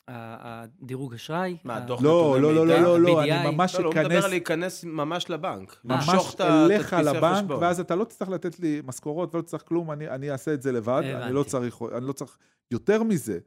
אה, 0.09 0.64
הדירוג 0.82 1.14
אשראי? 1.14 1.57
מה, 1.64 1.80
דוח 1.80 2.02
לא, 2.02 2.40
לא, 2.40 2.54
לא, 2.54 2.66
לא, 2.66 3.00
לא, 3.00 3.22
אני 3.22 3.50
ממש 3.50 3.74
אכנס... 3.74 3.84
לא, 3.84 3.88
הוא 3.88 4.04
מדבר 4.04 4.24
על 4.24 4.30
להיכנס 4.30 4.84
ממש 4.84 5.30
לבנק. 5.30 5.76
ממש 5.84 6.36
אליך 6.40 6.92
לבנק, 6.92 7.50
ואז 7.61 7.80
אתה 7.80 7.94
לא 7.94 8.04
תצטרך 8.04 8.28
לתת 8.28 8.61
לי 8.61 8.82
משכורות 8.84 9.34
ולא 9.34 9.42
תצטרך 9.42 9.68
כלום, 9.68 9.90
אני 9.90 10.30
אעשה 10.30 10.54
את 10.54 10.62
זה 10.62 10.72
לבד, 10.72 11.02
אני 11.04 11.34
לא 11.34 11.42
צריך, 11.42 11.78
אני 11.96 12.07
לא 12.07 12.12
צריך... 12.12 12.36
יותר 12.70 13.02
מזה, 13.02 13.38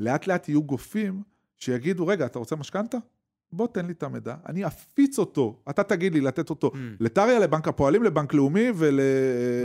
לאט 0.00 0.26
לאט 0.26 0.48
יהיו 0.48 0.62
גופים 0.62 1.22
שיגידו, 1.58 2.06
רגע, 2.06 2.26
אתה 2.26 2.38
רוצה 2.38 2.56
משכנתה? 2.56 2.98
בוא 3.52 3.66
תן 3.66 3.86
לי 3.86 3.92
את 3.92 4.02
המידע, 4.02 4.34
אני 4.46 4.66
אפיץ 4.66 5.18
אותו, 5.18 5.62
אתה 5.70 5.82
תגיד 5.82 6.14
לי 6.14 6.20
לתת 6.20 6.50
אותו 6.50 6.70
mm. 6.74 6.76
לטריה, 7.00 7.38
לבנק 7.38 7.68
הפועלים, 7.68 8.02
לבנק 8.02 8.34
לאומי 8.34 8.68
ול... 8.74 9.00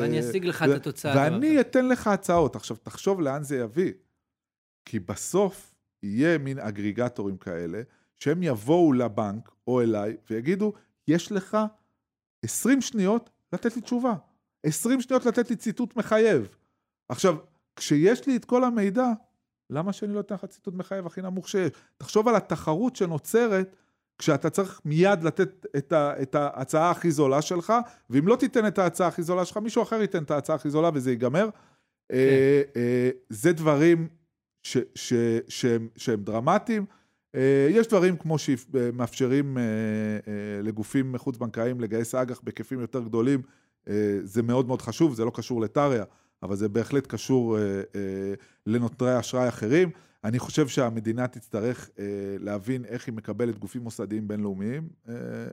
ואני 0.02 0.20
אשיג 0.20 0.45
לך 0.45 0.64
את 0.64 0.70
התוצאה. 0.70 1.14
ואני 1.16 1.60
אתן 1.60 1.88
לך 1.88 2.08
הצעות. 2.08 2.56
עכשיו, 2.56 2.78
תחשוב 2.78 3.22
לאן 3.22 3.43
זה 3.43 3.58
יביא. 3.58 3.91
כי 4.86 5.00
בסוף, 5.00 5.76
יהיה 6.04 6.38
מין 6.38 6.60
אגריגטורים 6.60 7.38
כאלה, 7.38 7.82
שהם 8.20 8.43
יבואו 8.43 8.93
לבנק 8.93 9.52
או 9.68 9.82
אליי 9.82 10.18
ויגידו, 10.30 10.74
יש 11.08 11.32
לך 11.32 11.58
20 12.45 12.82
שניות 12.82 13.30
לתת 13.54 13.76
לי 13.76 13.82
תשובה. 13.82 14.14
20 14.64 15.02
שניות 15.02 15.26
לתת 15.26 15.50
לי 15.50 15.56
ציטוט 15.56 15.95
מחייב. 15.95 16.56
עכשיו, 17.10 17.36
כשיש 17.76 18.28
לי 18.28 18.36
את 18.36 18.45
כל 18.45 18.64
המידע, 18.64 19.08
למה 19.70 19.93
שאני 19.93 20.14
לא 20.14 20.20
אתן 20.20 20.36
לך 20.36 20.45
ציטוט 20.45 20.74
מחייב 20.74 21.08
הכי 21.08 21.22
נמוך 21.22 21.50
שיש? 21.50 21.72
תחשוב 21.98 22.28
על 22.28 22.36
התחרות 22.36 22.95
שנוצרת 22.95 23.76
כשאתה 24.18 24.50
צריך 24.50 24.82
מיד 24.86 25.24
לתת 25.24 25.66
את, 25.78 25.91
ה, 25.91 26.22
את 26.22 26.36
ההצעה 26.36 26.91
הכי 26.91 27.12
זולה 27.12 27.41
שלך, 27.41 27.74
ואם 28.10 28.28
לא 28.28 28.36
תיתן 28.36 28.68
את 28.68 28.80
ההצעה 28.80 29.08
הכי 29.08 29.24
זולה 29.24 29.45
שלך, 29.45 29.58
מישהו 29.58 29.84
אחר 29.84 30.02
ייתן 30.02 30.24
את 30.24 30.32
ההצעה 30.32 30.56
הכי 30.56 30.70
זולה 30.70 30.89
וזה 30.93 31.10
ייגמר. 31.12 31.50
כן. 32.10 32.16
אה, 32.16 32.62
אה, 32.76 33.10
זה 33.30 33.54
דברים 33.54 34.08
ש, 34.64 34.78
ש, 34.95 35.14
שהם, 35.47 35.88
שהם 35.95 36.24
דרמטיים. 36.24 36.86
אה, 37.36 37.68
יש 37.72 37.88
דברים 37.88 38.18
כמו 38.18 38.38
שמאפשרים 38.38 39.58
אה, 39.58 39.64
אה, 39.64 40.62
לגופים 40.64 41.18
חוץ-בנקאיים 41.18 41.82
לגייס 41.82 42.16
אג"ח 42.16 42.41
בהיקפים 42.43 42.80
יותר 42.80 43.03
גדולים, 43.03 43.41
זה 44.24 44.43
מאוד 44.43 44.68
מאוד 44.68 44.82
חשוב, 44.82 45.14
זה 45.14 45.26
לא 45.26 45.32
קשור 45.36 45.62
לטריה, 45.62 46.03
אבל 46.43 46.55
זה 46.55 46.70
בהחלט 46.70 47.08
קשור 47.08 47.58
לנותרי 48.66 49.20
אשראי 49.20 49.47
אחרים. 49.49 49.89
אני 50.24 50.39
חושב 50.39 50.68
שהמדינה 50.68 51.28
תצטרך 51.28 51.89
להבין 52.39 52.86
איך 52.86 53.08
היא 53.08 53.14
מקבלת 53.14 53.60
גופים 53.60 53.82
מוסדיים 53.82 54.28
בינלאומיים 54.28 54.89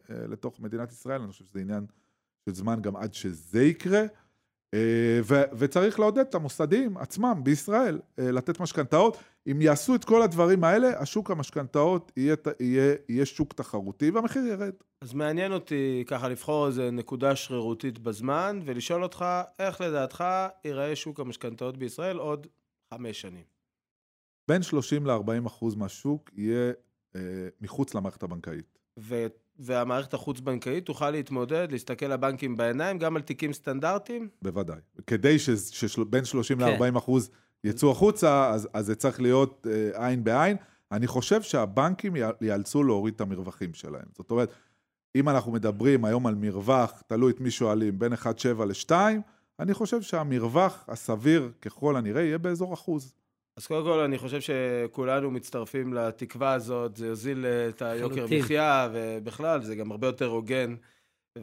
לתוך 0.08 0.60
מדינת 0.60 0.92
ישראל, 0.92 1.20
אני 1.20 1.30
חושב 1.30 1.44
שזה 1.44 1.60
עניין 1.60 1.86
של 2.48 2.54
זמן 2.54 2.80
גם 2.82 2.96
עד 2.96 3.14
שזה 3.14 3.64
יקרה. 3.64 4.02
אה, 4.74 5.20
ו- 5.24 5.44
וצריך 5.58 6.00
לעודד 6.00 6.18
את 6.18 6.34
המוסדיים 6.34 6.96
עצמם 6.96 7.40
בישראל 7.44 8.00
אה, 8.18 8.30
לתת 8.30 8.60
משכנתאות. 8.60 9.16
אם 9.50 9.62
יעשו 9.62 9.94
את 9.94 10.04
כל 10.04 10.22
הדברים 10.22 10.64
האלה, 10.64 11.00
השוק 11.00 11.30
המשכנתאות 11.30 12.12
יהיה, 12.16 12.36
יהיה, 12.60 12.94
יהיה 13.08 13.26
שוק 13.26 13.52
תחרותי 13.52 14.10
והמחיר 14.10 14.42
ירד. 14.46 14.72
אז 15.02 15.14
מעניין 15.14 15.52
אותי 15.52 16.04
ככה 16.06 16.28
לבחור 16.28 16.66
איזה 16.66 16.90
נקודה 16.90 17.36
שרירותית 17.36 17.98
בזמן 17.98 18.60
ולשאול 18.64 19.02
אותך, 19.02 19.24
איך 19.58 19.80
לדעתך 19.80 20.24
ייראה 20.64 20.96
שוק 20.96 21.20
המשכנתאות 21.20 21.76
בישראל 21.76 22.18
עוד 22.18 22.46
חמש 22.94 23.20
שנים? 23.20 23.44
בין 24.48 24.62
30 24.62 25.06
ל-40 25.06 25.46
אחוז 25.46 25.74
מהשוק 25.74 26.30
יהיה 26.34 26.72
אה, 27.16 27.20
מחוץ 27.60 27.94
למערכת 27.94 28.22
הבנקאית. 28.22 28.78
ו- 28.98 29.26
והמערכת 29.58 30.14
החוץ-בנקאית 30.14 30.86
תוכל 30.86 31.10
להתמודד, 31.10 31.68
להסתכל 31.70 32.06
לבנקים 32.06 32.56
בעיניים, 32.56 32.98
גם 32.98 33.16
על 33.16 33.22
תיקים 33.22 33.52
סטנדרטיים? 33.52 34.28
בוודאי. 34.42 34.78
כדי 35.06 35.38
שבין 35.38 36.24
30 36.24 36.58
כן. 36.58 36.64
ל-40 36.64 36.98
אחוז 36.98 37.30
יצאו 37.64 37.90
החוצה, 37.90 38.50
אז, 38.50 38.68
אז 38.72 38.86
זה 38.86 38.94
צריך 38.94 39.20
להיות 39.20 39.66
אה, 39.70 40.06
עין 40.06 40.24
בעין. 40.24 40.56
אני 40.92 41.06
חושב 41.06 41.42
שהבנקים 41.42 42.16
ייאלצו 42.40 42.82
להוריד 42.82 43.14
את 43.14 43.20
המרווחים 43.20 43.74
שלהם. 43.74 44.06
זאת 44.16 44.30
אומרת, 44.30 44.50
אם 45.14 45.28
אנחנו 45.28 45.52
מדברים 45.52 46.04
היום 46.04 46.26
על 46.26 46.34
מרווח, 46.34 47.02
תלוי 47.06 47.32
את 47.32 47.40
מי 47.40 47.50
שואלים, 47.50 47.98
בין 47.98 48.12
1.7 48.12 48.64
ל-2, 48.64 48.90
אני 49.60 49.74
חושב 49.74 50.02
שהמרווח 50.02 50.84
הסביר 50.88 51.52
ככל 51.62 51.96
הנראה 51.96 52.22
יהיה 52.22 52.38
באזור 52.38 52.74
אחוז. 52.74 53.14
אז 53.56 53.66
קודם 53.66 53.84
כל, 53.84 53.98
אני 53.98 54.18
חושב 54.18 54.40
שכולנו 54.40 55.30
מצטרפים 55.30 55.94
לתקווה 55.94 56.52
הזאת, 56.52 56.96
זה 56.96 57.06
יוזיל 57.06 57.46
את 57.46 57.82
היוקר 57.82 58.26
מחיה, 58.30 58.88
ובכלל, 58.92 59.62
זה 59.62 59.76
גם 59.76 59.90
הרבה 59.90 60.06
יותר 60.06 60.26
הוגן. 60.26 60.74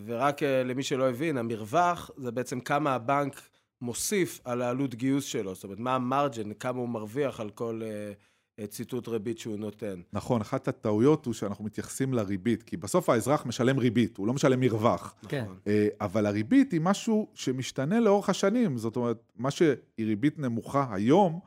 ורק 0.05 0.43
אה, 0.43 0.63
למי 0.63 0.83
שלא 0.83 1.09
הבין, 1.09 1.37
המרווח 1.37 2.11
זה 2.17 2.31
בעצם 2.31 2.59
כמה 2.59 2.95
הבנק 2.95 3.41
מוסיף 3.81 4.39
על 4.43 4.61
העלות 4.61 4.95
גיוס 4.95 5.25
שלו, 5.25 5.55
זאת 5.55 5.63
אומרת, 5.63 5.79
מה 5.79 5.95
המרג'ן, 5.95 6.53
כמה 6.53 6.79
הוא 6.79 6.89
מרוויח 6.89 7.39
על 7.39 7.49
כל 7.49 7.81
uh, 7.81 8.63
uh, 8.63 8.67
ציטוט 8.67 9.07
ריבית 9.07 9.39
שהוא 9.39 9.57
נותן. 9.57 10.01
נכון, 10.13 10.41
אחת 10.41 10.67
הטעויות 10.67 11.25
הוא 11.25 11.33
שאנחנו 11.33 11.65
מתייחסים 11.65 12.13
לריבית, 12.13 12.63
כי 12.63 12.77
בסוף 12.77 13.09
האזרח 13.09 13.45
משלם 13.45 13.79
ריבית, 13.79 14.17
הוא 14.17 14.27
לא 14.27 14.33
משלם 14.33 14.59
מרווח. 14.59 15.15
כן. 15.27 15.43
נכון. 15.43 15.57
אה, 15.67 15.87
אבל 16.01 16.25
הריבית 16.25 16.71
היא 16.71 16.81
משהו 16.81 17.27
שמשתנה 17.33 17.99
לאורך 17.99 18.29
השנים, 18.29 18.77
זאת 18.77 18.95
אומרת, 18.95 19.31
מה 19.35 19.51
שהיא 19.51 19.75
ריבית 19.99 20.39
נמוכה 20.39 20.87
היום, 20.91 21.39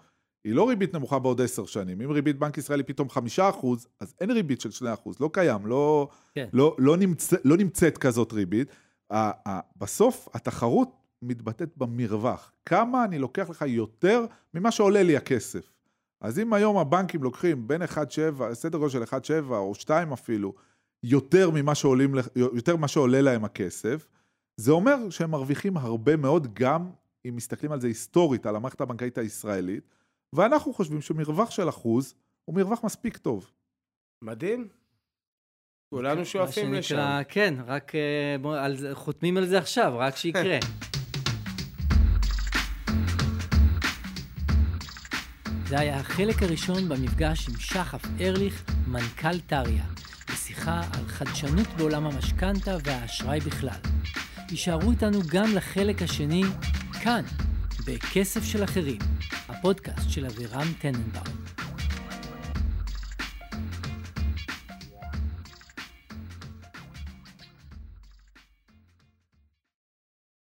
היא 0.45 0.55
לא 0.55 0.69
ריבית 0.69 0.95
נמוכה 0.95 1.19
בעוד 1.19 1.41
עשר 1.41 1.65
שנים. 1.65 2.01
אם 2.01 2.11
ריבית 2.11 2.39
בנק 2.39 2.59
ישראל 2.59 2.79
היא 2.81 2.87
פתאום 2.87 3.11
חמישה 3.11 3.49
אחוז, 3.49 3.87
אז 4.01 4.15
אין 4.21 4.31
ריבית 4.31 4.61
של 4.61 4.71
שני 4.71 4.93
אחוז, 4.93 5.17
לא 5.21 5.31
קיים, 5.33 5.67
לא, 5.67 6.09
כן. 6.35 6.49
לא, 6.53 6.77
לא, 6.79 6.97
נמצא, 6.97 7.37
לא 7.45 7.57
נמצאת 7.57 7.99
כזאת 7.99 8.33
ריבית. 8.33 8.69
בסוף 9.77 10.29
התחרות 10.35 10.91
מתבטאת 11.23 11.77
במרווח. 11.77 12.53
כמה 12.67 13.05
אני 13.05 13.19
לוקח 13.19 13.51
לך 13.51 13.65
יותר 13.69 14.27
ממה 14.55 14.71
שעולה 14.71 15.03
לי 15.03 15.17
הכסף. 15.17 15.71
אז 16.21 16.39
אם 16.39 16.53
היום 16.53 16.77
הבנקים 16.79 17.23
לוקחים 17.23 17.69
בין 17.69 17.83
1.7, 17.83 18.55
סדר 18.55 18.79
גודל 18.79 18.91
של 18.91 19.03
1.7 19.03 19.51
או 19.51 19.75
2 19.75 20.13
אפילו, 20.13 20.55
יותר 21.03 21.51
ממה, 21.51 21.75
שעולים, 21.75 22.15
יותר 22.37 22.77
ממה 22.77 22.89
שעולה 22.89 23.21
להם 23.21 23.45
הכסף, 23.45 24.07
זה 24.57 24.73
אומר 24.73 25.11
שהם 25.11 25.31
מרוויחים 25.31 25.77
הרבה 25.77 26.17
מאוד, 26.17 26.55
גם 26.55 26.91
אם 27.29 27.37
מסתכלים 27.37 27.73
על 27.73 27.81
זה 27.81 27.87
היסטורית, 27.87 28.47
על 28.47 28.57
המערכת 28.57 28.81
הבנקאית 28.81 29.19
הישראלית, 29.19 29.85
ואנחנו 30.35 30.75
חושבים 30.75 31.01
שמרווח 31.01 31.51
של 31.51 31.69
אחוז 31.69 32.15
הוא 32.45 32.55
מרווח 32.57 32.85
מספיק 32.85 33.17
טוב. 33.17 33.51
מדהים. 34.23 34.69
כולנו 35.91 36.25
שואפים 36.25 36.75
לשם. 36.75 37.21
כן, 37.29 37.55
רק 37.67 37.95
אה, 37.95 38.37
בוא, 38.41 38.57
על 38.57 38.77
חותמים 38.95 39.37
על 39.37 39.47
זה 39.47 39.59
עכשיו, 39.59 39.95
רק 39.99 40.17
שיקרה. 40.17 40.59
זה 45.69 45.79
היה 45.81 45.97
החלק 45.97 46.43
הראשון 46.43 46.89
במפגש 46.89 47.49
עם 47.49 47.55
שחף 47.59 48.03
ארליך, 48.21 48.65
מנכ"ל 48.87 49.41
טריה, 49.41 49.85
בשיחה 50.33 50.81
על 50.81 51.07
חדשנות 51.07 51.67
בעולם 51.77 52.07
המשכנתה 52.07 52.77
והאשראי 52.85 53.41
בכלל. 53.41 53.81
יישארו 54.51 54.91
איתנו 54.91 55.19
גם 55.33 55.47
לחלק 55.55 56.03
השני, 56.03 56.43
כאן, 57.03 57.23
בכסף 57.87 58.45
של 58.45 58.65
אחרים, 58.65 58.99
הפודקאסט 59.65 60.11
של 60.11 60.27
אבירם 60.27 60.67
טננבאום. 60.81 61.44